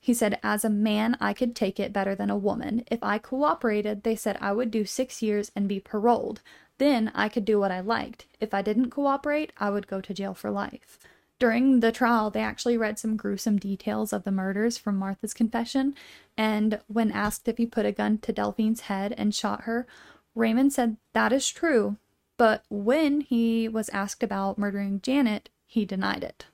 He 0.00 0.12
said, 0.12 0.40
As 0.42 0.64
a 0.64 0.70
man, 0.70 1.16
I 1.20 1.32
could 1.32 1.54
take 1.54 1.78
it 1.78 1.92
better 1.92 2.16
than 2.16 2.30
a 2.30 2.36
woman. 2.36 2.82
If 2.90 3.04
I 3.04 3.18
cooperated, 3.18 4.02
they 4.02 4.16
said 4.16 4.36
I 4.40 4.50
would 4.50 4.72
do 4.72 4.84
six 4.84 5.22
years 5.22 5.52
and 5.54 5.68
be 5.68 5.78
paroled. 5.78 6.42
Then 6.78 7.12
I 7.14 7.28
could 7.28 7.44
do 7.44 7.60
what 7.60 7.70
I 7.70 7.78
liked. 7.78 8.26
If 8.40 8.52
I 8.52 8.62
didn't 8.62 8.90
cooperate, 8.90 9.52
I 9.58 9.70
would 9.70 9.86
go 9.86 10.00
to 10.00 10.14
jail 10.14 10.34
for 10.34 10.50
life. 10.50 10.98
During 11.38 11.80
the 11.80 11.92
trial, 11.92 12.30
they 12.30 12.40
actually 12.40 12.78
read 12.78 12.98
some 12.98 13.16
gruesome 13.16 13.58
details 13.58 14.12
of 14.12 14.24
the 14.24 14.30
murders 14.30 14.78
from 14.78 14.96
Martha's 14.96 15.34
confession, 15.34 15.94
and 16.36 16.80
when 16.86 17.12
asked 17.12 17.46
if 17.46 17.58
he 17.58 17.66
put 17.66 17.84
a 17.84 17.92
gun 17.92 18.18
to 18.18 18.32
Delphine's 18.32 18.82
head 18.82 19.14
and 19.18 19.34
shot 19.34 19.62
her, 19.62 19.86
Raymond 20.34 20.72
said 20.72 20.96
that 21.12 21.32
is 21.32 21.48
true, 21.48 21.96
but 22.38 22.64
when 22.70 23.20
he 23.20 23.68
was 23.68 23.88
asked 23.90 24.22
about 24.22 24.58
murdering 24.58 25.00
Janet, 25.02 25.50
he 25.66 25.84
denied 25.84 26.24
it. 26.24 26.46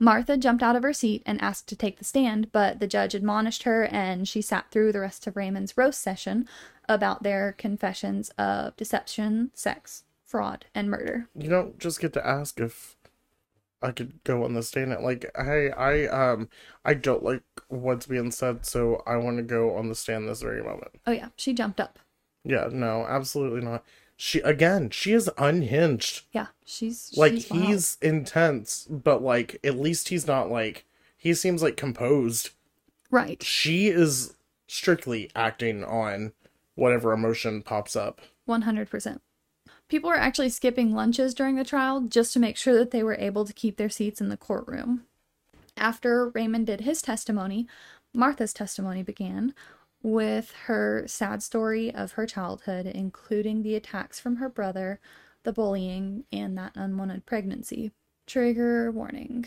Martha 0.00 0.36
jumped 0.36 0.62
out 0.62 0.76
of 0.76 0.84
her 0.84 0.92
seat 0.92 1.22
and 1.26 1.40
asked 1.40 1.68
to 1.68 1.76
take 1.76 1.98
the 1.98 2.04
stand, 2.04 2.52
but 2.52 2.78
the 2.78 2.86
judge 2.86 3.14
admonished 3.14 3.64
her 3.64 3.84
and 3.86 4.28
she 4.28 4.40
sat 4.40 4.70
through 4.70 4.92
the 4.92 5.00
rest 5.00 5.26
of 5.26 5.36
Raymond's 5.36 5.76
roast 5.76 6.00
session 6.00 6.48
about 6.88 7.24
their 7.24 7.52
confessions 7.58 8.30
of 8.38 8.76
deception, 8.76 9.50
sex, 9.54 10.04
fraud, 10.24 10.66
and 10.74 10.88
murder. 10.88 11.28
You 11.34 11.50
don't 11.50 11.78
just 11.80 12.00
get 12.00 12.12
to 12.12 12.24
ask 12.24 12.60
if 12.60 12.96
I 13.80 13.92
could 13.92 14.22
go 14.24 14.44
on 14.44 14.54
the 14.54 14.62
stand 14.62 14.92
and 14.92 15.04
like, 15.04 15.30
hey, 15.36 15.70
I 15.70 16.06
um 16.06 16.48
I 16.84 16.94
don't 16.94 17.22
like 17.22 17.42
what's 17.68 18.06
being 18.06 18.30
said, 18.30 18.66
so 18.66 19.02
I 19.06 19.16
want 19.16 19.36
to 19.36 19.42
go 19.42 19.74
on 19.76 19.88
the 19.88 19.94
stand 19.94 20.28
this 20.28 20.42
very 20.42 20.62
moment. 20.62 20.92
Oh, 21.06 21.12
yeah, 21.12 21.28
she 21.36 21.52
jumped 21.52 21.80
up. 21.80 21.98
Yeah, 22.44 22.68
no, 22.72 23.04
absolutely 23.06 23.60
not. 23.60 23.84
She 24.16 24.40
again, 24.40 24.90
she 24.90 25.12
is 25.12 25.30
unhinged. 25.38 26.22
Yeah, 26.32 26.48
she's 26.64 27.12
Like 27.16 27.34
she's 27.34 27.48
he's 27.48 27.98
intense, 28.02 28.86
but 28.90 29.22
like 29.22 29.60
at 29.62 29.78
least 29.78 30.08
he's 30.08 30.26
not 30.26 30.50
like 30.50 30.84
he 31.16 31.34
seems 31.34 31.62
like 31.62 31.76
composed. 31.76 32.50
right. 33.10 33.42
She 33.42 33.88
is 33.88 34.34
strictly 34.66 35.30
acting 35.36 35.84
on 35.84 36.32
whatever 36.74 37.12
emotion 37.12 37.62
pops 37.62 37.94
up. 37.96 38.20
100%. 38.48 39.20
People 39.88 40.10
were 40.10 40.16
actually 40.16 40.50
skipping 40.50 40.94
lunches 40.94 41.32
during 41.32 41.56
the 41.56 41.64
trial 41.64 42.02
just 42.02 42.32
to 42.34 42.38
make 42.38 42.56
sure 42.56 42.74
that 42.74 42.90
they 42.90 43.02
were 43.02 43.16
able 43.18 43.44
to 43.44 43.54
keep 43.54 43.76
their 43.76 43.88
seats 43.88 44.20
in 44.20 44.28
the 44.28 44.36
courtroom. 44.36 45.04
After 45.76 46.28
Raymond 46.28 46.66
did 46.66 46.82
his 46.82 47.00
testimony, 47.00 47.66
Martha's 48.14 48.52
testimony 48.52 49.02
began 49.02 49.54
with 50.02 50.52
her 50.66 51.04
sad 51.06 51.42
story 51.42 51.92
of 51.94 52.12
her 52.12 52.26
childhood, 52.26 52.86
including 52.86 53.62
the 53.62 53.74
attacks 53.74 54.20
from 54.20 54.36
her 54.36 54.48
brother, 54.48 55.00
the 55.42 55.52
bullying, 55.52 56.24
and 56.30 56.56
that 56.58 56.72
unwanted 56.76 57.24
pregnancy. 57.26 57.92
Trigger 58.26 58.90
warning. 58.90 59.46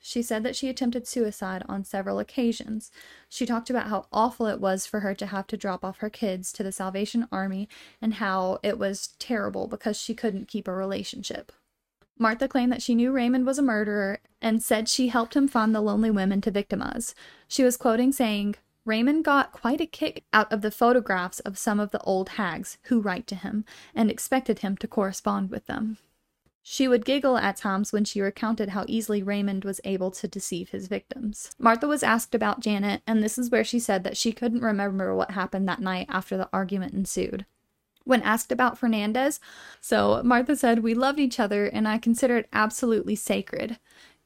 She 0.00 0.22
said 0.22 0.42
that 0.44 0.56
she 0.56 0.68
attempted 0.68 1.06
suicide 1.06 1.62
on 1.68 1.84
several 1.84 2.18
occasions. 2.18 2.90
She 3.28 3.44
talked 3.44 3.68
about 3.68 3.88
how 3.88 4.06
awful 4.12 4.46
it 4.46 4.60
was 4.60 4.86
for 4.86 5.00
her 5.00 5.14
to 5.14 5.26
have 5.26 5.46
to 5.48 5.56
drop 5.56 5.84
off 5.84 5.98
her 5.98 6.10
kids 6.10 6.52
to 6.54 6.62
the 6.62 6.72
Salvation 6.72 7.28
Army 7.30 7.68
and 8.00 8.14
how 8.14 8.58
it 8.62 8.78
was 8.78 9.14
terrible 9.18 9.68
because 9.68 10.00
she 10.00 10.14
couldn't 10.14 10.48
keep 10.48 10.66
a 10.66 10.72
relationship. 10.72 11.52
Martha 12.18 12.48
claimed 12.48 12.72
that 12.72 12.82
she 12.82 12.94
knew 12.94 13.12
Raymond 13.12 13.46
was 13.46 13.58
a 13.58 13.62
murderer 13.62 14.20
and 14.42 14.62
said 14.62 14.88
she 14.88 15.08
helped 15.08 15.36
him 15.36 15.48
find 15.48 15.74
the 15.74 15.80
lonely 15.80 16.10
women 16.10 16.40
to 16.42 16.50
victimize. 16.50 17.14
She 17.48 17.62
was 17.62 17.76
quoting 17.76 18.12
saying, 18.12 18.56
Raymond 18.84 19.24
got 19.24 19.52
quite 19.52 19.80
a 19.80 19.86
kick 19.86 20.24
out 20.32 20.50
of 20.52 20.62
the 20.62 20.70
photographs 20.70 21.40
of 21.40 21.58
some 21.58 21.78
of 21.78 21.90
the 21.90 22.00
old 22.00 22.30
hags 22.30 22.78
who 22.84 23.00
write 23.00 23.26
to 23.28 23.34
him 23.34 23.64
and 23.94 24.10
expected 24.10 24.60
him 24.60 24.76
to 24.78 24.88
correspond 24.88 25.50
with 25.50 25.66
them. 25.66 25.98
She 26.62 26.86
would 26.86 27.04
giggle 27.04 27.38
at 27.38 27.56
times 27.56 27.92
when 27.92 28.04
she 28.04 28.20
recounted 28.20 28.70
how 28.70 28.84
easily 28.86 29.22
Raymond 29.22 29.64
was 29.64 29.80
able 29.84 30.10
to 30.12 30.28
deceive 30.28 30.70
his 30.70 30.88
victims. 30.88 31.52
Martha 31.58 31.86
was 31.86 32.02
asked 32.02 32.34
about 32.34 32.60
Janet, 32.60 33.02
and 33.06 33.22
this 33.22 33.38
is 33.38 33.50
where 33.50 33.64
she 33.64 33.78
said 33.78 34.04
that 34.04 34.16
she 34.16 34.32
couldn't 34.32 34.62
remember 34.62 35.14
what 35.14 35.32
happened 35.32 35.68
that 35.68 35.80
night 35.80 36.06
after 36.10 36.36
the 36.36 36.50
argument 36.52 36.92
ensued. 36.92 37.46
When 38.04 38.22
asked 38.22 38.52
about 38.52 38.78
Fernandez, 38.78 39.40
so 39.80 40.22
Martha 40.22 40.56
said, 40.56 40.82
We 40.82 40.94
loved 40.94 41.18
each 41.18 41.40
other, 41.40 41.66
and 41.66 41.88
I 41.88 41.98
consider 41.98 42.36
it 42.36 42.48
absolutely 42.52 43.16
sacred. 43.16 43.78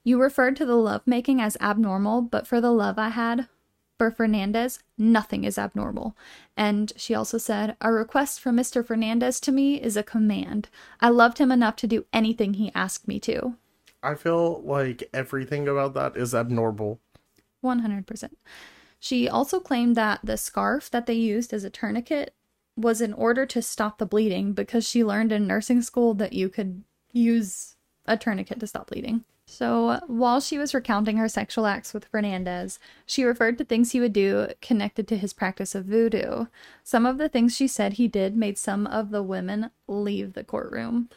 You 0.03 0.21
referred 0.21 0.57
to 0.57 0.67
the 0.67 0.77
lovemaking 0.77 1.41
as 1.41 1.57
abnormal, 1.61 2.23
but 2.23 2.47
for 2.47 2.61
the 2.61 2.71
love 2.71 2.99
I 2.99 3.09
had, 3.09 3.49
for 3.99 4.11
Fernandez, 4.11 4.81
nothing 4.99 5.45
is 5.45 5.59
abnormal. 5.59 6.17
And 6.57 6.93
she 6.97 7.15
also 7.15 7.39
said, 7.39 7.77
A 7.81 7.93
request 7.93 8.41
from 8.41 8.57
Mr. 8.57 8.85
Fernandez 8.85 9.41
to 9.41 9.53
me 9.53 9.81
is 9.81 9.97
a 9.97 10.03
command. 10.03 10.69
I 11.01 11.09
loved 11.09 11.39
him 11.39 11.53
enough 11.53 11.77
to 11.77 11.87
do 11.87 12.07
anything 12.13 12.55
he 12.55 12.73
asked 12.75 13.07
me 13.07 13.21
to. 13.21 13.57
I 14.03 14.15
feel 14.15 14.61
like 14.63 15.09
everything 15.15 15.69
about 15.69 15.95
that 15.95 16.17
is 16.17 16.35
abnormal. 16.35 17.01
100%. 17.65 18.31
She 18.99 19.29
also 19.29 19.61
claimed 19.61 19.97
that 19.97 20.21
the 20.23 20.37
scarf 20.37 20.91
that 20.91 21.07
they 21.07 21.15
used 21.15 21.53
as 21.53 21.65
a 21.65 21.71
tourniquet 21.71 22.35
was 22.77 23.01
in 23.01 23.13
order 23.13 23.47
to 23.47 23.63
stop 23.63 23.99
the 23.99 24.07
bleeding 24.07 24.53
because 24.53 24.87
she 24.87 25.05
learned 25.05 25.33
in 25.33 25.47
nursing 25.47 25.81
school 25.81 26.15
that 26.15 26.33
you 26.33 26.49
could 26.49 26.83
use 27.13 27.77
a 28.07 28.17
tourniquet 28.17 28.61
to 28.61 28.67
stop 28.67 28.89
bleeding. 28.89 29.25
So, 29.47 30.01
while 30.07 30.41
she 30.41 30.57
was 30.59 30.75
recounting 30.75 31.19
her 31.19 31.29
sexual 31.29 31.67
acts 31.67 31.93
with 31.93 32.07
Fernandez, 32.07 32.79
she 33.05 33.25
referred 33.25 33.59
to 33.59 33.65
things 33.65 33.93
he 33.93 34.01
would 34.01 34.13
do 34.13 34.49
connected 34.63 35.07
to 35.09 35.19
his 35.19 35.33
practice 35.35 35.75
of 35.75 35.85
voodoo. 35.85 36.47
Some 36.83 37.05
of 37.05 37.19
the 37.19 37.29
things 37.29 37.55
she 37.55 37.69
said 37.69 37.95
he 37.95 38.09
did 38.09 38.37
made 38.37 38.57
some 38.57 38.87
of 38.87 39.11
the 39.11 39.23
women 39.23 39.71
leave 39.87 40.33
the 40.33 40.45
courtroom. 40.45 41.11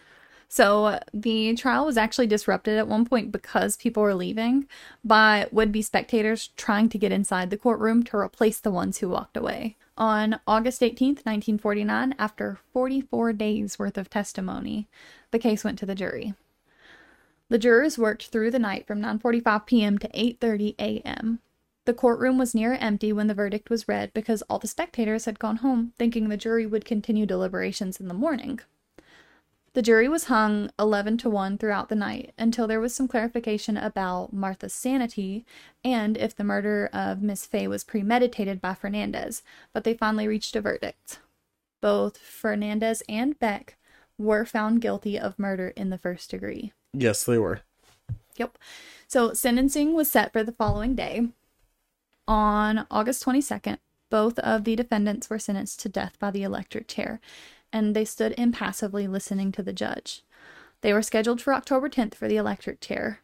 So, 0.50 1.00
the 1.14 1.56
trial 1.56 1.86
was 1.86 1.98
actually 1.98 2.28
disrupted 2.28 2.78
at 2.78 2.88
one 2.88 3.06
point 3.06 3.32
because 3.32 3.78
people 3.78 4.04
were 4.04 4.14
leaving 4.14 4.68
by 5.04 5.48
would 5.52 5.72
be 5.72 5.82
spectators 5.82 6.50
trying 6.58 6.90
to 6.90 6.98
get 6.98 7.12
inside 7.12 7.50
the 7.50 7.58
courtroom 7.58 8.04
to 8.04 8.18
replace 8.18 8.60
the 8.60 8.72
ones 8.72 8.98
who 8.98 9.10
walked 9.10 9.38
away. 9.38 9.78
On 9.98 10.40
August 10.46 10.82
18th, 10.82 11.26
1949, 11.26 12.14
after 12.20 12.60
44 12.72 13.34
days 13.34 13.80
worth 13.80 13.98
of 13.98 14.10
testimony, 14.10 14.88
the 15.32 15.40
case 15.40 15.64
went 15.64 15.80
to 15.80 15.86
the 15.86 15.96
jury. 15.96 16.34
The 17.50 17.58
jurors 17.58 17.98
worked 17.98 18.28
through 18.28 18.52
the 18.52 18.60
night 18.60 18.86
from 18.86 19.02
9:45 19.02 19.66
p.m. 19.66 19.98
to 20.00 20.10
8:30 20.10 20.76
a.m. 20.80 21.40
The 21.86 21.94
courtroom 21.94 22.38
was 22.38 22.54
near 22.54 22.74
empty 22.74 23.14
when 23.14 23.28
the 23.28 23.34
verdict 23.34 23.70
was 23.70 23.88
read 23.88 24.14
because 24.14 24.42
all 24.44 24.60
the 24.60 24.68
spectators 24.68 25.24
had 25.24 25.40
gone 25.40 25.58
home 25.58 25.94
thinking 25.98 26.28
the 26.28 26.36
jury 26.36 26.66
would 26.66 26.84
continue 26.84 27.26
deliberations 27.26 28.02
in 28.02 28.10
the 28.10 28.14
morning. 28.14 28.60
The 29.72 29.82
jury 29.82 30.10
was 30.10 30.26
hung 30.26 30.72
11 30.78 31.18
to 31.20 31.30
1 31.30 31.58
throughout 31.58 31.88
the 31.88 31.96
night 31.96 32.34
until 32.38 32.68
there 32.68 32.82
was 32.82 32.94
some 32.94 33.08
clarification 33.08 33.78
about 33.78 34.34
Martha's 34.34 34.74
sanity 34.74 35.46
and 35.86 36.18
if 36.18 36.36
the 36.36 36.44
murder 36.44 36.90
of 36.92 37.22
Miss 37.22 37.46
Fay 37.46 37.68
was 37.68 37.84
premeditated 37.86 38.60
by 38.60 38.74
Fernandez, 38.74 39.44
but 39.72 39.86
they 39.86 39.94
finally 39.94 40.28
reached 40.28 40.56
a 40.56 40.62
verdict. 40.62 41.20
Both 41.80 42.18
Fernandez 42.18 43.04
and 43.08 43.40
Beck 43.40 43.78
were 44.18 44.46
found 44.46 44.82
guilty 44.82 45.18
of 45.18 45.40
murder 45.40 45.70
in 45.70 45.92
the 45.92 46.00
first 46.00 46.32
degree. 46.32 46.74
Yes, 46.98 47.24
they 47.24 47.38
were. 47.38 47.62
Yep. 48.38 48.58
So 49.08 49.34
sentencing 49.34 49.94
was 49.94 50.10
set 50.10 50.34
for 50.34 50.44
the 50.44 50.52
following 50.52 50.96
day. 50.96 51.30
On 52.28 52.86
August 52.92 53.24
22nd, 53.26 53.78
both 54.10 54.38
of 54.40 54.64
the 54.64 54.76
defendants 54.76 55.30
were 55.30 55.40
sentenced 55.40 55.80
to 55.82 55.90
death 55.90 56.18
by 56.20 56.32
the 56.32 56.44
electric 56.44 56.88
chair, 56.88 57.20
and 57.72 57.96
they 57.96 58.06
stood 58.06 58.34
impassively 58.38 59.08
listening 59.08 59.52
to 59.54 59.64
the 59.64 59.74
judge. 59.74 60.24
They 60.82 60.94
were 60.94 61.02
scheduled 61.02 61.42
for 61.42 61.54
October 61.54 61.90
10th 61.90 62.16
for 62.16 62.28
the 62.28 62.38
electric 62.38 62.82
chair, 62.82 63.22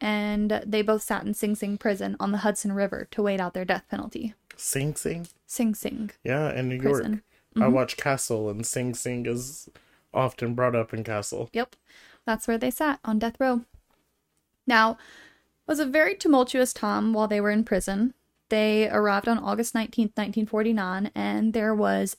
and 0.00 0.62
they 0.66 0.82
both 0.82 1.02
sat 1.02 1.24
in 1.24 1.34
Sing 1.34 1.54
Sing 1.54 1.78
prison 1.78 2.16
on 2.18 2.32
the 2.32 2.38
Hudson 2.38 2.72
River 2.72 3.06
to 3.10 3.22
wait 3.22 3.40
out 3.40 3.54
their 3.54 3.64
death 3.64 3.84
penalty. 3.90 4.34
Sing 4.56 4.94
Sing? 4.94 5.28
Sing 5.46 5.74
Sing. 5.74 6.10
Yeah, 6.24 6.52
in 6.52 6.68
New 6.68 6.76
York. 6.76 6.96
Prison. 6.96 7.22
I 7.54 7.60
mm-hmm. 7.60 7.72
watch 7.72 7.96
Castle, 7.96 8.50
and 8.50 8.66
Sing 8.66 8.94
Sing 8.94 9.26
is 9.26 9.68
often 10.12 10.54
brought 10.54 10.74
up 10.74 10.92
in 10.92 11.04
Castle. 11.04 11.48
Yep, 11.52 11.76
that's 12.26 12.46
where 12.46 12.58
they 12.58 12.70
sat 12.70 13.00
on 13.04 13.18
death 13.18 13.36
row. 13.38 13.62
Now, 14.66 14.92
it 14.92 15.68
was 15.68 15.78
a 15.78 15.86
very 15.86 16.14
tumultuous 16.14 16.72
time 16.72 17.12
while 17.12 17.28
they 17.28 17.40
were 17.40 17.50
in 17.50 17.64
prison. 17.64 18.14
They 18.48 18.88
arrived 18.88 19.28
on 19.28 19.38
August 19.38 19.74
19th, 19.74 20.16
1949, 20.16 21.10
and 21.14 21.52
there 21.52 21.74
was 21.74 22.16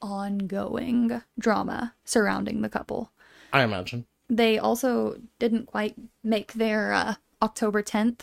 ongoing 0.00 1.22
drama 1.38 1.94
surrounding 2.04 2.62
the 2.62 2.68
couple. 2.68 3.12
I 3.52 3.62
imagine. 3.62 4.06
They 4.28 4.58
also 4.58 5.20
didn't 5.38 5.66
quite 5.66 5.96
make 6.22 6.52
their 6.54 6.92
uh, 6.92 7.14
October 7.42 7.82
10th 7.82 8.20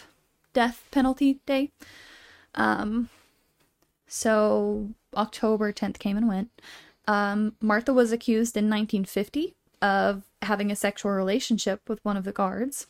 death 0.54 0.88
penalty 0.92 1.40
day. 1.46 1.72
Um, 2.54 3.10
so 4.08 4.90
October 5.16 5.74
10th 5.74 6.00
came 6.00 6.18
and 6.18 6.28
went. 6.28 6.50
Um, 7.08 7.56
Martha 7.62 7.94
was 7.94 8.12
accused 8.12 8.56
in 8.58 8.66
1950 8.66 9.56
of 9.82 10.24
having 10.42 10.72
a 10.72 10.76
sexual 10.76 11.12
relationship 11.12 11.88
with 11.88 12.04
one 12.04 12.18
of 12.18 12.24
the 12.24 12.32
guards. 12.32 12.88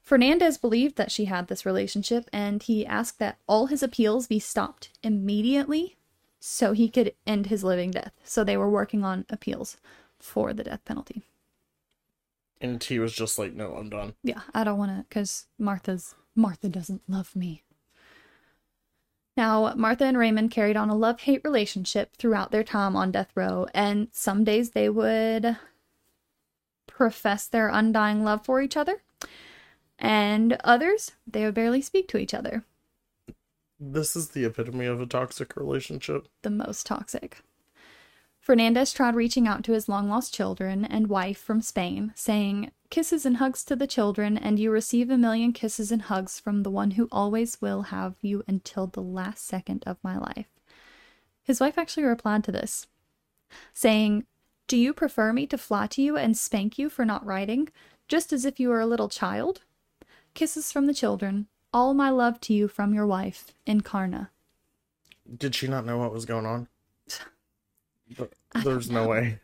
Fernandez 0.00 0.56
believed 0.56 0.96
that 0.96 1.10
she 1.10 1.24
had 1.24 1.48
this 1.48 1.66
relationship 1.66 2.28
and 2.32 2.62
he 2.62 2.86
asked 2.86 3.18
that 3.18 3.38
all 3.48 3.66
his 3.66 3.82
appeals 3.82 4.28
be 4.28 4.38
stopped 4.38 4.90
immediately 5.02 5.96
so 6.38 6.72
he 6.72 6.88
could 6.88 7.12
end 7.26 7.46
his 7.46 7.64
living 7.64 7.90
death. 7.90 8.12
So 8.22 8.44
they 8.44 8.56
were 8.56 8.70
working 8.70 9.04
on 9.04 9.26
appeals 9.28 9.78
for 10.18 10.52
the 10.52 10.62
death 10.62 10.84
penalty. 10.84 11.22
And 12.60 12.82
he 12.82 12.98
was 12.98 13.12
just 13.12 13.38
like, 13.38 13.54
no, 13.54 13.74
I'm 13.74 13.90
done. 13.90 14.14
Yeah, 14.22 14.40
I 14.54 14.64
don't 14.64 14.78
want 14.78 14.92
to 14.92 15.04
because 15.08 15.46
Martha's 15.58 16.14
Martha 16.36 16.68
doesn't 16.68 17.02
love 17.08 17.34
me. 17.34 17.64
Now, 19.36 19.74
Martha 19.74 20.04
and 20.04 20.16
Raymond 20.16 20.50
carried 20.50 20.76
on 20.76 20.88
a 20.88 20.96
love 20.96 21.20
hate 21.20 21.42
relationship 21.44 22.16
throughout 22.16 22.52
their 22.52 22.64
time 22.64 22.96
on 22.96 23.10
death 23.10 23.30
row, 23.34 23.66
and 23.74 24.08
some 24.12 24.44
days 24.44 24.70
they 24.70 24.88
would 24.88 25.56
profess 26.96 27.46
their 27.46 27.68
undying 27.68 28.24
love 28.24 28.42
for 28.42 28.62
each 28.62 28.74
other, 28.74 29.02
and 29.98 30.56
others 30.64 31.12
they 31.26 31.44
would 31.44 31.54
barely 31.54 31.82
speak 31.82 32.08
to 32.08 32.16
each 32.16 32.32
other. 32.32 32.64
This 33.78 34.16
is 34.16 34.30
the 34.30 34.46
epitome 34.46 34.86
of 34.86 35.02
a 35.02 35.06
toxic 35.06 35.56
relationship. 35.56 36.26
The 36.40 36.48
most 36.48 36.86
toxic. 36.86 37.42
Fernandez 38.40 38.94
tried 38.94 39.14
reaching 39.14 39.46
out 39.46 39.62
to 39.64 39.72
his 39.72 39.90
long 39.90 40.08
lost 40.08 40.32
children 40.32 40.86
and 40.86 41.08
wife 41.08 41.36
from 41.36 41.60
Spain, 41.60 42.12
saying, 42.14 42.70
Kisses 42.88 43.26
and 43.26 43.36
hugs 43.36 43.62
to 43.64 43.76
the 43.76 43.86
children, 43.86 44.38
and 44.38 44.58
you 44.58 44.70
receive 44.70 45.10
a 45.10 45.18
million 45.18 45.52
kisses 45.52 45.92
and 45.92 46.02
hugs 46.02 46.40
from 46.40 46.62
the 46.62 46.70
one 46.70 46.92
who 46.92 47.08
always 47.12 47.60
will 47.60 47.82
have 47.82 48.14
you 48.22 48.42
until 48.48 48.86
the 48.86 49.02
last 49.02 49.44
second 49.44 49.84
of 49.86 49.98
my 50.02 50.16
life. 50.16 50.48
His 51.42 51.60
wife 51.60 51.76
actually 51.76 52.04
replied 52.04 52.44
to 52.44 52.52
this, 52.52 52.86
saying, 53.74 54.24
Do 54.68 54.76
you 54.76 54.92
prefer 54.92 55.32
me 55.32 55.46
to 55.46 55.58
fly 55.58 55.86
to 55.88 56.02
you 56.02 56.16
and 56.16 56.36
spank 56.36 56.78
you 56.78 56.88
for 56.88 57.04
not 57.04 57.24
writing, 57.24 57.68
just 58.08 58.32
as 58.32 58.44
if 58.44 58.58
you 58.58 58.68
were 58.68 58.80
a 58.80 58.86
little 58.86 59.08
child? 59.08 59.62
Kisses 60.34 60.72
from 60.72 60.86
the 60.86 60.94
children, 60.94 61.46
all 61.72 61.94
my 61.94 62.10
love 62.10 62.40
to 62.42 62.52
you 62.52 62.66
from 62.66 62.92
your 62.92 63.06
wife, 63.06 63.54
Encarna. 63.66 64.28
Did 65.38 65.54
she 65.54 65.68
not 65.68 65.86
know 65.86 65.98
what 65.98 66.12
was 66.12 66.24
going 66.24 66.46
on? 66.46 66.68
There's 68.64 68.90
no 68.90 69.06
way. 69.06 69.38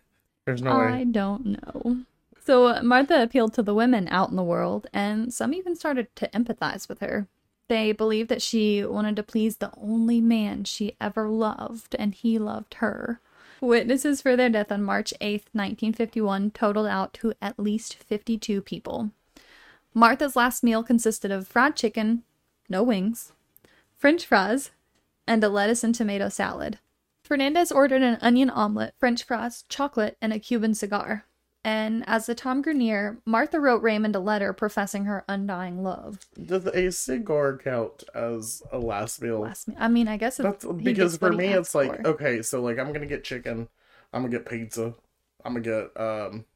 There's 0.44 0.62
no 0.62 0.76
way. 0.76 0.86
I 0.86 1.04
don't 1.04 1.46
know. 1.46 1.98
So 2.44 2.66
uh, 2.66 2.82
Martha 2.82 3.22
appealed 3.22 3.54
to 3.54 3.62
the 3.62 3.74
women 3.74 4.08
out 4.08 4.30
in 4.30 4.36
the 4.36 4.42
world, 4.42 4.88
and 4.92 5.32
some 5.32 5.54
even 5.54 5.76
started 5.76 6.14
to 6.16 6.28
empathize 6.30 6.88
with 6.88 6.98
her. 6.98 7.28
They 7.68 7.92
believed 7.92 8.28
that 8.30 8.42
she 8.42 8.84
wanted 8.84 9.14
to 9.16 9.22
please 9.22 9.58
the 9.58 9.70
only 9.76 10.20
man 10.20 10.64
she 10.64 10.96
ever 11.00 11.28
loved, 11.28 11.94
and 11.96 12.12
he 12.12 12.40
loved 12.40 12.74
her. 12.74 13.20
Witnesses 13.62 14.20
for 14.20 14.34
their 14.34 14.50
death 14.50 14.72
on 14.72 14.82
March 14.82 15.14
8th, 15.20 15.46
1951, 15.52 16.50
totaled 16.50 16.88
out 16.88 17.14
to 17.14 17.32
at 17.40 17.60
least 17.60 17.94
52 17.94 18.60
people. 18.60 19.12
Martha's 19.94 20.34
last 20.34 20.64
meal 20.64 20.82
consisted 20.82 21.30
of 21.30 21.46
fried 21.46 21.76
chicken, 21.76 22.24
no 22.68 22.82
wings, 22.82 23.30
french 23.96 24.26
fries, 24.26 24.72
and 25.28 25.44
a 25.44 25.48
lettuce 25.48 25.84
and 25.84 25.94
tomato 25.94 26.28
salad. 26.28 26.80
Fernandez 27.22 27.70
ordered 27.70 28.02
an 28.02 28.18
onion 28.20 28.50
omelet, 28.50 28.94
french 28.98 29.22
fries, 29.22 29.64
chocolate, 29.68 30.16
and 30.20 30.32
a 30.32 30.40
Cuban 30.40 30.74
cigar. 30.74 31.24
And 31.64 32.02
as 32.08 32.26
the 32.26 32.34
Tom 32.34 32.60
grew 32.60 32.74
near, 32.74 33.18
Martha 33.24 33.60
wrote 33.60 33.82
Raymond 33.82 34.16
a 34.16 34.20
letter 34.20 34.52
professing 34.52 35.04
her 35.04 35.24
undying 35.28 35.82
love. 35.82 36.18
Does 36.44 36.66
a 36.66 36.90
cigar 36.90 37.56
count 37.56 38.02
as 38.14 38.62
a 38.72 38.78
last 38.78 39.22
meal? 39.22 39.40
Last 39.40 39.68
meal. 39.68 39.76
I 39.78 39.86
mean, 39.86 40.08
I 40.08 40.16
guess 40.16 40.40
it, 40.40 40.42
That's 40.42 40.64
because 40.64 41.16
for 41.18 41.32
me 41.32 41.48
it's 41.48 41.74
like 41.74 42.02
for. 42.02 42.08
okay, 42.08 42.42
so 42.42 42.60
like 42.60 42.78
I'm 42.78 42.92
gonna 42.92 43.06
get 43.06 43.22
chicken, 43.22 43.68
I'm 44.12 44.22
gonna 44.22 44.32
get 44.32 44.48
pizza, 44.48 44.94
I'm 45.44 45.54
gonna 45.54 45.60
get 45.60 46.00
um 46.00 46.46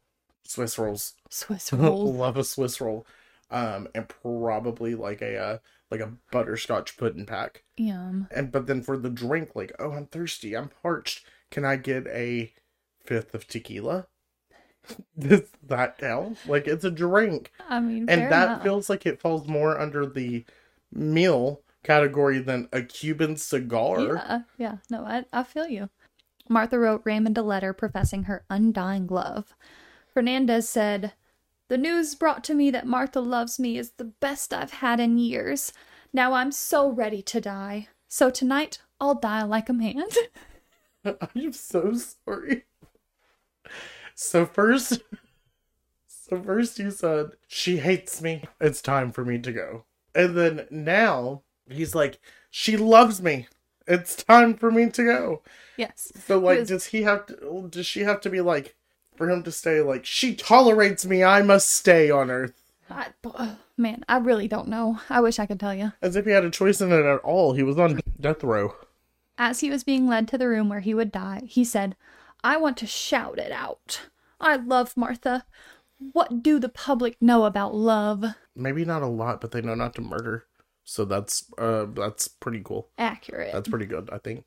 Swiss 0.43 0.77
rolls. 0.77 1.13
Swiss 1.29 1.71
rolls. 1.73 2.13
Love 2.15 2.35
a 2.35 2.43
Swiss 2.43 2.81
roll, 2.81 3.07
um, 3.49 3.87
and 3.95 4.09
probably 4.09 4.93
like 4.93 5.21
a 5.21 5.37
uh, 5.37 5.57
like 5.89 6.01
a 6.01 6.11
butterscotch 6.31 6.97
pudding 6.97 7.25
pack. 7.25 7.63
Yum. 7.77 8.27
And 8.31 8.51
but 8.51 8.67
then 8.67 8.81
for 8.81 8.97
the 8.97 9.09
drink, 9.09 9.55
like 9.55 9.71
oh 9.79 9.91
I'm 9.91 10.07
thirsty, 10.07 10.55
I'm 10.55 10.69
parched. 10.81 11.25
Can 11.49 11.63
I 11.63 11.77
get 11.77 12.07
a 12.07 12.51
fifth 13.05 13.33
of 13.33 13.47
tequila? 13.47 14.07
Does 15.19 15.43
that 15.67 15.97
count? 15.97 16.37
Like 16.47 16.67
it's 16.67 16.85
a 16.85 16.91
drink. 16.91 17.51
I 17.67 17.79
mean, 17.79 18.09
and 18.09 18.31
that 18.31 18.47
enough. 18.47 18.63
feels 18.63 18.89
like 18.89 19.05
it 19.05 19.21
falls 19.21 19.47
more 19.47 19.79
under 19.79 20.05
the 20.05 20.45
meal 20.91 21.61
category 21.83 22.39
than 22.39 22.69
a 22.71 22.81
Cuban 22.81 23.37
cigar. 23.37 24.15
Yeah, 24.15 24.41
yeah. 24.57 24.77
No, 24.89 25.03
I, 25.03 25.25
I 25.31 25.43
feel 25.43 25.67
you. 25.67 25.89
Martha 26.49 26.79
wrote 26.79 27.01
Raymond 27.03 27.37
a 27.37 27.41
letter 27.41 27.73
professing 27.73 28.23
her 28.23 28.45
undying 28.49 29.07
love. 29.07 29.53
Fernandez 30.13 30.67
said, 30.67 31.13
The 31.67 31.77
news 31.77 32.15
brought 32.15 32.43
to 32.45 32.53
me 32.53 32.71
that 32.71 32.87
Martha 32.87 33.19
loves 33.19 33.59
me 33.59 33.77
is 33.77 33.91
the 33.91 34.05
best 34.05 34.53
I've 34.53 34.71
had 34.71 34.99
in 34.99 35.17
years. 35.17 35.73
Now 36.13 36.33
I'm 36.33 36.51
so 36.51 36.89
ready 36.89 37.21
to 37.23 37.41
die. 37.41 37.87
So 38.07 38.29
tonight 38.29 38.79
I'll 38.99 39.15
die 39.15 39.43
like 39.43 39.69
a 39.69 39.73
man. 39.73 40.03
I'm 41.35 41.53
so 41.53 41.93
sorry. 41.93 42.63
So 44.19 44.47
first, 44.47 45.03
so 46.07 46.41
first 46.41 46.79
you 46.79 46.89
said 46.89 47.27
she 47.47 47.77
hates 47.77 48.19
me. 48.19 48.45
It's 48.59 48.81
time 48.81 49.11
for 49.11 49.23
me 49.23 49.37
to 49.37 49.51
go, 49.51 49.85
and 50.15 50.35
then 50.35 50.65
now 50.71 51.43
he's 51.69 51.93
like 51.93 52.19
she 52.49 52.77
loves 52.77 53.21
me. 53.21 53.47
It's 53.85 54.15
time 54.15 54.55
for 54.55 54.71
me 54.71 54.89
to 54.89 55.03
go. 55.03 55.41
yes. 55.77 56.11
So 56.25 56.39
like, 56.39 56.59
was- 56.59 56.69
does 56.69 56.85
he 56.87 57.03
have 57.03 57.27
to? 57.27 57.67
Does 57.69 57.85
she 57.85 58.01
have 58.01 58.19
to 58.21 58.29
be 58.31 58.41
like 58.41 58.75
for 59.15 59.29
him 59.29 59.43
to 59.43 59.51
stay? 59.51 59.81
Like 59.81 60.03
she 60.03 60.33
tolerates 60.35 61.05
me. 61.05 61.23
I 61.23 61.43
must 61.43 61.69
stay 61.69 62.09
on 62.09 62.31
Earth. 62.31 62.53
I, 62.89 63.09
oh, 63.23 63.57
man, 63.77 64.03
I 64.09 64.17
really 64.17 64.47
don't 64.47 64.67
know. 64.67 64.99
I 65.11 65.21
wish 65.21 65.37
I 65.37 65.45
could 65.45 65.59
tell 65.59 65.75
you. 65.75 65.93
As 66.01 66.15
if 66.15 66.25
he 66.25 66.31
had 66.31 66.43
a 66.45 66.49
choice 66.49 66.81
in 66.81 66.91
it 66.91 67.05
at 67.05 67.19
all. 67.19 67.53
He 67.53 67.61
was 67.61 67.77
on 67.77 67.99
death 68.19 68.43
row. 68.43 68.73
As 69.37 69.59
he 69.59 69.69
was 69.69 69.83
being 69.83 70.07
led 70.07 70.27
to 70.29 70.37
the 70.39 70.47
room 70.47 70.69
where 70.69 70.79
he 70.79 70.95
would 70.95 71.11
die, 71.11 71.43
he 71.45 71.63
said, 71.63 71.95
I 72.47 72.55
want 72.55 72.77
to 72.77 72.87
shout 72.87 73.39
it 73.39 73.51
out. 73.51 74.03
I 74.39 74.55
love 74.55 74.95
Martha. 74.95 75.45
What 76.13 76.41
do 76.41 76.59
the 76.59 76.69
public 76.69 77.17
know 77.21 77.43
about 77.43 77.75
love? 77.75 78.23
Maybe 78.55 78.85
not 78.85 79.01
a 79.01 79.07
lot, 79.07 79.41
but 79.41 79.51
they 79.51 79.61
know 79.61 79.75
not 79.75 79.93
to 79.95 80.01
murder. 80.01 80.45
So 80.85 81.03
that's 81.03 81.43
uh 81.57 81.87
that's 81.93 82.29
pretty 82.29 82.61
cool. 82.63 82.87
Accurate. 82.97 83.51
That's 83.51 83.67
pretty 83.67 83.85
good, 83.85 84.09
I 84.13 84.19
think. 84.19 84.45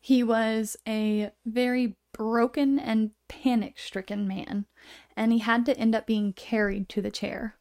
He 0.00 0.22
was 0.22 0.78
a 0.88 1.32
very 1.44 1.96
broken 2.14 2.78
and 2.78 3.10
panic 3.28 3.78
stricken 3.78 4.26
man, 4.26 4.64
and 5.14 5.34
he 5.34 5.40
had 5.40 5.66
to 5.66 5.76
end 5.76 5.94
up 5.94 6.06
being 6.06 6.32
carried 6.32 6.88
to 6.90 7.02
the 7.02 7.10
chair. 7.10 7.56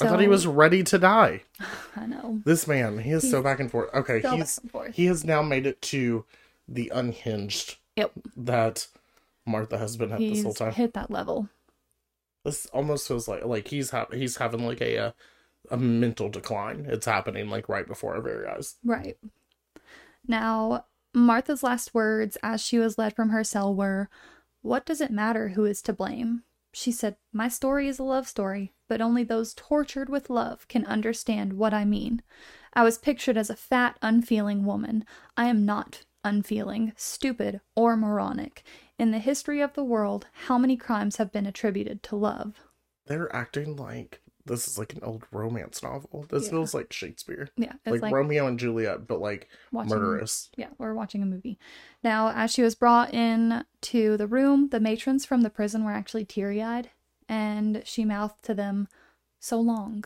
I 0.00 0.08
thought 0.08 0.20
he 0.20 0.26
was 0.26 0.44
ready 0.44 0.82
to 0.82 0.98
die. 0.98 1.42
I 1.96 2.06
know. 2.06 2.40
This 2.44 2.66
man, 2.66 2.98
he 2.98 3.12
is 3.12 3.30
so 3.30 3.42
back 3.42 3.60
and 3.60 3.70
forth. 3.70 3.94
Okay, 3.94 4.22
So 4.22 4.34
he's 4.36 4.58
forth. 4.72 4.96
he 4.96 5.06
has 5.06 5.24
now 5.24 5.40
made 5.42 5.66
it 5.66 5.80
to 5.82 6.24
the 6.66 6.90
unhinged 6.92 7.76
Yep. 7.96 8.12
that 8.36 8.86
Martha 9.46 9.78
has 9.78 9.96
been 9.96 10.12
at 10.12 10.18
this 10.18 10.42
whole 10.42 10.54
time. 10.54 10.72
hit 10.72 10.94
that 10.94 11.10
level. 11.10 11.48
This 12.44 12.66
almost 12.66 13.08
feels 13.08 13.26
like 13.26 13.44
like 13.44 13.68
he's 13.68 13.90
ha- 13.90 14.06
he's 14.12 14.36
having 14.36 14.64
like 14.66 14.80
a, 14.80 14.96
a 14.96 15.14
a 15.70 15.76
mental 15.76 16.28
decline. 16.28 16.86
It's 16.88 17.06
happening 17.06 17.48
like 17.48 17.68
right 17.68 17.86
before 17.86 18.14
our 18.14 18.22
very 18.22 18.46
eyes. 18.46 18.76
Right. 18.84 19.16
Now, 20.26 20.86
Martha's 21.14 21.62
last 21.62 21.94
words 21.94 22.36
as 22.42 22.60
she 22.60 22.78
was 22.78 22.98
led 22.98 23.14
from 23.14 23.30
her 23.30 23.44
cell 23.44 23.74
were, 23.74 24.08
What 24.62 24.84
does 24.84 25.00
it 25.00 25.10
matter 25.10 25.50
who 25.50 25.64
is 25.64 25.82
to 25.82 25.92
blame? 25.92 26.42
She 26.72 26.92
said, 26.92 27.16
My 27.32 27.48
story 27.48 27.88
is 27.88 27.98
a 27.98 28.04
love 28.04 28.28
story, 28.28 28.74
but 28.88 29.00
only 29.00 29.24
those 29.24 29.54
tortured 29.54 30.08
with 30.08 30.30
love 30.30 30.68
can 30.68 30.84
understand 30.86 31.54
what 31.54 31.72
I 31.72 31.84
mean. 31.84 32.22
I 32.74 32.82
was 32.82 32.98
pictured 32.98 33.38
as 33.38 33.48
a 33.48 33.56
fat, 33.56 33.98
unfeeling 34.02 34.64
woman. 34.64 35.04
I 35.36 35.46
am 35.46 35.64
not 35.64 36.04
unfeeling, 36.26 36.92
stupid, 36.96 37.60
or 37.74 37.96
moronic. 37.96 38.62
In 38.98 39.10
the 39.10 39.18
history 39.18 39.60
of 39.60 39.74
the 39.74 39.84
world, 39.84 40.26
how 40.46 40.58
many 40.58 40.76
crimes 40.76 41.16
have 41.16 41.32
been 41.32 41.46
attributed 41.46 42.02
to 42.04 42.16
love? 42.16 42.60
They're 43.06 43.34
acting 43.34 43.76
like 43.76 44.20
this 44.44 44.68
is 44.68 44.78
like 44.78 44.92
an 44.94 45.02
old 45.02 45.24
romance 45.32 45.82
novel. 45.82 46.24
This 46.28 46.44
Yeah. 46.44 46.50
feels 46.50 46.72
like 46.72 46.92
Shakespeare. 46.92 47.48
Yeah, 47.56 47.72
Like, 47.84 48.00
like, 48.02 48.14
Romeo 48.14 48.46
and 48.46 48.58
Juliet, 48.58 49.06
but 49.06 49.20
like 49.20 49.48
watching 49.72 49.90
murderous. 49.90 50.50
Yeah, 50.56 50.68
we're 50.78 50.94
watching 50.94 51.22
a 51.22 51.26
movie. 51.26 51.58
Now, 52.04 52.30
as 52.30 52.52
she 52.52 52.62
was 52.62 52.76
brought 52.76 53.12
in 53.12 53.64
to 53.82 54.16
the 54.16 54.28
room, 54.28 54.68
the 54.68 54.80
matrons 54.80 55.24
from 55.24 55.42
the 55.42 55.50
prison 55.50 55.84
were 55.84 55.90
actually 55.92 56.24
teary 56.24 56.62
eyed, 56.62 56.90
and 57.28 57.82
she 57.84 58.04
mouthed 58.04 58.42
to 58.44 58.54
them, 58.54 58.88
So 59.38 59.60
long. 59.60 60.04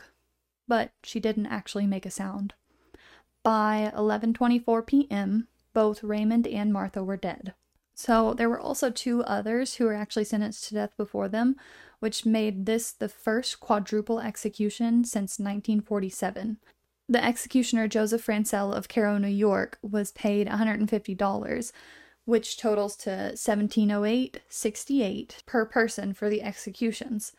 But 0.67 0.93
she 1.03 1.21
didn't 1.21 1.47
actually 1.47 1.87
make 1.87 2.07
a 2.07 2.11
sound. 2.11 2.55
By 3.43 3.93
11:24 3.95 4.87
p.m., 4.87 5.49
both 5.73 6.03
Raymond 6.03 6.47
and 6.47 6.73
Martha 6.73 7.05
were 7.05 7.17
dead. 7.17 7.55
So 7.95 8.35
there 8.35 8.49
were 8.49 8.61
also 8.61 8.91
two 8.91 9.23
others 9.25 9.75
who 9.75 9.85
were 9.85 9.95
actually 9.95 10.25
sentenced 10.25 10.69
to 10.69 10.75
death 10.75 10.97
before 10.97 11.29
them, 11.29 11.57
which 11.99 12.25
made 12.25 12.65
this 12.65 12.93
the 12.93 13.09
first 13.09 13.61
quadruple 13.61 14.21
execution 14.21 15.05
since 15.05 15.39
1947. 15.39 16.57
The 17.09 17.25
executioner 17.25 17.89
Joseph 17.89 18.25
Francel 18.25 18.73
of 18.73 18.89
Cairo, 18.89 19.19
New 19.19 19.29
York, 19.29 19.79
was 19.83 20.13
paid 20.13 20.47
$150, 20.47 21.73
which 22.25 22.57
totals 22.57 22.97
to 22.97 23.33
1708.68 23.35 25.45
per 25.45 25.67
person 25.67 26.15
for 26.15 26.31
the 26.31 26.43
executions. 26.43 27.33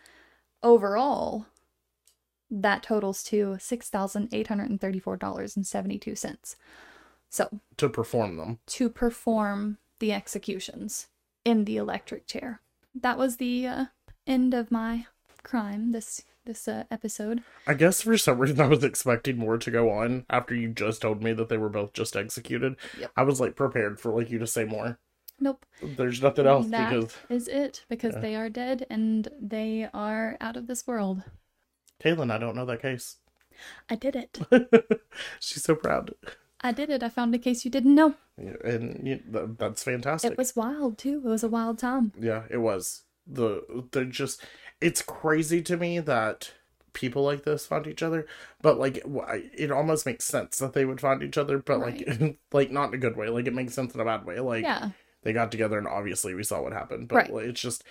Overall, 0.61 1.47
that 2.51 2.83
totals 2.83 3.23
to 3.23 3.57
$6,834.72. 3.59 6.55
So, 7.31 7.61
To 7.77 7.87
perform 7.89 8.35
them. 8.37 8.59
to 8.67 8.89
perform 8.89 9.77
the 9.99 10.11
executions 10.11 11.07
in 11.45 11.63
the 11.65 11.77
electric 11.77 12.27
chair. 12.27 12.59
That 12.93 13.17
was 13.17 13.37
the 13.37 13.65
uh, 13.65 13.85
end 14.27 14.53
of 14.53 14.69
my 14.69 15.05
crime 15.41 15.91
this 15.93 16.23
this 16.43 16.67
uh, 16.67 16.83
episode. 16.91 17.41
I 17.67 17.73
guess 17.75 18.01
for 18.01 18.17
some 18.17 18.39
reason 18.39 18.59
I 18.59 18.65
was 18.67 18.83
expecting 18.83 19.37
more 19.37 19.57
to 19.59 19.71
go 19.71 19.91
on 19.91 20.25
after 20.29 20.53
you 20.55 20.69
just 20.69 21.01
told 21.03 21.23
me 21.23 21.33
that 21.33 21.49
they 21.49 21.57
were 21.57 21.69
both 21.69 21.93
just 21.93 22.15
executed. 22.17 22.75
Yep. 22.99 23.11
I 23.15 23.23
was 23.23 23.39
like 23.39 23.55
prepared 23.55 23.99
for 23.99 24.11
like 24.11 24.29
you 24.29 24.39
to 24.39 24.47
say 24.47 24.65
more. 24.65 24.99
Nope. 25.39 25.65
There's 25.81 26.21
nothing 26.21 26.45
else 26.47 26.67
That 26.67 26.89
because 26.89 27.15
is 27.29 27.47
it 27.47 27.85
because 27.89 28.15
Yeah. 28.15 28.19
they 28.21 28.35
are 28.35 28.49
dead 28.49 28.85
and 28.89 29.29
they 29.39 29.87
are 29.93 30.35
out 30.41 30.57
of 30.57 30.67
this 30.67 30.85
world. 30.85 31.23
Kaylin, 32.03 32.31
I 32.31 32.37
don't 32.39 32.55
know 32.55 32.65
that 32.65 32.81
case. 32.81 33.17
I 33.89 33.95
did 33.95 34.15
it. 34.15 34.39
She's 35.39 35.63
so 35.63 35.75
proud. 35.75 36.11
I 36.63 36.71
did 36.71 36.89
it. 36.89 37.03
I 37.03 37.09
found 37.09 37.33
a 37.33 37.39
case 37.39 37.65
you 37.65 37.71
didn't 37.71 37.95
know. 37.95 38.15
Yeah, 38.37 38.53
And 38.63 39.07
you, 39.07 39.17
th- 39.17 39.49
that's 39.57 39.83
fantastic. 39.83 40.31
It 40.31 40.37
was 40.37 40.55
wild 40.55 40.97
too. 40.97 41.21
It 41.25 41.27
was 41.29 41.43
a 41.43 41.49
wild 41.49 41.79
time. 41.79 42.13
Yeah, 42.19 42.43
it 42.49 42.57
was. 42.57 43.03
The 43.27 43.85
they're 43.91 44.05
just 44.05 44.43
it's 44.79 45.01
crazy 45.01 45.61
to 45.63 45.77
me 45.77 45.99
that 45.99 46.51
people 46.93 47.23
like 47.23 47.43
this 47.43 47.65
find 47.67 47.87
each 47.87 48.03
other, 48.03 48.25
but 48.61 48.79
like 48.79 48.97
it, 49.05 49.71
almost 49.71 50.05
makes 50.05 50.25
sense 50.25 50.57
that 50.57 50.73
they 50.73 50.85
would 50.85 50.99
find 51.01 51.23
each 51.23 51.37
other, 51.37 51.59
but 51.59 51.79
like 51.79 52.37
like 52.51 52.71
not 52.71 52.89
in 52.89 52.95
a 52.95 52.97
good 52.97 53.15
way. 53.15 53.29
Like 53.29 53.47
it 53.47 53.53
makes 53.53 53.73
sense 53.73 53.93
in 53.93 53.99
a 54.01 54.05
bad 54.05 54.25
way. 54.25 54.39
Like 54.39 54.63
Yeah. 54.63 54.89
they 55.23 55.33
got 55.33 55.51
together 55.51 55.77
and 55.77 55.87
obviously 55.87 56.33
we 56.33 56.43
saw 56.43 56.61
what 56.61 56.73
happened, 56.73 57.07
but 57.07 57.15
Right. 57.15 57.33
like, 57.33 57.45
it's 57.45 57.61
just 57.61 57.83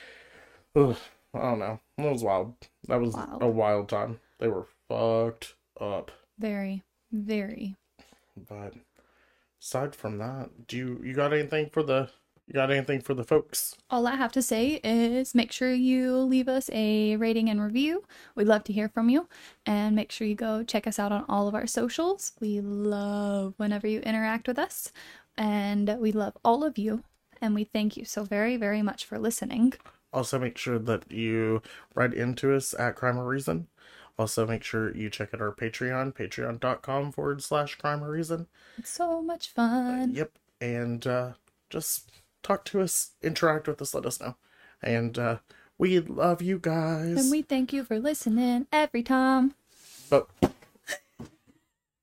ugh, 0.76 0.96
I 1.34 1.40
don't 1.40 1.58
know. 1.60 1.80
That 1.98 2.12
was 2.12 2.22
wild. 2.24 2.54
That 2.88 3.00
was 3.00 3.14
Wild. 3.14 3.42
a 3.42 3.48
wild 3.48 3.88
time. 3.88 4.20
They 4.38 4.48
were 4.48 4.66
fucked 4.88 5.54
up. 5.80 6.10
Very, 6.38 6.82
very. 7.12 7.76
But 8.48 8.74
aside 9.60 9.94
from 9.94 10.18
that, 10.18 10.66
do 10.66 10.76
you 10.76 11.00
you 11.04 11.14
got 11.14 11.32
anything 11.32 11.70
for 11.70 11.82
the 11.82 12.10
you 12.50 12.54
got 12.54 12.72
anything 12.72 13.00
for 13.00 13.14
the 13.14 13.22
folks? 13.22 13.76
All 13.90 14.08
I 14.08 14.16
have 14.16 14.32
to 14.32 14.42
say 14.42 14.80
is 14.82 15.36
make 15.36 15.52
sure 15.52 15.72
you 15.72 16.16
leave 16.16 16.48
us 16.48 16.68
a 16.72 17.14
rating 17.14 17.48
and 17.48 17.62
review. 17.62 18.02
We'd 18.34 18.48
love 18.48 18.64
to 18.64 18.72
hear 18.72 18.88
from 18.88 19.08
you. 19.08 19.28
And 19.64 19.94
make 19.94 20.10
sure 20.10 20.26
you 20.26 20.34
go 20.34 20.64
check 20.64 20.88
us 20.88 20.98
out 20.98 21.12
on 21.12 21.24
all 21.28 21.46
of 21.46 21.54
our 21.54 21.68
socials. 21.68 22.32
We 22.40 22.60
love 22.60 23.54
whenever 23.56 23.86
you 23.86 24.00
interact 24.00 24.48
with 24.48 24.58
us. 24.58 24.90
And 25.38 25.96
we 26.00 26.10
love 26.10 26.36
all 26.44 26.64
of 26.64 26.76
you. 26.76 27.04
And 27.40 27.54
we 27.54 27.62
thank 27.62 27.96
you 27.96 28.04
so 28.04 28.24
very, 28.24 28.56
very 28.56 28.82
much 28.82 29.04
for 29.04 29.16
listening. 29.16 29.74
Also, 30.12 30.36
make 30.36 30.58
sure 30.58 30.80
that 30.80 31.12
you 31.12 31.62
write 31.94 32.14
into 32.14 32.52
us 32.52 32.74
at 32.76 32.96
Crime 32.96 33.16
or 33.16 33.28
Reason. 33.28 33.68
Also, 34.20 34.46
make 34.46 34.62
sure 34.62 34.94
you 34.94 35.08
check 35.08 35.32
out 35.32 35.40
our 35.40 35.50
Patreon, 35.50 36.12
patreon.com 36.14 37.10
forward 37.10 37.42
slash 37.42 37.76
crime 37.76 38.04
or 38.04 38.10
reason. 38.10 38.48
It's 38.76 38.90
so 38.90 39.22
much 39.22 39.48
fun. 39.48 40.12
Yep. 40.14 40.32
And 40.60 41.06
uh, 41.06 41.32
just 41.70 42.10
talk 42.42 42.66
to 42.66 42.82
us, 42.82 43.12
interact 43.22 43.66
with 43.66 43.80
us, 43.80 43.94
let 43.94 44.04
us 44.04 44.20
know. 44.20 44.36
And 44.82 45.18
uh, 45.18 45.38
we 45.78 46.00
love 46.00 46.42
you 46.42 46.58
guys. 46.58 47.16
And 47.16 47.30
we 47.30 47.40
thank 47.40 47.72
you 47.72 47.82
for 47.82 47.98
listening 47.98 48.66
every 48.70 49.02
time. 49.02 49.54
But 50.10 50.28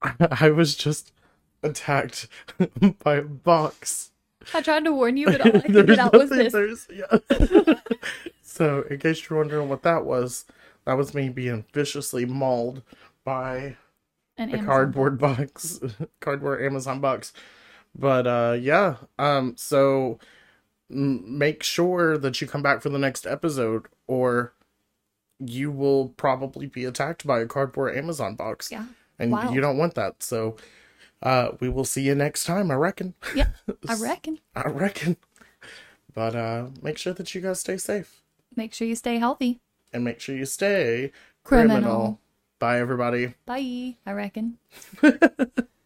I 0.31 0.49
was 0.49 0.75
just 0.75 1.11
attacked 1.61 2.27
by 3.03 3.17
a 3.17 3.21
box. 3.21 4.09
I 4.55 4.63
tried 4.63 4.85
to 4.85 4.91
warn 4.91 5.17
you, 5.17 5.27
but 5.27 5.41
all 5.45 5.61
I 5.63 5.83
get 5.83 5.99
out 5.99 6.13
was 6.13 6.31
this. 6.31 6.87
yeah. 6.91 7.75
so, 8.41 8.85
in 8.89 8.97
case 8.97 9.29
you're 9.29 9.37
wondering 9.37 9.69
what 9.69 9.83
that 9.83 10.03
was, 10.03 10.45
that 10.87 10.95
was 10.97 11.13
me 11.13 11.27
being 11.29 11.65
viciously 11.73 12.25
mauled 12.25 12.81
by 13.25 13.75
An 14.37 14.49
a 14.49 14.53
Amazon 14.53 14.65
cardboard 14.65 15.19
box, 15.19 15.79
cardboard 16.21 16.63
Amazon 16.63 17.01
box. 17.01 17.33
But 17.93 18.25
uh, 18.25 18.57
yeah, 18.59 18.95
um, 19.19 19.53
so 19.57 20.17
m- 20.89 21.37
make 21.37 21.61
sure 21.61 22.17
that 22.17 22.39
you 22.41 22.47
come 22.47 22.61
back 22.63 22.81
for 22.81 22.89
the 22.89 22.97
next 22.99 23.27
episode, 23.27 23.87
or 24.07 24.53
you 25.39 25.71
will 25.71 26.09
probably 26.09 26.67
be 26.67 26.85
attacked 26.85 27.27
by 27.27 27.41
a 27.41 27.45
cardboard 27.45 27.95
Amazon 27.97 28.35
box, 28.35 28.71
Yeah. 28.71 28.85
and 29.19 29.31
Wild. 29.31 29.53
you 29.53 29.59
don't 29.61 29.77
want 29.77 29.93
that. 29.95 30.23
So, 30.23 30.55
uh, 31.21 31.49
we 31.59 31.67
will 31.69 31.83
see 31.85 32.01
you 32.03 32.15
next 32.15 32.45
time. 32.45 32.71
I 32.71 32.75
reckon. 32.75 33.13
Yeah, 33.35 33.47
I 33.89 33.95
reckon. 33.99 34.39
I 34.55 34.67
reckon. 34.69 35.17
But 36.13 36.35
uh, 36.35 36.67
make 36.81 36.97
sure 36.97 37.13
that 37.13 37.35
you 37.35 37.41
guys 37.41 37.59
stay 37.59 37.77
safe 37.77 38.21
Make 38.55 38.73
sure 38.73 38.87
you 38.87 38.95
stay 38.95 39.17
healthy. 39.19 39.59
And 39.93 40.03
make 40.03 40.19
sure 40.19 40.35
you 40.35 40.45
stay 40.45 41.11
Criminal. 41.43 42.19
Bye, 42.59 42.79
everybody. 42.79 43.35
Bye. 43.45 43.97
I 44.05 44.11
reckon. 44.11 44.57